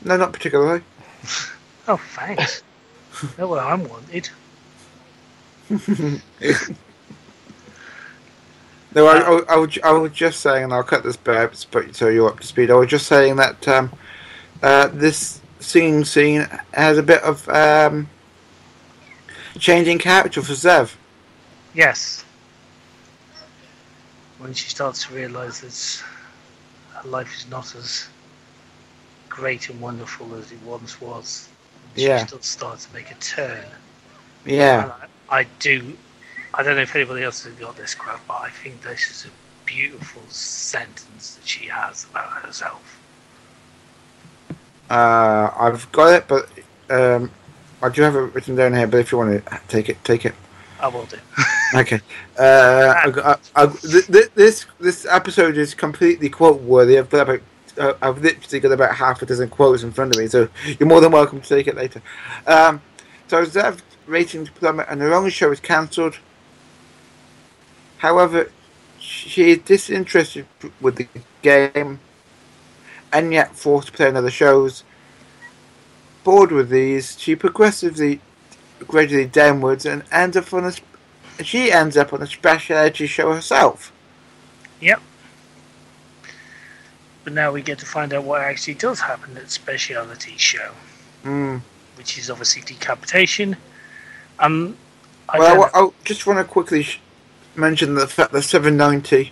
no 0.04 0.18
not 0.18 0.34
particularly 0.34 0.84
Oh, 1.88 1.98
thanks. 2.16 2.64
know 3.38 3.48
what 3.48 3.64
I'm 3.64 3.88
wanted. 3.88 4.30
No, 8.94 9.08
I, 9.08 9.20
I, 9.20 9.42
I, 9.54 9.56
was, 9.56 9.80
I 9.84 9.92
was 9.92 10.12
just 10.12 10.42
saying, 10.42 10.66
and 10.66 10.74
I'll 10.74 10.84
cut 10.84 11.04
this 11.04 11.16
bit 11.16 11.36
out 11.36 11.56
so 11.96 12.10
you're 12.10 12.28
up 12.28 12.42
to 12.42 12.48
speed. 12.48 12.70
I 12.70 12.76
was 12.76 12.90
just 12.90 13.08
saying 13.08 13.38
that 13.38 13.66
um, 13.68 13.92
uh, 14.62 14.88
this 14.88 15.40
singing 15.60 16.04
scene 16.04 16.46
has 16.74 16.98
a 16.98 17.04
bit 17.04 17.22
of 17.24 17.48
um, 17.48 18.10
changing 19.58 19.98
character 19.98 20.42
for 20.42 20.54
Zev. 20.54 20.96
Yes. 21.74 22.26
When 24.40 24.54
she 24.54 24.68
starts 24.70 25.06
to 25.06 25.14
realise 25.14 25.62
that 27.02 27.10
life 27.10 27.36
is 27.38 27.50
not 27.50 27.76
as 27.76 28.08
great 29.30 29.70
and 29.70 29.80
wonderful 29.80 30.34
as 30.36 30.52
it 30.52 30.62
once 30.64 31.00
was, 31.02 31.48
she 31.96 32.04
Yeah. 32.04 32.26
does 32.26 32.46
start 32.46 32.80
to 32.80 32.94
make 32.94 33.12
a 33.12 33.16
turn. 33.16 33.66
Yeah, 34.46 34.92
I, 35.30 35.40
I 35.40 35.44
do. 35.60 35.98
I 36.54 36.64
don't 36.64 36.76
know 36.76 36.82
if 36.82 36.96
anybody 36.96 37.24
else 37.24 37.44
has 37.44 37.54
got 37.54 37.78
this 37.78 37.96
quote, 37.96 38.20
but 38.28 38.42
I 38.42 38.50
think 38.50 38.82
this 38.82 39.10
is 39.10 39.26
a 39.26 39.30
beautiful 39.66 40.22
sentence 40.30 41.36
that 41.36 41.48
she 41.48 41.68
has 41.68 42.06
about 42.06 42.32
herself. 42.44 43.00
uh, 44.90 45.52
I've 45.58 45.90
got 45.92 46.14
it, 46.14 46.28
but 46.28 46.50
um, 46.90 47.32
I 47.82 47.90
do 47.90 48.02
have 48.02 48.16
it 48.16 48.20
written 48.36 48.56
down 48.56 48.74
here. 48.74 48.88
But 48.88 49.00
if 49.00 49.12
you 49.12 49.18
want 49.18 49.46
to 49.46 49.60
take 49.68 49.88
it, 49.90 50.04
take 50.04 50.26
it. 50.26 50.36
I 50.82 50.88
will 50.88 51.06
do. 51.06 51.18
Okay. 51.74 52.02
Uh, 52.38 52.94
I, 52.98 53.08
I, 53.22 53.38
I, 53.56 53.66
th- 53.68 54.08
th- 54.08 54.32
this 54.36 54.66
this 54.82 55.06
episode 55.06 55.56
is 55.56 55.74
completely 55.74 56.28
quote 56.28 56.60
worthy. 56.60 57.00
I've 57.00 57.10
got 57.10 57.30
about 57.30 57.40
uh, 57.78 57.94
I've 58.02 58.22
literally 58.22 58.60
got 58.60 58.74
about 58.74 58.96
half 58.96 59.22
a 59.22 59.26
dozen 59.26 59.50
quotes 59.50 59.82
in 59.84 59.94
front 59.94 60.14
of 60.14 60.20
me, 60.22 60.28
so 60.28 60.50
you're 60.66 60.90
more 60.90 61.00
than 61.00 61.14
welcome 61.14 61.40
to 61.40 61.48
take 61.48 61.68
it 61.68 61.76
later. 61.78 62.02
Um, 62.46 62.82
so 63.30 63.46
Zev 63.46 63.80
rating 64.06 64.44
to 64.44 64.52
plummet, 64.52 64.88
and 64.90 65.00
her 65.00 65.14
own 65.14 65.30
show 65.30 65.50
is 65.50 65.62
cancelled. 65.62 66.20
However, 68.00 68.52
she 69.00 69.52
is 69.52 69.60
disinterested 69.60 70.48
with 70.82 70.98
the 70.98 71.08
game, 71.42 72.02
and 73.14 73.32
yet 73.32 73.56
forced 73.56 73.88
to 73.88 73.94
play 73.94 74.08
on 74.08 74.18
other 74.18 74.30
shows. 74.30 74.84
Bored 76.26 76.52
with 76.52 76.70
these, 76.70 77.18
she 77.18 77.36
progressively 77.36 78.20
gradually 78.88 79.26
downwards 79.26 79.86
and 79.86 80.04
ends 80.12 80.36
up 80.38 80.54
on 80.54 80.66
a 80.66 80.72
sp- 80.74 80.86
she 81.44 81.72
ends 81.72 81.98
up 81.98 82.14
on 82.14 82.22
a 82.22 82.28
speciality 82.28 83.08
show 83.08 83.34
herself. 83.34 83.92
Yep. 84.80 85.02
But 87.24 87.34
now 87.34 87.52
we 87.52 87.62
get 87.62 87.80
to 87.80 87.86
find 87.86 88.14
out 88.14 88.24
what 88.24 88.42
actually 88.42 88.74
does 88.76 89.00
happen 89.02 89.38
at 89.38 89.50
speciality 89.52 90.36
show, 90.38 90.72
Mm. 91.24 91.62
which 91.96 92.18
is 92.18 92.30
obviously 92.30 92.62
decapitation. 92.64 93.58
Um, 94.40 94.76
I 95.30 95.40
Well, 95.40 95.70
I, 95.74 95.80
I 95.82 95.90
just 96.04 96.26
want 96.28 96.40
to 96.40 96.44
quickly 96.46 96.84
sh- 96.84 97.00
mention 97.56 97.94
the 97.96 98.08
fact 98.08 98.32
that 98.34 98.42
790 98.44 99.32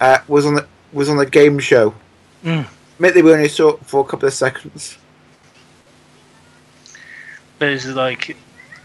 uh, 0.00 0.18
was 0.28 0.44
on 0.46 0.54
the 0.54 0.66
was 0.92 1.08
on 1.08 1.16
the 1.16 1.26
game 1.26 1.58
show. 1.58 1.94
Mm. 2.44 2.66
Admittedly, 2.96 3.22
we 3.22 3.32
only 3.32 3.48
saw 3.48 3.70
it 3.70 3.80
for 3.86 4.00
a 4.00 4.04
couple 4.04 4.26
of 4.28 4.34
seconds. 4.34 4.96
but 7.58 7.68
it's 7.70 7.86
like 7.86 8.36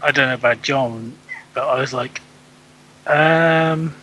I 0.04 0.10
don't 0.12 0.28
know 0.28 0.34
about 0.34 0.60
John, 0.60 1.16
but 1.54 1.66
I 1.66 1.80
was 1.80 1.94
like, 1.94 2.20
um, 3.06 3.94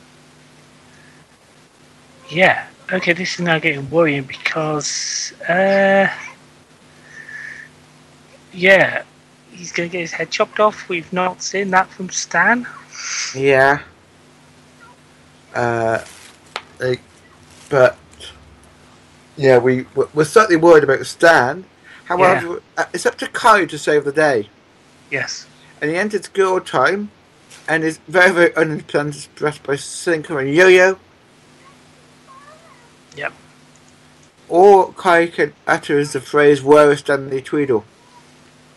yeah, 2.28 2.66
okay, 2.92 3.14
this 3.14 3.36
is 3.36 3.42
now 3.42 3.60
getting 3.60 3.88
worrying 3.92 4.24
because, 4.24 5.32
uh, 5.48 6.08
yeah, 8.52 9.04
he's 9.52 9.72
gonna 9.72 9.90
get 9.90 10.00
his 10.02 10.12
head 10.12 10.32
chopped 10.32 10.60
off. 10.60 10.90
We've 10.90 11.12
not 11.14 11.44
seen 11.44 11.70
that 11.70 11.88
from 11.92 12.10
Stan. 12.10 12.66
Yeah. 13.36 13.82
Uh, 15.54 16.04
like, 16.80 17.02
but 17.70 17.96
yeah, 19.38 19.60
we 19.60 19.86
we're- 19.94 20.26
certainly 20.26 20.56
worried 20.56 20.84
about 20.84 21.06
Stan. 21.06 21.66
However, 22.06 22.64
uh, 22.76 22.86
it's 22.92 23.06
up 23.06 23.20
to 23.20 23.28
Kai 23.28 23.66
to 23.66 23.78
save 23.78 24.04
the 24.04 24.12
day. 24.12 24.50
Yes. 25.12 25.46
And 25.82 25.90
he 25.90 25.98
enters 25.98 26.28
girl 26.28 26.60
time 26.60 27.10
and 27.68 27.84
is 27.84 27.98
very, 28.08 28.32
very 28.32 28.54
unpleasant 28.56 29.28
dressed 29.36 29.64
by 29.64 29.76
Sinker 29.76 30.40
and 30.40 30.54
Yo 30.54 30.68
Yo. 30.68 31.00
Yep. 33.18 33.34
Or 34.48 34.94
Kai 34.94 35.28
can 35.28 35.54
utter 35.66 35.98
is 35.98 36.14
the 36.14 36.22
phrase, 36.22 36.62
Where 36.62 36.92
is 36.92 37.00
Stanley 37.00 37.42
Tweedle? 37.42 37.84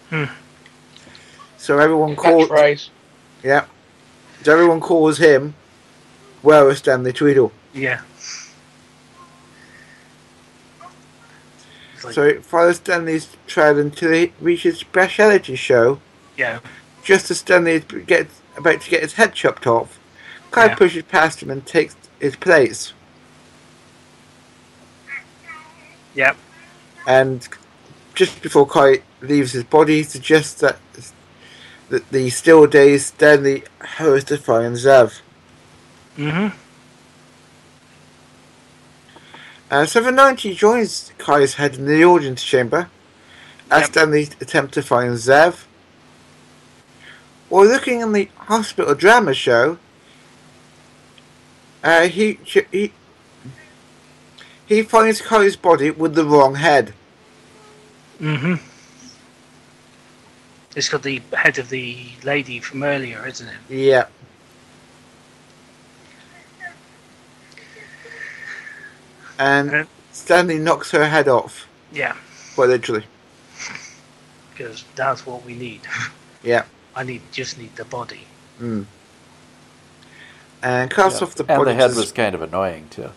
Hmm. 0.09 0.25
So 1.59 1.79
everyone 1.79 2.17
calls. 2.17 2.49
Catchphrase. 2.49 2.89
Yeah. 3.43 3.67
So 4.43 4.53
everyone 4.53 4.81
calls 4.81 5.19
him, 5.19 5.55
Where 6.43 6.69
is 6.71 6.79
Stanley 6.79 7.13
Tweedle? 7.13 7.53
Yeah. 7.73 8.01
Like, 12.03 12.15
So 12.15 12.23
it 12.23 12.45
follows 12.45 12.77
Stanley's 12.77 13.37
trail 13.47 13.79
until 13.79 14.13
he 14.13 14.33
reaches 14.41 14.79
speciality 14.79 15.57
show, 15.57 16.01
yeah. 16.37 16.61
Just 17.05 17.31
as 17.31 17.39
Stanley 17.39 17.73
is 17.75 17.85
get, 18.07 18.27
about 18.57 18.81
to 18.81 18.91
get 18.91 19.03
his 19.03 19.13
head 19.15 19.35
chopped 19.35 19.67
off. 19.67 19.99
Kai 20.51 20.67
Yeah. 20.67 20.75
pushes 20.75 21.03
past 21.05 21.43
him 21.43 21.51
and 21.51 21.65
takes 21.65 21.95
his 22.19 22.35
place. 22.37 22.93
Yep. 26.15 26.37
and 27.07 27.49
just 28.15 28.41
before 28.41 28.67
Kai 28.67 29.01
leaves 29.21 29.51
his 29.53 29.65
body, 29.65 30.03
suggests 30.05 30.61
that 30.61 30.79
that 31.91 32.09
the 32.11 32.31
still 32.31 32.67
days 32.67 33.07
Stanley 33.07 33.65
hers 33.81 34.25
to 34.25 34.39
find 34.39 34.77
Zev. 34.77 35.21
Mm-hmm. 36.17 36.57
Uh, 39.71 39.85
790 39.87 40.55
joins 40.55 41.13
Kai's 41.19 41.55
head 41.55 41.75
in 41.77 41.87
the 41.87 42.05
audience 42.05 42.43
chamber 42.45 42.89
as 43.71 43.83
Yep. 43.83 43.91
Stanley 43.91 44.29
attempts 44.41 44.75
to 44.75 44.83
find 44.83 45.15
Zev. 45.15 45.65
While 47.49 47.67
looking 47.67 48.01
in 48.01 48.13
the 48.13 48.29
hospital 48.37 48.95
drama 48.95 49.35
show, 49.35 49.79
uh, 51.83 52.09
he, 52.09 52.39
he 52.45 52.93
he 54.67 54.83
finds 54.83 55.21
Kai's 55.21 55.57
body 55.57 55.91
with 55.91 56.15
the 56.15 56.25
wrong 56.25 56.55
head. 56.57 56.95
Mm-hmm. 58.21 58.55
It's 60.75 60.89
got 60.89 61.03
the 61.03 61.21
head 61.33 61.59
of 61.59 61.69
the 61.69 61.99
lady 62.25 62.59
from 62.61 62.83
earlier, 62.83 63.27
isn't 63.27 63.47
it? 63.47 63.55
Yeah. 63.69 64.07
And 69.39 69.71
Uh, 69.75 69.85
Stanley 70.13 70.59
knocks 70.59 70.91
her 70.93 71.09
head 71.09 71.29
off, 71.29 71.67
Yeah, 71.93 72.17
quite 72.55 72.69
literally. 72.69 73.05
because 74.53 74.85
that's 74.95 75.27
what 75.27 75.45
we 75.45 75.55
need. 75.55 75.81
Yeah. 76.43 76.65
I 76.97 77.03
need 77.03 77.23
just 77.33 77.59
need 77.59 77.75
the 77.77 77.85
body. 77.85 78.27
Mm. 78.61 78.87
And 80.63 80.91
cuts 80.91 81.21
Yeah. 81.21 81.27
off 81.27 81.35
the 81.35 81.45
and 81.53 81.67
the 81.67 81.75
head 81.75 81.91
to- 81.91 81.97
was 81.97 82.13
kind 82.13 82.35
of 82.35 82.43
annoying 82.43 82.89
too. 82.91 83.11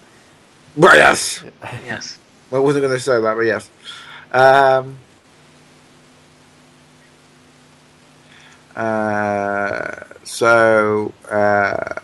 Right, 0.76 0.98
yes. 0.98 1.44
Yes. 1.86 2.18
Well, 2.52 2.62
I 2.62 2.64
wasn't 2.64 2.84
going 2.84 2.94
to 2.94 3.00
say 3.00 3.20
that, 3.22 3.36
but 3.36 3.42
yes. 3.42 3.70
Um, 4.32 4.98
Uh, 8.76 10.04
so 10.24 11.12
uh, 11.32 11.96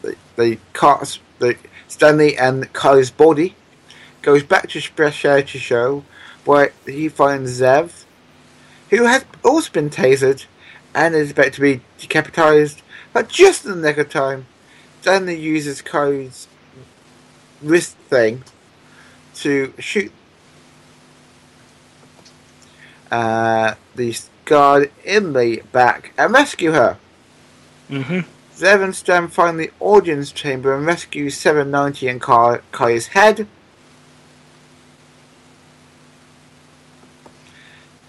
the, 0.00 0.16
the 0.36 0.58
cast, 0.72 1.20
the 1.40 1.56
Stanley 1.88 2.38
and 2.38 2.72
Kai's 2.72 3.10
body 3.10 3.54
goes 4.22 4.42
back 4.42 4.70
to 4.70 4.80
Specialty 4.80 5.58
Show, 5.58 6.04
where 6.46 6.72
he 6.86 7.08
finds 7.10 7.60
Zev, 7.60 8.04
who 8.88 9.04
has 9.04 9.24
also 9.44 9.70
been 9.72 9.90
tasered 9.90 10.46
and 10.94 11.14
is 11.14 11.30
about 11.30 11.52
to 11.54 11.60
be 11.60 11.80
decapitized, 11.98 12.82
but 13.12 13.28
just 13.28 13.64
in 13.64 13.80
the 13.80 13.88
nick 13.88 13.98
of 13.98 14.10
time, 14.10 14.46
Stanley 15.00 15.38
uses 15.38 15.82
Kai's 15.82 16.46
wrist 17.62 17.96
thing 18.08 18.44
to 19.34 19.72
shoot 19.78 20.12
uh, 23.10 23.74
the 23.94 24.16
guard 24.44 24.90
in 25.04 25.32
the 25.32 25.62
back 25.72 26.12
and 26.18 26.32
rescue 26.32 26.72
her. 26.72 26.98
Mm-hmm. 27.88 28.20
Zev 28.54 28.84
and 28.84 28.94
Stan 28.94 29.28
find 29.28 29.58
the 29.58 29.70
audience 29.80 30.32
chamber 30.32 30.74
and 30.74 30.84
rescue 30.84 31.30
790 31.30 32.08
and 32.08 32.20
Kai's 32.20 33.08
head. 33.08 33.46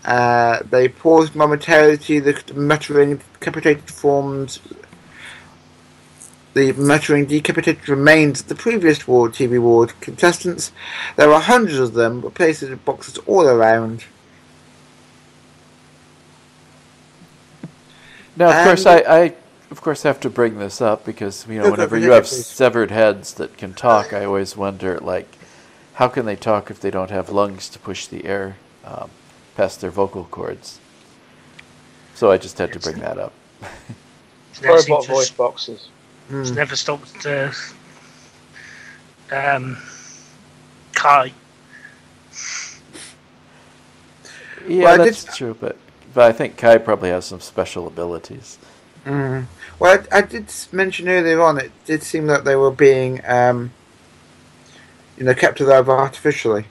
Uh, 0.03 0.59
they 0.69 0.87
paused 0.87 1.35
momentarily 1.35 1.97
to 1.97 2.21
the 2.21 2.53
muttering 2.55 3.21
decapitated 3.39 3.89
forms. 3.89 4.59
The 6.53 6.73
muttering 6.73 7.27
decapitated 7.27 7.87
remains 7.87 8.41
of 8.41 8.47
the 8.47 8.55
previous 8.55 9.07
ward 9.07 9.33
TV 9.33 9.61
ward 9.61 9.93
contestants. 10.01 10.71
There 11.15 11.29
were 11.29 11.39
hundreds 11.39 11.77
of 11.79 11.93
them, 11.93 12.21
with 12.21 12.33
places 12.33 12.69
in 12.69 12.77
boxes 12.77 13.17
all 13.19 13.47
around. 13.47 14.03
Now, 18.35 18.49
of 18.49 18.55
And- 18.55 18.67
course, 18.67 18.85
I, 18.85 18.97
I, 18.99 19.33
of 19.69 19.81
course, 19.81 20.03
have 20.03 20.19
to 20.21 20.29
bring 20.29 20.57
this 20.57 20.81
up 20.81 21.05
because 21.05 21.45
you 21.47 21.59
know, 21.61 21.71
whenever 21.71 21.97
you 21.97 22.11
have 22.11 22.25
please. 22.25 22.47
severed 22.47 22.91
heads 22.91 23.33
that 23.35 23.57
can 23.57 23.73
talk, 23.73 24.13
I 24.13 24.25
always 24.25 24.57
wonder, 24.57 24.99
like, 24.99 25.27
how 25.93 26.07
can 26.07 26.25
they 26.25 26.35
talk 26.35 26.71
if 26.71 26.79
they 26.79 26.89
don't 26.91 27.11
have 27.11 27.29
lungs 27.29 27.69
to 27.69 27.79
push 27.79 28.07
the 28.07 28.25
air 28.25 28.57
um, 28.83 29.09
past 29.55 29.81
their 29.81 29.91
vocal 29.91 30.25
cords? 30.25 30.79
So 32.15 32.31
I 32.31 32.37
just 32.37 32.57
had 32.57 32.71
to 32.73 32.79
bring 32.79 32.99
that 32.99 33.17
up. 33.17 33.33
It's 34.51 34.61
never, 34.61 34.79
seemed 34.79 34.89
Robot 34.89 35.05
to- 35.05 35.11
voice 35.11 35.29
boxes. 35.29 35.89
Hmm. 36.29 36.41
it's 36.41 36.51
never 36.51 36.75
stopped 36.75 37.25
uh, 37.25 37.51
um, 39.31 39.77
Kai. 40.93 41.33
Yeah, 44.67 44.83
Well, 44.83 45.01
I 45.01 45.03
did- 45.05 45.13
that's 45.15 45.35
true, 45.35 45.55
but 45.59 45.77
but 46.13 46.25
I 46.25 46.33
think 46.33 46.57
Kai 46.57 46.77
probably 46.77 47.09
has 47.09 47.25
some 47.25 47.39
special 47.39 47.87
abilities. 47.87 48.57
Mm. 49.05 49.45
Well, 49.79 50.03
I, 50.11 50.17
I 50.17 50.21
did 50.21 50.53
mention 50.71 51.07
earlier 51.07 51.41
on, 51.41 51.57
it 51.57 51.71
did 51.85 52.03
seem 52.03 52.27
that 52.27 52.43
they 52.43 52.55
were 52.55 52.69
being, 52.69 53.21
um, 53.25 53.71
you 55.17 55.23
know, 55.23 55.33
kept 55.33 55.59
alive 55.61 55.89
artificially 55.89 56.65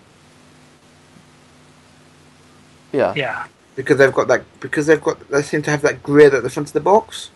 Yeah. 2.93 3.15
Yeah. 3.17 3.47
because 3.77 3.99
they've 3.99 4.13
got 4.13 4.29
that 4.29 4.45
because 4.61 4.87
they've 4.87 5.03
got 5.03 5.29
they 5.31 5.43
seem 5.43 5.63
to 5.63 5.71
have 5.71 5.83
that 5.83 6.03
grid 6.03 6.35
at 6.35 6.43
the 6.43 6.51
front 6.51 6.69
of 6.69 6.73
the 6.73 6.81
box. 6.81 7.31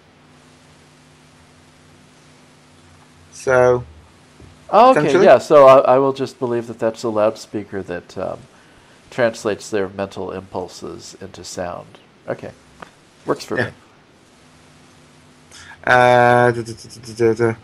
So 3.32 3.84
Oh, 4.70 4.90
okay, 4.90 5.22
yeah. 5.22 5.38
So 5.38 5.66
I, 5.66 5.94
I 5.94 5.98
will 5.98 6.12
just 6.12 6.38
believe 6.38 6.66
that 6.66 6.78
that's 6.78 7.02
a 7.05 7.09
loudspeaker 7.09 7.82
that 7.82 8.18
um, 8.18 8.40
translates 9.11 9.70
their 9.70 9.88
mental 9.88 10.32
impulses 10.32 11.16
into 11.20 11.44
sound. 11.44 11.98
Okay, 12.28 12.52
works 13.26 13.44
for 13.44 13.59
Yeah. 13.59 13.66
me. 13.66 13.72
Uh, 15.86 16.50
da, 16.50 16.62
da, 16.62 16.62
da, 16.62 17.14
da, 17.14 17.34
da, 17.34 17.55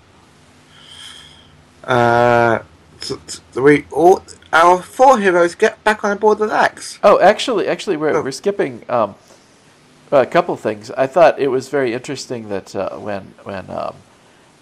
da. 1.84 1.93
Uh, 1.93 2.62
so, 3.01 3.18
we 3.61 3.84
all 3.90 4.22
our 4.53 4.82
four 4.82 5.18
heroes 5.18 5.55
get 5.55 5.82
back 5.84 6.05
on 6.05 6.18
board 6.18 6.38
the 6.38 6.46
Lexx. 6.46 6.98
Oh, 7.03 7.20
actually, 7.20 7.66
actually, 7.68 7.96
we're 7.96 8.16
Oh. 8.16 8.22
we're 8.22 8.30
skipping 8.32 8.84
um, 8.88 9.14
a 10.11 10.26
couple 10.26 10.57
things. 10.57 10.90
I 10.92 11.07
thought 11.07 11.38
it 11.38 11.48
was 11.48 11.68
very 11.68 11.92
interesting 11.94 12.48
that 12.48 12.74
uh, 12.76 12.90
when 12.98 13.34
when 13.44 13.70
um, 13.70 13.94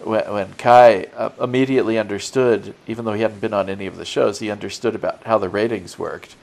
when, 0.03 0.31
when 0.31 0.53
Kai 0.53 1.05
uh, 1.17 1.31
immediately 1.41 1.97
understood, 1.97 2.73
even 2.87 3.05
though 3.05 3.13
he 3.13 3.21
hadn't 3.21 3.41
been 3.41 3.53
on 3.53 3.69
any 3.69 3.85
of 3.85 3.97
the 3.97 4.05
shows, 4.05 4.39
he 4.39 4.49
understood 4.49 4.95
about 4.95 5.23
how 5.23 5.37
the 5.37 5.49
ratings 5.49 5.99
worked. 5.99 6.35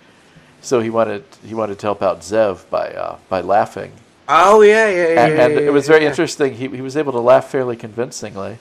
So 0.60 0.80
he 0.80 0.90
wanted 0.90 1.24
he 1.44 1.54
wanted 1.54 1.78
to 1.78 1.86
help 1.86 2.02
out 2.02 2.20
Zev 2.20 2.68
by 2.70 2.90
uh, 2.92 3.18
by 3.28 3.40
laughing, 3.40 3.92
Oh 4.28 4.60
yeah, 4.62 4.88
yeah, 4.88 4.96
yeah. 4.96 5.24
and, 5.24 5.36
yeah, 5.36 5.44
and 5.44 5.54
yeah, 5.54 5.60
it 5.60 5.72
was 5.72 5.86
very 5.86 6.02
yeah. 6.02 6.10
interesting. 6.10 6.54
He 6.54 6.68
he 6.68 6.80
was 6.82 6.96
able 6.96 7.12
to 7.12 7.20
laugh 7.20 7.48
fairly 7.50 7.76
convincingly. 7.76 8.58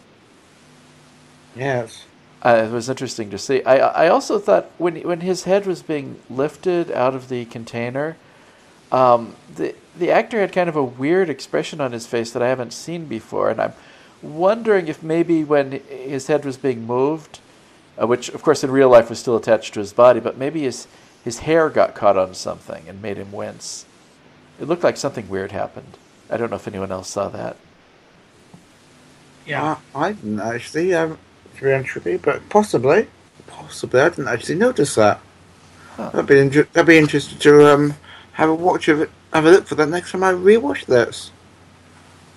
Yes. 1.55 2.05
Uh, 2.45 2.65
it 2.67 2.71
was 2.71 2.87
interesting 2.89 3.31
to 3.31 3.39
see. 3.39 3.63
I 3.63 4.05
I 4.05 4.07
also 4.07 4.37
thought 4.37 4.69
when 4.77 4.97
when 5.01 5.21
his 5.21 5.45
head 5.45 5.65
was 5.65 5.81
being 5.81 6.19
lifted 6.29 6.91
out 6.91 7.15
of 7.15 7.27
the 7.27 7.45
container, 7.45 8.17
um, 8.91 9.35
the 9.55 9.73
the 9.97 10.11
actor 10.11 10.39
had 10.39 10.53
kind 10.53 10.69
of 10.69 10.75
a 10.75 10.83
weird 10.83 11.27
expression 11.27 11.81
on 11.81 11.91
his 11.91 12.05
face 12.05 12.31
that 12.31 12.43
I 12.43 12.49
haven't 12.49 12.71
seen 12.71 13.05
before, 13.05 13.49
and 13.49 13.59
I'm 13.59 13.73
wondering 14.21 14.87
if 14.87 15.01
maybe 15.01 15.43
when 15.43 15.71
his 15.89 16.27
head 16.27 16.45
was 16.45 16.55
being 16.55 16.85
moved, 16.85 17.39
uh, 17.99 18.05
which 18.05 18.29
of 18.29 18.43
course 18.43 18.63
in 18.63 18.69
real 18.69 18.89
life 18.89 19.09
was 19.09 19.17
still 19.17 19.35
attached 19.35 19.73
to 19.73 19.79
his 19.79 19.91
body, 19.91 20.19
but 20.19 20.37
maybe 20.37 20.61
his 20.61 20.87
his 21.23 21.39
hair 21.39 21.71
got 21.71 21.95
caught 21.95 22.15
on 22.15 22.35
something 22.35 22.87
and 22.87 23.01
made 23.01 23.17
him 23.17 23.31
wince. 23.31 23.87
It 24.61 24.67
looked 24.67 24.83
like 24.83 24.97
something 24.97 25.27
weird 25.27 25.51
happened. 25.51 25.97
I 26.29 26.37
don't 26.37 26.51
know 26.51 26.57
if 26.57 26.67
anyone 26.67 26.91
else 26.91 27.09
saw 27.09 27.27
that. 27.29 27.57
Yeah. 29.47 29.77
I, 29.95 30.09
I 30.09 30.11
didn't 30.13 30.39
actually, 30.39 30.93
to 31.57 31.63
be 31.63 31.73
honest 31.73 31.95
with 31.95 32.05
you, 32.05 32.19
but 32.19 32.47
possibly, 32.49 33.07
possibly, 33.47 34.01
I 34.01 34.09
didn't 34.09 34.27
actually 34.27 34.55
notice 34.55 34.95
that. 34.95 35.19
Huh. 35.95 36.11
I'd 36.13 36.27
be, 36.27 36.39
inter- 36.39 36.67
I'd 36.75 36.85
be 36.85 36.97
interested 36.97 37.39
to 37.41 37.73
um, 37.73 37.93
have 38.33 38.49
a 38.49 38.55
watch 38.55 38.87
of 38.87 39.01
it, 39.01 39.09
have 39.33 39.45
a 39.45 39.51
look 39.51 39.67
for 39.67 39.75
that 39.75 39.89
next 39.89 40.11
time 40.11 40.23
I 40.23 40.33
rewatch 40.33 40.85
this. 40.85 41.31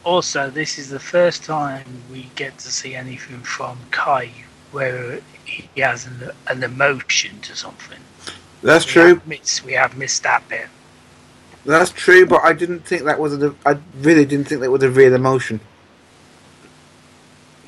Also, 0.05 0.49
this 0.49 0.79
is 0.79 0.89
the 0.89 1.01
first 1.01 1.45
time 1.45 1.85
we 2.11 2.31
get 2.35 2.57
to 2.59 2.71
see 2.71 2.95
anything 2.95 3.41
from 3.41 3.79
Kai 3.91 4.31
where 4.71 5.21
he 5.45 5.81
has 5.81 6.07
an, 6.07 6.31
an 6.47 6.62
emotion 6.62 7.41
to 7.41 7.57
something. 7.57 7.99
That's 8.62 8.87
We 8.87 8.93
true. 8.93 9.14
have 9.14 9.27
missed, 9.27 9.64
we 9.64 9.73
have 9.73 9.97
missed 9.97 10.23
that 10.23 10.49
bit. 10.49 10.66
That's 11.64 11.91
true, 11.91 12.25
but 12.27 12.43
I 12.45 12.53
didn't 12.53 12.81
think 12.81 13.03
that 13.05 13.19
was 13.19 13.35
a. 13.43 13.55
I 13.66 13.79
really 14.01 14.25
didn't 14.25 14.47
think 14.47 14.61
that 14.62 14.71
was 14.71 14.83
a 14.83 14.91
real 14.91 15.14
emotion. 15.14 15.61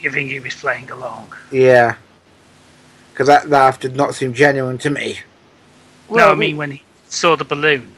You 0.01 0.11
think 0.11 0.31
he 0.31 0.41
was 0.41 0.55
playing 0.55 0.91
along? 0.91 1.33
Yeah, 1.51 1.97
because 3.13 3.27
that 3.27 3.49
laugh 3.51 3.79
did 3.81 3.95
not 3.97 4.15
seem 4.15 4.33
genuine 4.33 4.79
to 4.79 4.91
me. 4.91 5.21
no, 6.11 6.29
I 6.31 6.33
we- 6.33 6.39
mean 6.39 6.57
when 6.57 6.71
he 6.73 6.83
saw 7.09 7.37
the 7.37 7.45
balloon. 7.45 7.95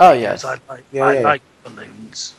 oh 0.00 0.12
Yes, 0.12 0.42
yes, 0.42 0.44
I 0.44 0.58
like, 0.72 0.84
Yeah, 0.92 1.04
I 1.06 1.12
yeah. 1.14 1.20
like 1.20 1.42
balloons. 1.64 2.34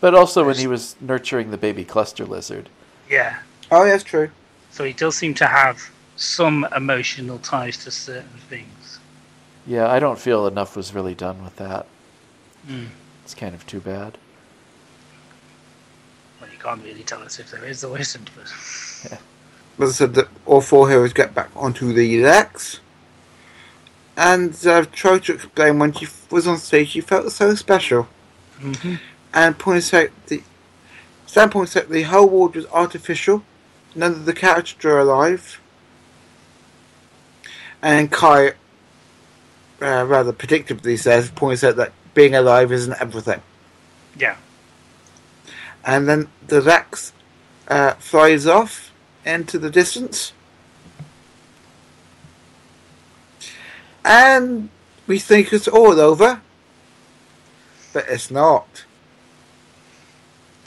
but 0.00 0.14
also 0.14 0.44
when 0.44 0.56
he 0.56 0.66
was 0.66 0.96
nurturing 1.00 1.50
the 1.50 1.56
baby 1.58 1.84
cluster 1.84 2.24
lizard. 2.26 2.68
Yeah. 3.08 3.38
Oh, 3.70 3.84
that's 3.84 4.04
true. 4.04 4.30
So 4.70 4.84
he 4.84 4.92
does 4.92 5.16
seem 5.16 5.34
to 5.34 5.46
have 5.46 5.90
some 6.16 6.66
emotional 6.76 7.38
ties 7.38 7.76
to 7.84 7.90
certain 7.90 8.38
things. 8.48 8.98
Yeah, 9.66 9.88
I 9.90 9.98
don't 9.98 10.18
feel 10.18 10.46
enough 10.46 10.76
was 10.76 10.94
really 10.94 11.14
done 11.14 11.42
with 11.42 11.56
that. 11.56 11.86
Mm. 12.68 12.88
It's 13.24 13.34
kind 13.34 13.54
of 13.54 13.66
too 13.66 13.80
bad. 13.80 14.18
Can't 16.62 16.82
really 16.82 17.02
tell 17.04 17.22
us 17.22 17.38
if 17.38 17.50
there 17.50 17.64
is 17.64 17.84
or 17.84 17.98
isn't, 17.98 18.30
but 18.34 18.52
As 19.80 19.90
I 19.90 19.92
said, 19.92 20.14
that 20.14 20.28
all 20.44 20.60
four 20.60 20.88
heroes 20.88 21.12
get 21.12 21.34
back 21.34 21.50
onto 21.54 21.92
the 21.92 22.20
Lexx. 22.22 22.80
And 24.16 24.66
uh, 24.66 24.84
tried 24.90 25.22
to 25.24 25.34
explain 25.34 25.78
when 25.78 25.92
she 25.92 26.08
was 26.30 26.48
on 26.48 26.58
stage, 26.58 26.88
she 26.88 27.00
felt 27.00 27.30
so 27.30 27.54
special. 27.54 28.08
hmm 28.58 28.96
And 29.32 29.56
points 29.58 29.94
out 29.94 30.08
the. 30.26 30.42
Stan 31.26 31.50
points 31.50 31.76
out 31.76 31.88
the 31.90 32.02
whole 32.02 32.28
world 32.28 32.56
was 32.56 32.66
artificial. 32.66 33.44
None 33.94 34.12
of 34.12 34.24
the 34.24 34.32
characters 34.32 34.84
are 34.84 34.98
alive. 34.98 35.60
And 37.80 38.10
Kai, 38.10 38.48
uh, 39.80 40.04
rather 40.08 40.32
predictably, 40.32 40.98
says, 40.98 41.30
points 41.30 41.62
out 41.62 41.76
that 41.76 41.92
being 42.14 42.34
alive 42.34 42.72
isn't 42.72 43.00
everything. 43.00 43.40
yeah. 44.18 44.36
And 45.84 46.08
then 46.08 46.28
the 46.46 46.60
Lexx 46.60 47.12
uh, 47.68 47.94
flies 47.94 48.46
off 48.46 48.92
into 49.24 49.58
the 49.58 49.70
distance. 49.70 50.32
And 54.04 54.70
we 55.06 55.18
think 55.18 55.52
it's 55.52 55.68
all 55.68 56.00
over. 56.00 56.40
But 57.92 58.06
it's 58.08 58.30
not. 58.30 58.84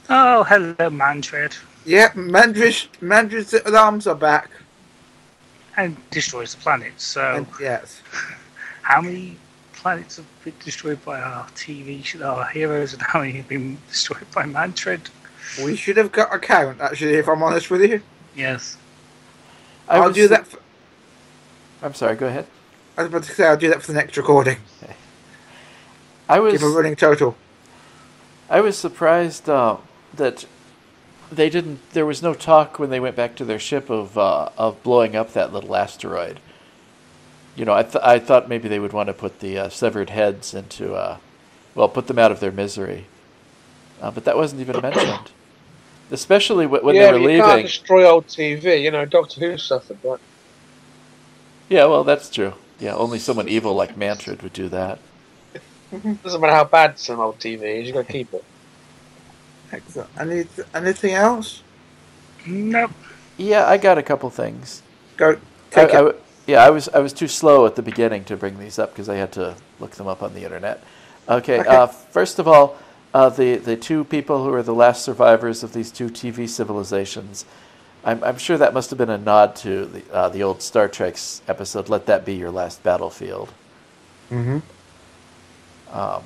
Oh, 0.09 0.43
hello, 0.43 0.75
Mantrid. 0.75 1.57
Yeah, 1.85 2.09
Mantrid's, 2.09 2.87
Mantrid's 2.99 3.53
alarms 3.65 4.07
are 4.07 4.15
back. 4.15 4.49
And 5.77 5.97
destroys 6.09 6.53
the 6.53 6.61
planet. 6.61 6.93
So, 6.97 7.21
And 7.21 7.47
yes. 7.59 8.01
how 8.81 9.01
many 9.01 9.37
planets 9.81 10.17
have 10.17 10.25
been 10.43 10.53
destroyed 10.63 11.03
by 11.03 11.19
our 11.19 11.45
TV, 11.49 12.03
sh- 12.05 12.21
our 12.21 12.45
heroes, 12.45 12.93
and 12.93 13.01
how 13.01 13.21
they've 13.21 13.47
been 13.47 13.77
destroyed 13.89 14.25
by 14.33 14.43
Mantrid. 14.43 15.09
We 15.63 15.75
should 15.75 15.97
have 15.97 16.11
got 16.11 16.33
a 16.33 16.39
count, 16.39 16.79
actually, 16.79 17.15
if 17.15 17.27
I'm 17.27 17.41
honest 17.41 17.71
with 17.71 17.81
you. 17.81 18.01
Yes. 18.35 18.77
I 19.89 19.97
I'll 19.97 20.13
do 20.13 20.27
that. 20.27 20.47
For, 20.47 20.59
I'm 21.81 21.93
sorry. 21.93 22.15
Go 22.15 22.27
ahead. 22.27 22.45
I 22.97 23.03
was 23.03 23.09
about 23.09 23.23
to 23.23 23.31
say 23.33 23.45
I'll 23.45 23.57
do 23.57 23.69
that 23.69 23.81
for 23.81 23.91
the 23.91 23.97
next 23.97 24.15
recording. 24.17 24.57
I 26.29 26.39
was 26.39 26.53
Give 26.53 26.63
a 26.63 26.69
running 26.69 26.95
total. 26.95 27.35
I 28.49 28.61
was 28.61 28.77
surprised 28.77 29.49
uh, 29.49 29.77
that 30.13 30.45
they 31.31 31.49
didn't. 31.49 31.91
There 31.91 32.05
was 32.05 32.21
no 32.21 32.33
talk 32.33 32.79
when 32.79 32.89
they 32.89 32.99
went 32.99 33.15
back 33.15 33.35
to 33.37 33.45
their 33.45 33.59
ship 33.59 33.89
of 33.89 34.17
uh, 34.17 34.49
of 34.57 34.81
blowing 34.83 35.15
up 35.15 35.33
that 35.33 35.51
little 35.51 35.75
asteroid. 35.75 36.39
You 37.55 37.65
know, 37.65 37.73
I 37.73 37.83
th- 37.83 38.03
I 38.03 38.19
thought 38.19 38.49
maybe 38.49 38.67
they 38.69 38.79
would 38.79 38.93
want 38.93 39.07
to 39.07 39.13
put 39.13 39.39
the 39.39 39.57
uh, 39.59 39.69
severed 39.69 40.09
heads 40.11 40.53
into, 40.53 40.95
uh, 40.95 41.17
well, 41.75 41.89
put 41.89 42.07
them 42.07 42.19
out 42.19 42.31
of 42.31 42.39
their 42.39 42.51
misery. 42.51 43.07
Uh, 44.01 44.11
but 44.11 44.25
that 44.25 44.37
wasn't 44.37 44.61
even 44.61 44.81
mentioned. 44.81 45.31
Especially 46.11 46.65
wh- 46.65 46.83
when 46.83 46.97
yeah, 46.97 46.99
they 46.99 47.07
were 47.09 47.19
but 47.19 47.23
you 47.23 47.31
can't 47.31 47.61
destroy 47.61 48.09
old 48.09 48.27
TV. 48.27 48.83
You 48.83 48.91
know, 48.91 49.05
Doctor 49.05 49.39
Who 49.41 49.57
suffered 49.57 50.01
that. 50.03 50.19
Yeah, 51.69 51.85
well, 51.85 52.03
that's 52.03 52.29
true. 52.29 52.53
Yeah, 52.79 52.95
only 52.95 53.19
someone 53.19 53.47
evil 53.47 53.73
like 53.75 53.95
Mantrid 53.95 54.43
would 54.43 54.53
do 54.53 54.69
that. 54.69 54.99
Doesn't 56.23 56.41
matter 56.41 56.53
how 56.53 56.65
bad 56.65 56.99
some 56.99 57.19
old 57.19 57.39
TV 57.39 57.81
is, 57.81 57.87
you 57.87 57.93
got 57.93 58.01
to 58.01 58.05
keep 58.11 58.33
it. 58.33 58.45
Excellent. 59.71 60.09
Any, 60.19 60.45
anything 60.73 61.13
else? 61.13 61.63
Nope. 62.45 62.91
Yeah, 63.37 63.67
I 63.67 63.77
got 63.77 63.97
a 63.97 64.03
couple 64.03 64.29
things. 64.29 64.83
Go. 65.17 65.39
Take 65.71 65.93
I 65.93 65.97
it. 65.97 65.99
w- 65.99 66.17
yeah, 66.51 66.65
I 66.65 66.69
was 66.69 66.89
I 66.89 66.99
was 66.99 67.13
too 67.13 67.27
slow 67.27 67.65
at 67.65 67.75
the 67.75 67.81
beginning 67.81 68.25
to 68.25 68.35
bring 68.35 68.59
these 68.59 68.77
up 68.77 68.91
because 68.91 69.07
I 69.07 69.15
had 69.15 69.31
to 69.33 69.55
look 69.79 69.91
them 69.91 70.07
up 70.07 70.21
on 70.21 70.33
the 70.33 70.43
internet. 70.43 70.83
Okay, 71.29 71.59
Okay. 71.59 71.69
Uh, 71.69 71.87
first 71.87 72.39
of 72.39 72.47
all, 72.47 72.77
uh, 73.13 73.29
the 73.29 73.55
the 73.55 73.77
two 73.77 74.03
people 74.03 74.43
who 74.43 74.53
are 74.53 74.63
the 74.63 74.73
last 74.73 75.03
survivors 75.03 75.63
of 75.63 75.71
these 75.73 75.91
two 75.91 76.09
TV 76.09 76.47
civilizations. 76.47 77.45
I'm, 78.03 78.23
I'm 78.23 78.37
sure 78.39 78.57
that 78.57 78.73
must 78.73 78.89
have 78.89 78.97
been 78.97 79.11
a 79.11 79.17
nod 79.17 79.55
to 79.57 79.85
the 79.85 80.03
uh, 80.11 80.29
the 80.29 80.43
old 80.43 80.61
Star 80.61 80.89
Trek's 80.89 81.41
episode. 81.47 81.87
Let 81.87 82.05
that 82.07 82.25
be 82.25 82.33
your 82.33 82.51
last 82.51 82.83
battlefield. 82.83 83.53
mm-hmm. 84.29 84.59
Um, 85.97 86.23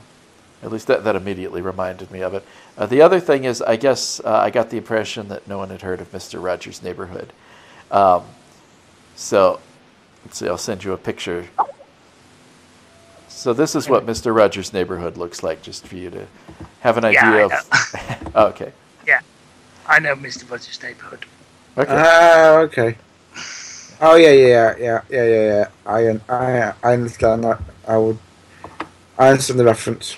at 0.63 0.71
least 0.71 0.87
that, 0.87 1.03
that 1.03 1.15
immediately 1.15 1.61
reminded 1.61 2.09
me 2.09 2.21
of 2.21 2.33
it. 2.33 2.43
Uh, 2.77 2.85
the 2.85 3.01
other 3.01 3.19
thing 3.19 3.43
is, 3.43 3.61
I 3.61 3.75
guess 3.75 4.19
uh, 4.21 4.31
I 4.31 4.49
got 4.49 4.69
the 4.69 4.77
impression 4.77 5.27
that 5.27 5.47
no 5.47 5.57
one 5.57 5.69
had 5.69 5.81
heard 5.81 6.01
of 6.01 6.11
Mr. 6.11 6.41
Rogers' 6.41 6.81
Neighborhood. 6.81 7.31
Um, 7.91 8.23
so, 9.15 9.59
let's 10.25 10.37
see, 10.37 10.47
I'll 10.47 10.57
send 10.57 10.83
you 10.83 10.93
a 10.93 10.97
picture. 10.97 11.47
So, 13.29 13.53
this 13.53 13.75
is 13.75 13.87
what 13.87 14.05
Mr. 14.05 14.35
Rogers' 14.35 14.73
Neighborhood 14.73 15.17
looks 15.17 15.43
like, 15.43 15.61
just 15.61 15.85
for 15.87 15.95
you 15.95 16.09
to 16.09 16.25
have 16.81 16.97
an 16.97 17.05
Yeah, 17.11 17.29
idea 17.29 17.45
I 17.45 17.45
of. 17.45 18.31
Oh, 18.35 18.47
okay. 18.47 18.71
Yeah, 19.07 19.19
I 19.87 19.99
know 19.99 20.15
Mr. 20.15 20.49
Rogers' 20.49 20.81
neighborhood. 20.81 21.25
Okay. 21.77 21.91
Ah, 21.93 22.57
okay. 22.59 22.97
Oh 24.01 24.15
yeah, 24.15 24.31
yeah, 24.31 24.75
yeah, 24.77 25.01
yeah, 25.09 25.23
yeah, 25.23 25.47
yeah. 25.47 25.67
I, 25.85 26.19
I, 26.29 26.73
I 26.83 26.93
understand 26.93 27.43
that. 27.45 27.61
I 27.87 27.97
would. 27.97 28.17
I 29.17 29.29
understand 29.29 29.59
the 29.59 29.65
reference. 29.65 30.17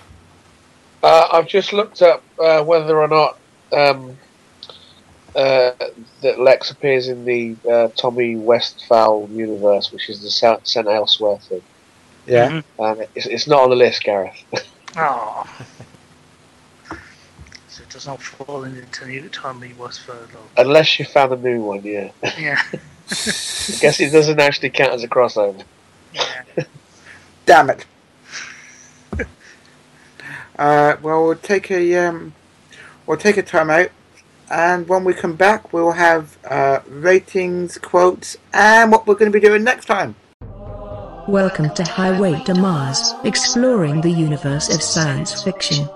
Uh, 1.04 1.28
I've 1.32 1.48
just 1.48 1.74
looked 1.74 2.02
up 2.02 2.24
uh, 2.40 2.64
whether 2.64 3.00
or 3.00 3.08
not 3.08 3.38
um, 3.72 4.18
uh, 5.38 5.72
that 6.22 6.38
Lexx 6.38 6.72
appears 6.72 7.08
in 7.08 7.24
the 7.26 7.56
uh, 7.70 7.88
Tommy 7.96 8.36
Westphall 8.36 9.30
universe, 9.32 9.92
which 9.94 10.10
is 10.10 10.22
the 10.22 10.30
Sa- 10.32 10.60
St. 10.64 10.88
Elsewhere 10.88 11.38
thing. 11.38 11.62
Yeah. 12.26 12.50
Mhm. 12.50 12.64
And 12.80 13.08
it's, 13.16 13.28
it's 13.28 13.48
not 13.48 13.62
on 13.62 13.70
the 13.70 13.76
list, 13.76 14.04
Gareth. 14.04 14.36
Oh. 15.00 15.46
so 17.70 17.84
it 17.84 17.90
does 17.90 18.08
not 18.08 18.20
fall 18.20 18.64
into 18.64 18.82
the 19.06 19.30
time 19.30 19.62
he 19.62 19.74
was. 19.74 20.00
Unless 20.58 20.98
you 20.98 21.06
found 21.06 21.32
a 21.34 21.36
new 21.38 21.62
one, 21.62 21.84
yeah. 21.84 22.10
Yeah. 22.40 22.60
I 22.72 23.76
guess 23.80 24.00
it 24.00 24.12
doesn't 24.12 24.40
actually 24.40 24.72
count 24.72 24.94
as 24.94 25.04
a 25.04 25.08
crossover. 25.08 25.64
yeah. 26.14 26.44
Damn 27.46 27.70
it. 27.70 27.86
uh, 30.58 30.96
well, 31.02 31.24
we'll 31.26 31.36
take 31.36 31.70
a 31.72 31.96
um, 32.08 32.34
we'll 33.06 33.18
take 33.18 33.38
a 33.38 33.44
time 33.44 33.70
out, 33.70 33.90
and 34.50 34.88
when 34.88 35.04
we 35.04 35.14
come 35.14 35.36
back, 35.36 35.74
we'll 35.74 35.92
have 35.92 36.38
uh, 36.46 36.80
ratings, 36.88 37.78
quotes, 37.78 38.38
and 38.54 38.92
what 38.92 39.06
we're 39.06 39.16
going 39.16 39.32
to 39.32 39.40
be 39.40 39.46
doing 39.46 39.64
next 39.64 39.86
time. 39.86 40.16
Welcome 41.28 41.74
to 41.76 41.84
Highway 41.84 42.42
to 42.46 42.54
Mars, 42.54 43.14
exploring 43.26 44.02
the 44.02 44.12
universe 44.12 44.74
of 44.74 44.82
science 44.82 45.44
fiction. 45.44 45.88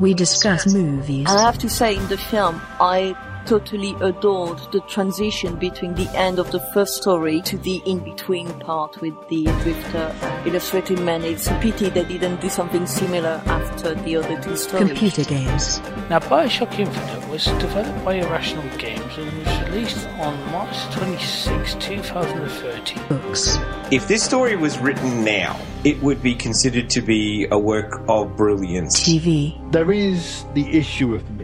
We 0.00 0.14
discuss 0.14 0.72
movies, 0.72 1.26
I 1.28 1.42
have 1.42 1.58
to 1.58 1.68
say, 1.68 1.96
in 1.96 2.08
the 2.08 2.16
film, 2.16 2.60
I 2.80 3.14
totally 3.46 3.94
adored 4.00 4.58
the 4.72 4.80
transition 4.82 5.56
between 5.56 5.94
the 5.94 6.08
end 6.16 6.38
of 6.38 6.50
the 6.52 6.60
first 6.72 6.94
story 6.94 7.40
to 7.42 7.58
the 7.58 7.82
in-between 7.86 8.48
part 8.60 9.00
with 9.00 9.14
the 9.28 9.44
Drifter 9.62 10.14
illustrated 10.46 11.00
man. 11.00 11.22
It's 11.24 11.48
a 11.48 11.58
pity 11.60 11.88
they 11.90 12.04
didn't 12.04 12.40
do 12.40 12.48
something 12.48 12.86
similar 12.86 13.42
after 13.46 13.94
the 13.94 14.16
other 14.16 14.40
two 14.40 14.56
stories. 14.56 14.88
computer 14.88 15.24
games, 15.24 15.80
Now, 16.08 16.18
Bioshock 16.20 16.78
Infinite 16.78 17.28
was 17.28 17.44
developed 17.44 18.04
by 18.04 18.14
Irrational 18.14 18.68
Games 18.78 19.18
and 19.18 19.38
was 19.38 19.70
released 19.70 20.06
on 20.20 20.34
March 20.52 20.76
26, 20.94 21.74
2013. 21.74 22.98
books, 23.08 23.58
If 23.90 24.08
this 24.08 24.22
story 24.22 24.56
was 24.56 24.78
written 24.78 25.24
now, 25.24 25.58
it 25.84 26.00
would 26.02 26.22
be 26.22 26.34
considered 26.34 26.88
to 26.90 27.00
be 27.02 27.46
a 27.50 27.58
work 27.58 28.02
of 28.08 28.36
brilliance. 28.36 29.00
TV, 29.00 29.58
There 29.72 29.90
is 29.90 30.44
the 30.54 30.70
issue 30.76 31.14
of 31.14 31.28
myth, 31.32 31.41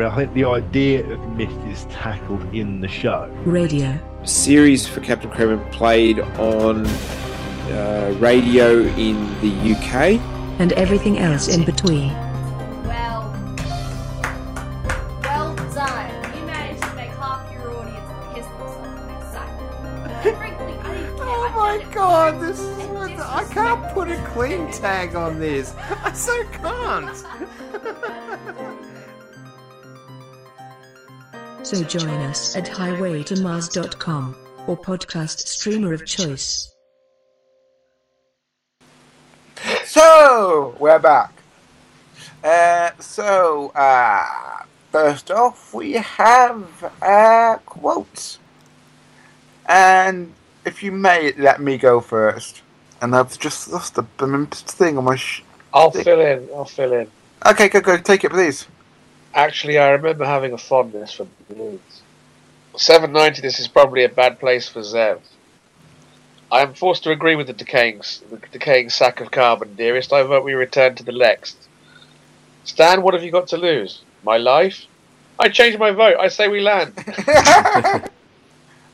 but 0.00 0.10
I 0.12 0.16
think 0.16 0.32
the 0.32 0.46
idea 0.46 1.04
of 1.12 1.20
myth 1.36 1.52
is 1.66 1.84
tackled 1.90 2.54
in 2.54 2.80
the 2.80 2.88
show. 2.88 3.26
radio, 3.44 3.98
series 4.24 4.88
for 4.88 5.00
Captain 5.00 5.30
Kremmen 5.30 5.62
played 5.72 6.20
on 6.20 6.86
uh, 6.86 8.16
radio 8.18 8.78
in 8.96 9.16
the 9.42 9.74
UK. 9.74 10.18
and 10.58 10.72
everything 10.72 11.18
else 11.18 11.48
in 11.54 11.66
between. 11.66 12.08
Well, 12.84 13.28
well 15.22 15.54
done. 15.74 16.34
You 16.34 16.46
managed 16.46 16.82
to 16.82 16.94
make 16.94 17.10
half 17.10 17.52
your 17.52 17.70
audience 17.76 18.10
piss 18.32 18.46
themselves 18.46 18.88
when 19.04 19.16
excited. 19.18 20.36
Frankly, 20.38 20.72
I 20.78 20.94
didn't 20.94 21.16
care. 21.18 21.26
Oh 21.26 21.52
my 21.54 21.92
god, 21.92 22.40
this 22.40 22.58
is 22.58 22.78
And 22.78 22.94
what 22.94 23.10
I 23.20 23.44
can't 23.52 23.92
put 23.92 24.10
a 24.10 24.16
clean 24.28 24.72
tag 24.80 25.14
on 25.14 25.38
this. 25.38 25.74
I 26.02 26.12
so 26.14 26.42
can't. 26.52 27.22
So 31.70 31.84
join 31.84 32.18
us 32.22 32.56
at 32.56 32.64
highwaytomars.com 32.64 34.34
or 34.66 34.76
podcast 34.76 35.46
streamer 35.46 35.92
of 35.92 36.04
choice. 36.04 36.74
So 39.84 40.74
we're 40.80 40.98
back. 40.98 41.32
Uh, 42.42 42.90
so 42.98 43.68
uh, 43.76 44.64
first 44.90 45.30
off, 45.30 45.72
we 45.72 45.92
have 45.92 46.92
uh, 47.00 47.58
quotes, 47.64 48.40
and 49.68 50.32
if 50.64 50.82
you 50.82 50.90
may, 50.90 51.34
let 51.38 51.60
me 51.60 51.78
go 51.78 52.00
first. 52.00 52.62
And 53.00 53.14
I've 53.14 53.38
just 53.38 53.70
lost 53.70 53.94
the 53.94 54.02
thing 54.50 54.98
on 54.98 55.04
my. 55.04 55.14
Sh- 55.14 55.44
I'll 55.72 55.92
fill 55.92 56.20
in. 56.20 56.48
I'll 56.52 56.64
fill 56.64 56.92
in. 56.94 57.08
okay, 57.46 57.68
go 57.68 57.80
go, 57.80 57.96
take 57.96 58.24
it, 58.24 58.32
please. 58.32 58.66
Actually, 59.34 59.78
I 59.78 59.90
remember 59.90 60.24
having 60.24 60.52
a 60.52 60.58
fondness 60.58 61.12
for 61.12 61.26
balloons. 61.48 62.02
790, 62.76 63.42
this 63.42 63.60
is 63.60 63.68
probably 63.68 64.04
a 64.04 64.08
bad 64.08 64.40
place 64.40 64.68
for 64.68 64.80
Zev. 64.80 65.20
I 66.52 66.62
am 66.62 66.74
forced 66.74 67.04
to 67.04 67.12
agree 67.12 67.36
with 67.36 67.46
the 67.46 67.52
decaying, 67.52 68.02
the 68.30 68.38
decaying 68.50 68.90
sack 68.90 69.20
of 69.20 69.30
carbon, 69.30 69.74
dearest. 69.74 70.12
I 70.12 70.22
vote 70.24 70.44
we 70.44 70.54
return 70.54 70.96
to 70.96 71.04
the 71.04 71.12
Lexx. 71.12 71.54
Stan, 72.64 73.02
what 73.02 73.14
have 73.14 73.22
you 73.22 73.30
got 73.30 73.46
to 73.48 73.56
lose? 73.56 74.02
My 74.24 74.36
life? 74.36 74.86
I 75.38 75.48
change 75.48 75.78
my 75.78 75.92
vote. 75.92 76.16
I 76.18 76.28
say 76.28 76.48
we 76.48 76.60
land. 76.60 76.92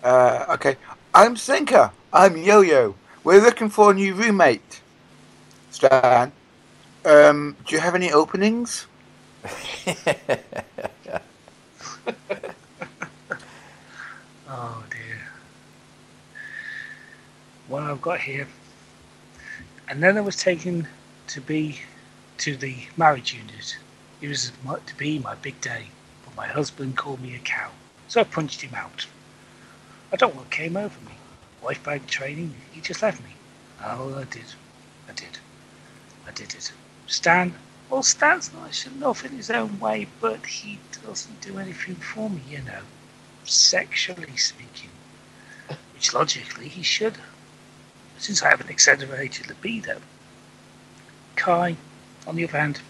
uh, 0.03 0.47
okay, 0.51 0.77
I'm 1.15 1.37
Sinker. 1.37 1.93
I'm 2.13 2.37
Yo-Yo. 2.37 2.95
We're 3.25 3.41
looking 3.41 3.71
for 3.71 3.91
a 3.91 3.95
new 3.95 4.15
roommate. 4.15 4.83
Stan, 5.71 6.33
um, 7.05 7.57
do 7.67 7.75
you 7.75 7.81
have 7.81 7.95
any 7.95 8.13
openings? 8.13 8.87
Oh 14.49 14.85
dear. 14.91 15.19
What 17.69 17.83
I've 17.83 18.01
got 18.01 18.21
here. 18.21 18.47
And 19.89 20.03
then 20.03 20.17
I 20.17 20.21
was 20.21 20.37
taken 20.37 20.87
to 21.29 21.41
be 21.41 21.81
to 22.39 22.57
the 22.57 22.77
marriage 22.97 23.35
unit. 23.35 23.77
It 24.21 24.29
was 24.29 24.53
to 24.87 24.97
be 24.97 25.19
my 25.19 25.35
big 25.35 25.61
day, 25.61 25.87
but 26.25 26.37
my 26.37 26.47
husband 26.47 26.97
called 26.97 27.21
me 27.21 27.35
a 27.35 27.39
cow, 27.39 27.71
so 28.09 28.21
I 28.21 28.25
punched 28.25 28.61
him 28.61 28.75
out. 28.75 29.07
I 30.13 30.17
don't 30.17 30.35
know 30.35 30.41
what 30.43 30.51
came 30.51 30.77
over 30.77 31.01
me. 31.01 31.13
Wife 31.63 31.83
bag 31.83 32.07
training, 32.07 32.55
he 32.73 32.81
just 32.81 33.03
left 33.03 33.23
me. 33.23 33.31
Oh, 33.83 34.15
I 34.17 34.25
did 34.25 34.55
I 35.09 35.13
did. 35.13 35.39
I 36.27 36.31
did 36.33 36.55
it. 36.55 36.73
Stan, 37.07 37.55
well, 37.89 38.03
Stan's 38.03 38.53
nice 38.53 38.87
enough 38.87 39.25
in 39.25 39.33
his 39.33 39.51
own 39.51 39.79
way, 39.79 40.07
but 40.21 40.45
he 40.47 40.79
doesn't 41.05 41.41
do 41.41 41.59
anything 41.59 41.95
for 41.97 42.29
me, 42.29 42.41
you 42.49 42.63
know, 42.63 42.83
sexually 43.45 44.37
speaking. 44.37 44.91
Which 45.95 46.13
logically 46.13 46.69
he 46.69 46.83
should, 46.83 47.19
since 48.19 48.43
I 48.43 48.51
have 48.51 48.61
an 48.61 48.69
accelerated 48.69 49.49
libido. 49.49 50.01
Kai, 51.37 51.77
on 52.27 52.37
the 52.37 52.45
other 52.45 52.59
hand, 52.59 52.81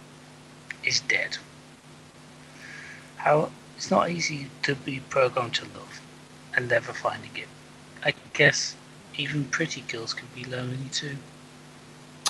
is 0.85 1.01
dead. 1.01 1.39
How 3.17 3.51
it's 3.77 3.91
not 3.91 4.11
easy 4.11 4.51
to 4.63 4.75
be 4.75 5.01
programmed 5.01 5.55
to 5.55 5.65
love 5.65 6.01
and 6.55 6.69
never 6.69 6.93
finding 6.93 7.37
it. 7.37 7.49
I 8.03 8.15
guess 8.33 8.75
even 9.17 9.45
pretty 9.45 9.83
girls 9.83 10.15
can 10.15 10.29
be 10.35 10.45
lonely 10.45 10.89
too. 10.91 11.19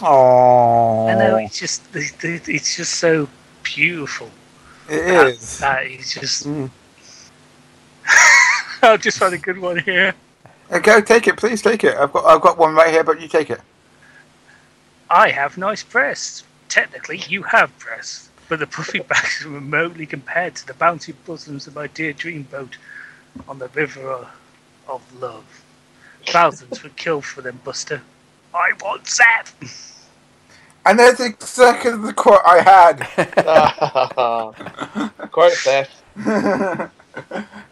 Oh, 0.03 1.07
I 1.09 1.15
know 1.15 1.37
it's 1.37 1.59
just 1.59 1.83
it's 1.95 2.77
just 2.77 2.95
so 2.95 3.29
beautiful. 3.63 4.31
It 4.89 5.05
that, 5.05 5.27
is. 5.29 5.59
That 5.59 5.87
is 5.87 6.13
just. 6.13 6.47
Mm. 6.47 6.71
I 8.83 8.97
just 8.99 9.19
found 9.19 9.35
a 9.35 9.39
good 9.39 9.59
one 9.59 9.79
here. 9.79 10.15
Uh, 10.71 10.79
Go 10.81 11.01
take 11.01 11.27
it, 11.27 11.37
please 11.37 11.63
take 11.63 11.83
it. 11.83 11.97
I've 11.97 12.13
got 12.13 12.25
I've 12.27 12.41
got 12.41 12.59
one 12.59 12.75
right 12.75 12.91
here, 12.91 13.05
but 13.05 13.21
you 13.21 13.29
take 13.29 13.51
it. 13.51 13.61
I 15.09 15.31
have 15.31 15.57
nice 15.57 15.83
breasts. 15.83 16.45
Technically, 16.69 17.23
you 17.29 17.43
have 17.45 17.77
breasts, 17.79 18.29
but 18.49 18.59
the 18.59 18.67
puffy 18.67 18.99
backs 19.09 19.45
are 19.47 19.51
remotely 19.51 20.05
compared 20.05 20.57
to 20.57 20.67
the 20.67 20.75
bouncy 20.75 21.15
bosoms 21.25 21.67
of 21.67 21.75
my 21.75 21.87
dear 21.87 22.13
dreamboat 22.13 22.75
on 23.49 23.59
the 23.59 23.69
river 23.69 24.29
of 24.89 25.21
love. 25.21 25.45
Thousands 26.27 26.83
would 26.83 26.97
kill 26.97 27.23
for 27.23 27.41
them, 27.41 27.61
Buster. 27.65 28.03
I 28.57 28.73
want 28.83 29.07
Zap. 29.07 29.49
And 30.87 30.99
that's 30.99 31.21
exactly 31.21 31.91
the 31.97 32.13
quote 32.13 32.41
I 32.47 32.61
had. 32.63 33.01
quote 35.31 35.53
theft. 35.53 35.91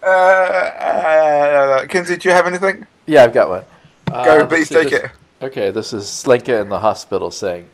uh, 0.02 0.06
uh, 0.06 1.86
Kinsey, 1.86 2.16
do 2.16 2.28
you 2.28 2.34
have 2.34 2.46
anything? 2.46 2.86
Yeah, 3.06 3.24
I've 3.24 3.32
got 3.32 3.48
one. 3.48 3.64
Go, 4.08 4.14
Uh, 4.14 4.46
please 4.46 4.68
this- 4.68 4.82
take 4.82 4.90
this- 4.90 5.04
it. 5.04 5.10
Okay, 5.42 5.70
this 5.70 5.92
is 5.92 6.04
Slinka 6.06 6.60
in 6.62 6.68
the 6.70 6.78
hospital 6.80 7.30
saying, 7.30 7.68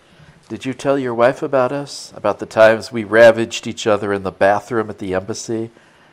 Did 0.48 0.64
you 0.64 0.74
tell 0.74 0.98
your 0.98 1.14
wife 1.14 1.42
about 1.42 1.70
us? 1.72 2.12
About 2.16 2.38
the 2.40 2.46
times 2.46 2.90
we 2.90 3.04
ravaged 3.04 3.66
each 3.68 3.86
other 3.86 4.12
in 4.12 4.24
the 4.24 4.32
bathroom 4.32 4.90
at 4.90 4.98
the 4.98 5.14
embassy? 5.14 5.70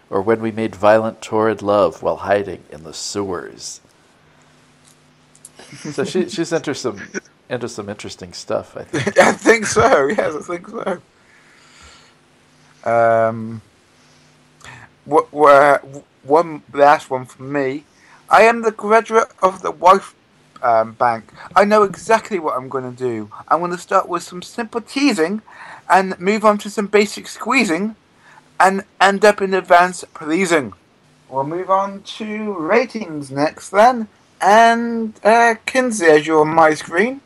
Or 0.09 0.21
when 0.21 0.39
we 0.39 0.51
made 0.51 0.75
violent, 0.75 1.21
torrid 1.21 1.61
love 1.61 2.01
while 2.03 2.17
hiding 2.17 2.63
in 2.71 2.83
the 2.83 2.93
sewers? 2.93 3.81
So 5.75 6.03
she, 6.03 6.29
she's 6.29 6.51
into 6.53 6.73
some, 6.73 7.01
into 7.49 7.67
some 7.67 7.89
interesting 7.89 8.33
stuff, 8.33 8.77
I 8.77 8.83
think. 8.83 9.17
I 9.19 9.31
think 9.33 9.65
so. 9.65 10.07
Yes, 10.07 10.35
I 10.35 10.57
think 10.57 10.67
so. 10.69 11.01
Um, 12.89 13.61
what, 15.05 15.25
one 16.23 16.61
last 16.73 17.09
one 17.09 17.25
from 17.25 17.51
me. 17.51 17.83
I 18.29 18.43
am 18.43 18.61
the 18.61 18.71
graduate 18.71 19.29
of 19.41 19.61
the 19.61 19.71
wife 19.71 20.13
um, 20.61 20.93
bank. 20.93 21.31
I 21.55 21.63
know 21.63 21.83
exactly 21.83 22.39
what 22.39 22.57
I'm 22.57 22.69
going 22.69 22.83
to 22.83 22.97
do. 22.97 23.31
I'm 23.47 23.59
going 23.59 23.71
to 23.71 23.77
start 23.77 24.09
with 24.09 24.23
some 24.23 24.41
simple 24.41 24.81
teasing, 24.81 25.41
and 25.89 26.19
move 26.19 26.43
on 26.43 26.57
to 26.59 26.69
some 26.69 26.87
basic 26.87 27.27
squeezing, 27.27 27.95
and 28.59 28.83
end 28.99 29.23
up 29.23 29.41
in 29.41 29.53
advanced 29.53 30.13
pleasing. 30.13 30.73
We'll 31.29 31.45
move 31.45 31.69
on 31.69 32.03
to 32.03 32.53
ratings 32.53 33.31
next 33.31 33.69
then. 33.69 34.07
And 34.41 35.13
uh, 35.23 35.55
Kinsey, 35.65 36.05
as 36.05 36.27
you're 36.27 36.41
on 36.41 36.53
my 36.53 36.73
screen, 36.73 37.21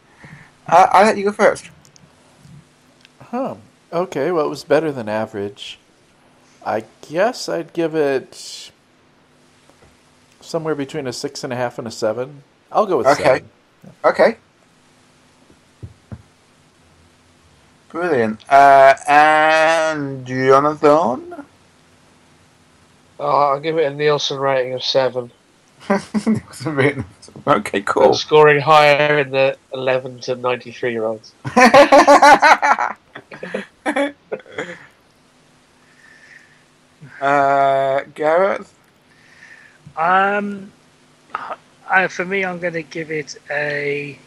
uh, 0.68 0.88
I'll 0.91 1.05
let 1.05 1.18
you 1.18 1.26
go 1.26 1.32
first. 1.32 1.70
Huh. 3.20 3.55
Okay, 3.91 4.32
well, 4.32 4.45
it 4.45 4.49
was 4.49 4.64
better 4.64 4.91
than 4.91 5.09
average. 5.09 5.78
I 6.66 6.86
guess 7.09 7.49
I'd 7.49 7.74
give 7.74 7.95
it 7.95 8.72
somewhere 10.39 10.76
between 10.76 11.07
a 11.07 11.14
six 11.14 11.43
and 11.43 11.51
a 11.51 11.55
half 11.55 11.78
and 11.78 11.88
a 11.88 11.91
seven. 11.91 12.43
I'll 12.72 12.86
go 12.86 12.97
with 12.99 13.07
Okay. 13.07 13.24
seven. 13.24 13.49
Okay. 14.05 14.24
Okay. 14.24 14.38
Brilliant. 17.89 18.49
Uh, 18.49 18.95
and 19.07 20.26
Jonathan? 20.26 21.45
Oh, 23.20 23.51
I'll 23.51 23.59
give 23.59 23.78
it 23.78 23.91
a 23.91 23.93
Nielsen 23.93 24.39
rating 24.39 24.74
of 24.74 24.84
seven. 24.84 25.32
okay, 27.47 27.82
cool. 27.82 28.13
Scoring 28.13 28.61
higher 28.61 29.19
in 29.19 29.32
the 29.32 29.57
11 29.73 30.19
to 30.21 30.36
93 30.36 30.91
year 30.91 31.05
olds. 31.05 31.34
uh, 37.21 38.01
Gareth? 38.13 38.73
Um, 39.97 40.71
I, 41.89 42.07
for 42.07 42.25
me, 42.25 42.45
I'm 42.45 42.59
going 42.59 42.73
to 42.73 42.84
give 42.84 43.11
it 43.11 43.38
a 43.49 44.17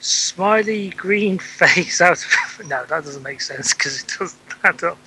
smiley 0.00 0.90
green 0.90 1.38
face 1.58 2.00
out 2.00 2.24
of. 2.24 2.66
No, 2.66 2.84
that 2.84 3.04
doesn't 3.04 3.22
make 3.22 3.40
sense 3.40 3.72
because 3.72 4.02
it 4.02 4.14
doesn't 4.18 4.40
add 4.62 4.84
up. 4.84 4.98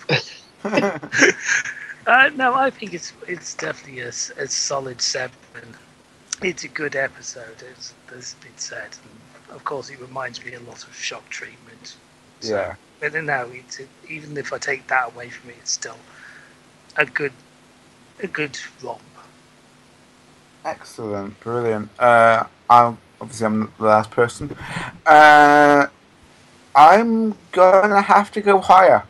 uh, 2.08 2.30
no, 2.36 2.54
I 2.56 2.70
think 2.70 2.94
it's 2.94 3.14
it's 3.28 3.54
definitely 3.54 4.02
a, 4.02 4.10
a 4.10 4.48
solid 4.48 5.02
seven. 5.02 5.38
It's 6.42 6.64
a 6.64 6.68
good 6.68 6.96
episode, 6.96 7.64
as 7.76 7.94
has 8.14 8.34
been 8.36 8.58
said. 8.58 8.90
And 9.04 9.56
of 9.56 9.64
course, 9.64 9.90
it 9.90 10.00
reminds 10.00 10.44
me 10.44 10.54
a 10.54 10.60
lot 10.60 10.84
of 10.84 10.96
Shock 10.96 11.30
Treatment. 11.30 11.96
Yeah. 12.42 12.76
But 13.00 13.14
then 13.14 13.26
now, 13.26 13.46
it's, 13.52 13.80
even 14.10 14.38
if 14.38 14.52
I 14.54 14.58
take 14.58 14.88
that 14.88 15.14
away 15.14 15.30
from 15.30 15.50
it, 15.50 15.58
it's 15.60 15.72
still 15.72 15.98
a 16.98 17.06
good 17.06 17.34
a 18.22 18.28
good 18.28 18.58
romp. 18.82 19.02
Excellent, 20.64 21.40
brilliant. 21.42 21.90
Uh, 22.00 22.46
I'm 22.70 22.98
obviously 23.22 23.46
I'm 23.46 23.72
the 23.78 23.86
last 23.86 24.12
person. 24.12 24.56
Uh, 25.06 25.88
I'm 26.76 27.38
gonna 27.52 28.02
have 28.02 28.32
to 28.32 28.42
go 28.42 28.60
higher, 28.60 29.04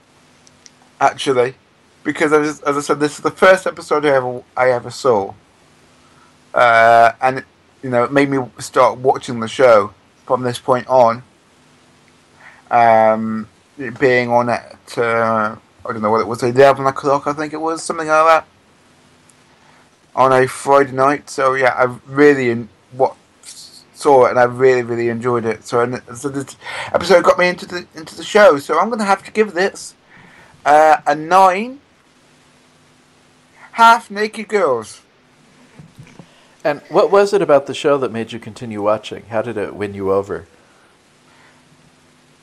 actually, 0.99 1.55
because 2.03 2.33
as, 2.33 2.61
as 2.61 2.77
I 2.77 2.81
said, 2.81 2.99
this 2.99 3.15
is 3.15 3.21
the 3.21 3.31
first 3.31 3.65
episode 3.65 4.05
I 4.05 4.09
ever 4.09 4.43
I 4.57 4.71
ever 4.71 4.91
saw, 4.91 5.33
uh, 6.55 7.11
and 7.21 7.43
you 7.83 7.89
know 7.89 8.03
it 8.03 8.11
made 8.11 8.29
me 8.29 8.39
start 8.59 8.97
watching 8.97 9.39
the 9.39 9.47
show 9.47 9.93
from 10.25 10.41
this 10.41 10.57
point 10.57 10.87
on. 10.87 11.21
Um, 12.71 13.47
it 13.77 13.99
being 13.99 14.31
on 14.31 14.49
at 14.49 14.97
uh, 14.97 15.55
I 15.85 15.93
don't 15.93 16.01
know 16.01 16.09
what 16.09 16.21
it 16.21 16.27
was, 16.27 16.41
eleven 16.41 16.87
o'clock 16.87 17.27
I 17.27 17.33
think 17.33 17.53
it 17.53 17.57
was 17.57 17.83
something 17.83 18.07
like 18.07 18.25
that 18.25 18.47
on 20.15 20.31
a 20.31 20.47
Friday 20.47 20.93
night. 20.93 21.29
So 21.29 21.53
yeah, 21.53 21.73
I 21.77 21.95
really 22.07 22.67
what 22.93 23.15
saw 23.93 24.25
it 24.25 24.31
and 24.31 24.39
I 24.39 24.43
really 24.43 24.81
really 24.81 25.09
enjoyed 25.09 25.45
it. 25.45 25.65
So 25.65 25.81
and 25.81 26.01
so 26.15 26.29
this 26.29 26.55
episode 26.93 27.23
got 27.23 27.37
me 27.37 27.49
into 27.49 27.65
the 27.65 27.85
into 27.93 28.15
the 28.15 28.23
show. 28.23 28.57
So 28.57 28.79
I'm 28.79 28.89
gonna 28.89 29.05
have 29.05 29.23
to 29.25 29.31
give 29.31 29.53
this 29.53 29.93
uh, 30.65 30.97
a 31.05 31.15
nine. 31.15 31.81
Half 33.73 34.09
naked 34.09 34.47
girls. 34.47 35.01
And 36.65 36.81
what 36.89 37.11
was 37.11 37.31
it 37.31 37.43
about 37.43 37.67
the 37.67 37.75
show 37.75 37.99
that 37.99 38.11
made 38.11 38.31
you 38.31 38.39
continue 38.39 38.81
watching? 38.81 39.27
How 39.27 39.43
did 39.43 39.55
it 39.55 39.75
win 39.75 39.93
you 39.93 40.11
over? 40.11 40.47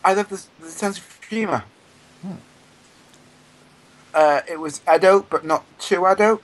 I 0.05 0.15
love 0.15 0.29
the, 0.29 0.41
the 0.65 0.71
sense 0.71 0.99
of 0.99 1.21
humour. 1.29 1.65
Uh, 4.15 4.43
it 4.49 4.61
was 4.61 4.81
adult, 4.87 5.29
but 5.29 5.45
not 5.45 5.65
too 5.81 6.07
adult. 6.07 6.43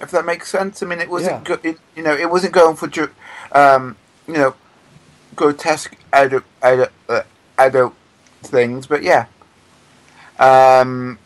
If 0.00 0.10
that 0.12 0.24
makes 0.24 0.48
sense. 0.48 0.82
I 0.82 0.86
mean, 0.86 0.98
it 1.00 1.10
wasn't. 1.10 1.44
Go- 1.44 1.60
it, 1.62 1.78
you 1.94 2.02
know, 2.02 2.14
it 2.14 2.30
wasn't 2.30 2.54
going 2.54 2.76
for, 2.76 2.88
um, 3.52 3.96
you 4.26 4.32
know, 4.32 4.54
grotesque 5.36 5.94
adult, 6.10 6.44
adult, 6.62 6.90
uh, 7.06 7.22
adult 7.58 7.94
things. 8.42 8.86
But 8.86 9.02
yeah, 9.02 9.26
um, 10.38 11.18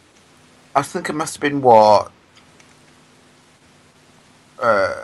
I 0.74 0.82
think 0.82 1.08
it 1.08 1.12
must 1.12 1.36
have 1.36 1.40
been 1.40 1.60
what, 1.60 2.10
uh, 4.60 4.94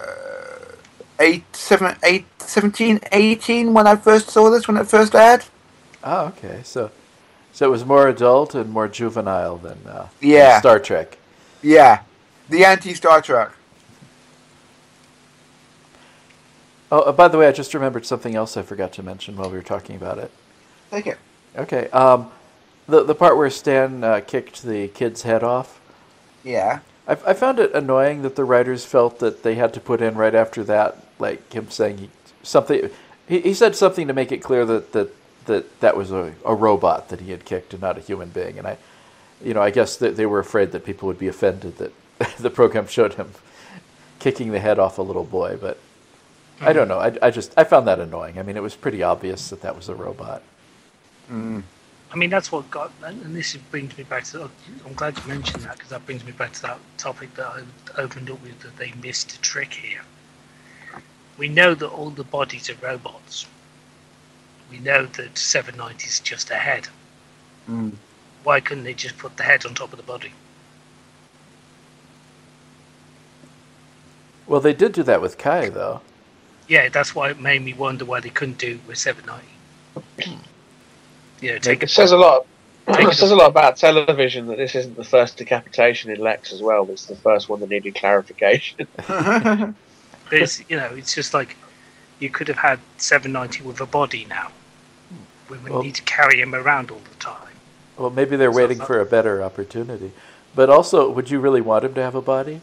eight, 1.20 1.44
seven, 1.54 1.96
eight, 2.02 2.26
17, 2.38 3.00
18 3.12 3.72
when 3.74 3.86
I 3.86 3.96
first 3.96 4.30
saw 4.30 4.50
this 4.50 4.66
when 4.68 4.76
it 4.76 4.86
first 4.86 5.14
aired. 5.14 5.44
Oh, 6.02 6.26
okay. 6.26 6.60
So, 6.64 6.90
so 7.52 7.66
it 7.66 7.70
was 7.70 7.84
more 7.84 8.08
adult 8.08 8.54
and 8.54 8.70
more 8.70 8.88
juvenile 8.88 9.56
than, 9.58 9.78
uh, 9.86 10.08
than 10.20 10.30
Yeah. 10.30 10.60
Star 10.60 10.78
Trek. 10.78 11.18
Yeah, 11.62 12.00
the 12.48 12.64
anti 12.64 12.92
Star 12.94 13.22
Trek. 13.22 13.50
Oh, 16.92 17.00
uh, 17.00 17.12
by 17.12 17.28
the 17.28 17.38
way, 17.38 17.48
I 17.48 17.52
just 17.52 17.72
remembered 17.74 18.04
something 18.06 18.34
else 18.34 18.56
I 18.56 18.62
forgot 18.62 18.92
to 18.94 19.02
mention 19.02 19.36
while 19.36 19.50
we 19.50 19.56
were 19.56 19.62
talking 19.62 19.96
about 19.96 20.18
it. 20.18 20.30
Take 20.90 21.06
it. 21.06 21.18
Okay. 21.56 21.88
Um, 21.90 22.30
the 22.86 23.02
the 23.02 23.14
part 23.14 23.36
where 23.36 23.48
Stan 23.50 24.04
uh, 24.04 24.20
kicked 24.20 24.62
the 24.62 24.88
kid's 24.88 25.22
head 25.22 25.42
off. 25.42 25.80
Yeah. 26.44 26.80
I, 27.06 27.12
I 27.12 27.34
found 27.34 27.58
it 27.58 27.74
annoying 27.74 28.22
that 28.22 28.36
the 28.36 28.44
writers 28.44 28.84
felt 28.84 29.18
that 29.18 29.42
they 29.42 29.54
had 29.54 29.74
to 29.74 29.80
put 29.80 30.00
in 30.00 30.14
right 30.14 30.34
after 30.34 30.64
that, 30.64 30.98
like 31.18 31.52
him 31.52 31.70
saying 31.70 31.98
he, 31.98 32.10
something. 32.42 32.90
He, 33.28 33.40
he 33.40 33.54
said 33.54 33.76
something 33.76 34.08
to 34.08 34.14
make 34.14 34.32
it 34.32 34.38
clear 34.38 34.64
that 34.66 34.92
that, 34.92 35.10
that, 35.46 35.80
that 35.80 35.96
was 35.96 36.10
a, 36.10 36.34
a 36.44 36.54
robot 36.54 37.08
that 37.10 37.20
he 37.20 37.30
had 37.30 37.44
kicked 37.44 37.72
and 37.72 37.82
not 37.82 37.98
a 37.98 38.00
human 38.00 38.30
being. 38.30 38.58
And 38.58 38.66
I, 38.66 38.78
you 39.42 39.54
know, 39.54 39.62
I 39.62 39.70
guess 39.70 39.96
that 39.96 40.16
they 40.16 40.26
were 40.26 40.38
afraid 40.38 40.72
that 40.72 40.84
people 40.84 41.06
would 41.08 41.18
be 41.18 41.28
offended 41.28 41.78
that 41.78 41.92
the 42.38 42.50
program 42.50 42.86
showed 42.86 43.14
him 43.14 43.30
kicking 44.18 44.52
the 44.52 44.60
head 44.60 44.78
off 44.78 44.98
a 44.98 45.02
little 45.02 45.24
boy. 45.24 45.58
But 45.60 45.78
I 46.60 46.72
mm. 46.72 46.74
don't 46.74 46.88
know. 46.88 46.98
I, 46.98 47.16
I 47.20 47.30
just 47.30 47.52
I 47.56 47.64
found 47.64 47.86
that 47.88 48.00
annoying. 48.00 48.38
I 48.38 48.42
mean, 48.42 48.56
it 48.56 48.62
was 48.62 48.74
pretty 48.74 49.02
obvious 49.02 49.50
that 49.50 49.62
that 49.62 49.76
was 49.76 49.88
a 49.88 49.94
robot. 49.94 50.42
Mm. 51.30 51.62
I 52.14 52.16
mean, 52.16 52.30
that's 52.30 52.52
what 52.52 52.70
got, 52.70 52.92
and 53.02 53.34
this 53.34 53.56
brings 53.72 53.98
me 53.98 54.04
back 54.04 54.22
to. 54.26 54.48
I'm 54.86 54.92
glad 54.94 55.18
you 55.18 55.24
mentioned 55.26 55.64
that 55.64 55.74
because 55.74 55.90
that 55.90 56.06
brings 56.06 56.24
me 56.24 56.30
back 56.30 56.52
to 56.52 56.62
that 56.62 56.78
topic 56.96 57.34
that 57.34 57.44
I 57.44 57.62
opened 58.00 58.30
up 58.30 58.40
with 58.40 58.60
that 58.60 58.76
they 58.76 58.92
missed 59.02 59.32
a 59.34 59.40
trick 59.40 59.74
here. 59.74 60.02
We 61.38 61.48
know 61.48 61.74
that 61.74 61.88
all 61.88 62.10
the 62.10 62.22
bodies 62.22 62.70
are 62.70 62.76
robots. 62.80 63.46
We 64.70 64.78
know 64.78 65.06
that 65.06 65.36
790 65.36 66.06
is 66.06 66.20
just 66.20 66.50
a 66.50 66.54
head. 66.54 66.86
Mm. 67.68 67.94
Why 68.44 68.60
couldn't 68.60 68.84
they 68.84 68.94
just 68.94 69.18
put 69.18 69.36
the 69.36 69.42
head 69.42 69.66
on 69.66 69.74
top 69.74 69.92
of 69.92 69.96
the 69.96 70.04
body? 70.04 70.30
Well, 74.46 74.60
they 74.60 74.72
did 74.72 74.92
do 74.92 75.02
that 75.02 75.20
with 75.20 75.36
Kai, 75.36 75.68
though. 75.68 76.00
Yeah, 76.68 76.88
that's 76.90 77.12
why 77.12 77.30
it 77.30 77.40
made 77.40 77.62
me 77.62 77.72
wonder 77.72 78.04
why 78.04 78.20
they 78.20 78.30
couldn't 78.30 78.58
do 78.58 78.74
it 78.74 78.80
with 78.86 78.98
790. 78.98 80.38
Yeah, 81.44 81.58
take 81.58 81.82
It 81.82 81.84
it. 81.90 81.90
says 81.90 82.12
a 82.12 82.16
lot. 82.16 82.46
It 82.86 83.00
it 83.08 83.14
says 83.14 83.30
a 83.30 83.36
lot 83.36 83.48
about 83.50 83.76
television 83.76 84.46
that 84.48 84.58
this 84.58 84.74
isn't 84.74 84.96
the 84.96 85.04
first 85.04 85.36
decapitation 85.38 86.10
in 86.10 86.18
Lexx 86.18 86.52
as 86.52 86.60
well. 86.62 86.88
It's 86.90 87.06
the 87.06 87.16
first 87.16 87.48
one 87.48 87.60
that 87.60 87.70
needed 87.70 87.94
clarification. 87.94 88.86
But 90.30 90.40
it's, 90.40 90.62
you 90.70 90.76
know, 90.78 90.86
it's 90.94 91.14
just 91.14 91.34
like 91.34 91.54
you 92.18 92.30
could 92.30 92.48
have 92.48 92.56
had 92.56 92.78
790 92.96 93.62
with 93.62 93.78
a 93.80 93.86
body 93.86 94.24
now. 94.28 94.52
We 95.50 95.58
would 95.58 95.70
Well- 95.72 95.82
need 95.82 95.94
to 95.96 96.02
carry 96.02 96.40
him 96.40 96.54
around 96.54 96.90
all 96.90 97.00
the 97.10 97.14
time. 97.16 97.52
Well, 97.98 98.08
maybe 98.10 98.34
they're 98.36 98.50
waiting 98.50 98.80
for 98.80 98.98
a 99.00 99.04
better 99.04 99.42
opportunity. 99.42 100.12
But 100.54 100.70
also, 100.70 101.10
would 101.10 101.30
you 101.30 101.40
really 101.40 101.60
want 101.60 101.84
him 101.84 101.94
to 101.94 102.02
have 102.02 102.14
a 102.14 102.22
body? 102.22 102.60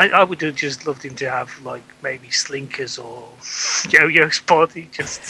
I, 0.00 0.08
I 0.08 0.24
would 0.24 0.40
have 0.40 0.54
just 0.54 0.86
loved 0.86 1.04
him 1.04 1.14
to 1.16 1.28
have 1.28 1.50
like 1.62 1.82
maybe 2.02 2.30
slinkers 2.30 2.96
or 2.98 3.28
yo-yo's 3.90 4.40
body, 4.40 4.88
just 4.90 5.22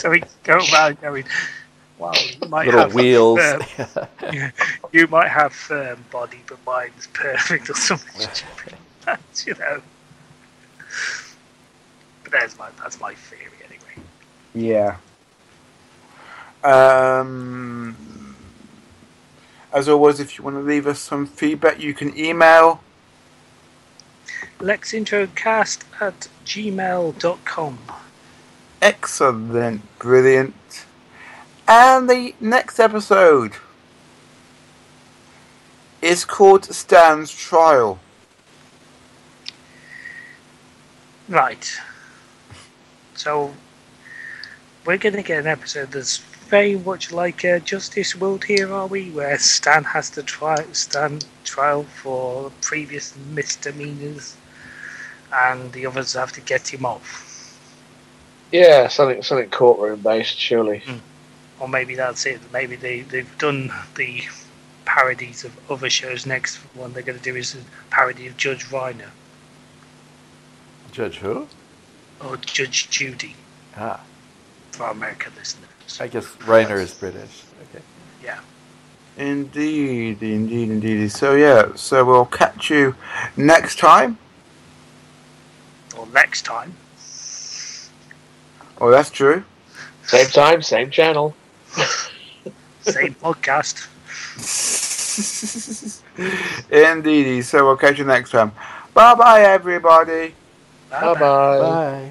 so 0.00 0.10
he 0.12 0.20
could 0.20 0.42
go 0.44 0.58
around 0.72 0.98
going, 1.02 1.24
"Wow, 1.98 2.14
you 2.14 2.48
might 2.48 2.64
Little 2.64 2.80
have 2.80 2.94
wheels. 2.94 3.38
um, 3.38 3.62
yeah, 4.32 4.50
you 4.92 5.06
might 5.08 5.28
have 5.28 5.52
firm 5.52 6.02
body, 6.10 6.38
but 6.46 6.58
mine's 6.64 7.06
perfect 7.08 7.68
or 7.68 7.74
something. 7.74 8.26
That's, 9.04 9.46
you 9.46 9.54
know. 9.56 9.82
But 12.22 12.32
that's 12.32 12.58
my 12.58 12.70
that's 12.78 12.98
my 12.98 13.12
theory 13.12 13.58
anyway. 13.66 14.08
Yeah. 14.54 14.96
Um, 16.64 17.94
as 19.70 19.86
always, 19.86 20.18
if 20.18 20.38
you 20.38 20.44
want 20.44 20.56
to 20.56 20.62
leave 20.62 20.86
us 20.86 20.98
some 20.98 21.26
feedback, 21.26 21.78
you 21.78 21.92
can 21.92 22.18
email. 22.18 22.82
LexIntroCast 24.58 25.84
at 26.00 26.28
gmail.com. 26.44 27.78
Excellent, 28.80 29.98
brilliant. 29.98 30.86
And 31.66 32.08
the 32.08 32.34
next 32.40 32.78
episode 32.78 33.54
is 36.00 36.24
called 36.24 36.64
Stan's 36.64 37.30
Trial. 37.30 37.98
Right. 41.28 41.70
So 43.14 43.52
we're 44.84 44.96
going 44.96 45.16
to 45.16 45.22
get 45.22 45.40
an 45.40 45.46
episode 45.46 45.92
that's 45.92 46.18
very 46.48 46.76
much 46.76 47.12
like 47.12 47.44
uh, 47.44 47.58
Justice 47.58 48.16
World 48.16 48.44
here, 48.44 48.72
are 48.72 48.86
we? 48.86 49.10
Where 49.10 49.38
Stan 49.38 49.84
has 49.84 50.08
to 50.10 50.22
try 50.22 50.56
stand 50.72 51.26
trial 51.44 51.82
for 51.82 52.50
previous 52.62 53.14
misdemeanors, 53.34 54.36
and 55.32 55.72
the 55.72 55.86
others 55.86 56.14
have 56.14 56.32
to 56.32 56.40
get 56.40 56.68
him 56.72 56.84
off. 56.86 57.24
yeah, 58.52 58.88
something 58.88 59.22
something 59.22 59.50
courtroom 59.50 60.00
based, 60.00 60.38
surely. 60.38 60.82
Or 61.60 61.68
maybe 61.68 61.94
that's 61.94 62.24
it. 62.26 62.40
Maybe 62.52 62.76
they 62.76 63.00
they've 63.00 63.38
done 63.38 63.72
the 63.96 64.22
parodies 64.84 65.44
of 65.44 65.52
other 65.70 65.90
shows. 65.90 66.24
Next 66.26 66.56
one 66.74 66.92
they're 66.92 67.02
going 67.02 67.18
to 67.18 67.24
do 67.24 67.36
is 67.36 67.54
a 67.54 67.58
parody 67.90 68.26
of 68.26 68.36
Judge 68.36 68.64
Rinder 68.66 69.10
Judge 70.92 71.16
who? 71.18 71.46
or 72.24 72.36
Judge 72.38 72.88
Judy 72.90 73.34
Ah, 73.76 74.00
for 74.72 74.84
our 74.84 74.92
American 74.92 75.32
listeners. 75.36 75.68
I 76.00 76.08
guess 76.08 76.24
Rinder 76.26 76.80
is 76.80 76.94
British. 76.94 77.42
Okay. 77.70 77.84
Yeah. 78.24 78.40
Indeed, 79.16 80.22
indeed, 80.22 80.70
indeed. 80.70 81.10
So, 81.12 81.34
yeah, 81.34 81.74
so 81.74 82.04
we'll 82.04 82.24
catch 82.26 82.70
you 82.70 82.94
next 83.36 83.78
time. 83.78 84.16
Or 86.08 86.12
next 86.12 86.42
time. 86.42 86.74
Oh, 88.80 88.90
that's 88.90 89.10
true. 89.10 89.44
Same 90.04 90.28
time, 90.28 90.62
same 90.62 90.90
channel. 90.90 91.34
Same 92.82 93.14
podcast. 93.22 93.88
Indeed. 96.70 97.42
So 97.44 97.64
we'll 97.64 97.76
catch 97.76 97.98
you 97.98 98.04
next 98.04 98.30
time. 98.30 98.52
Bye 98.94 99.14
bye, 99.14 99.42
everybody. 99.42 100.34
Bye 100.90 101.14
bye. 101.14 101.58
Bye. 101.58 102.10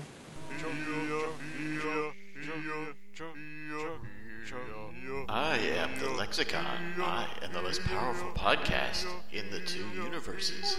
I 5.29 5.57
am 5.57 5.99
the 5.99 6.09
Lexicon. 6.11 6.65
I 6.99 7.27
am 7.43 7.51
the 7.51 7.61
most 7.61 7.81
powerful 7.83 8.29
podcast 8.31 9.05
in 9.31 9.49
the 9.51 9.59
two 9.59 9.85
universes. 9.95 10.77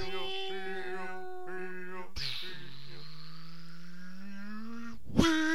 Oh, 5.20 5.54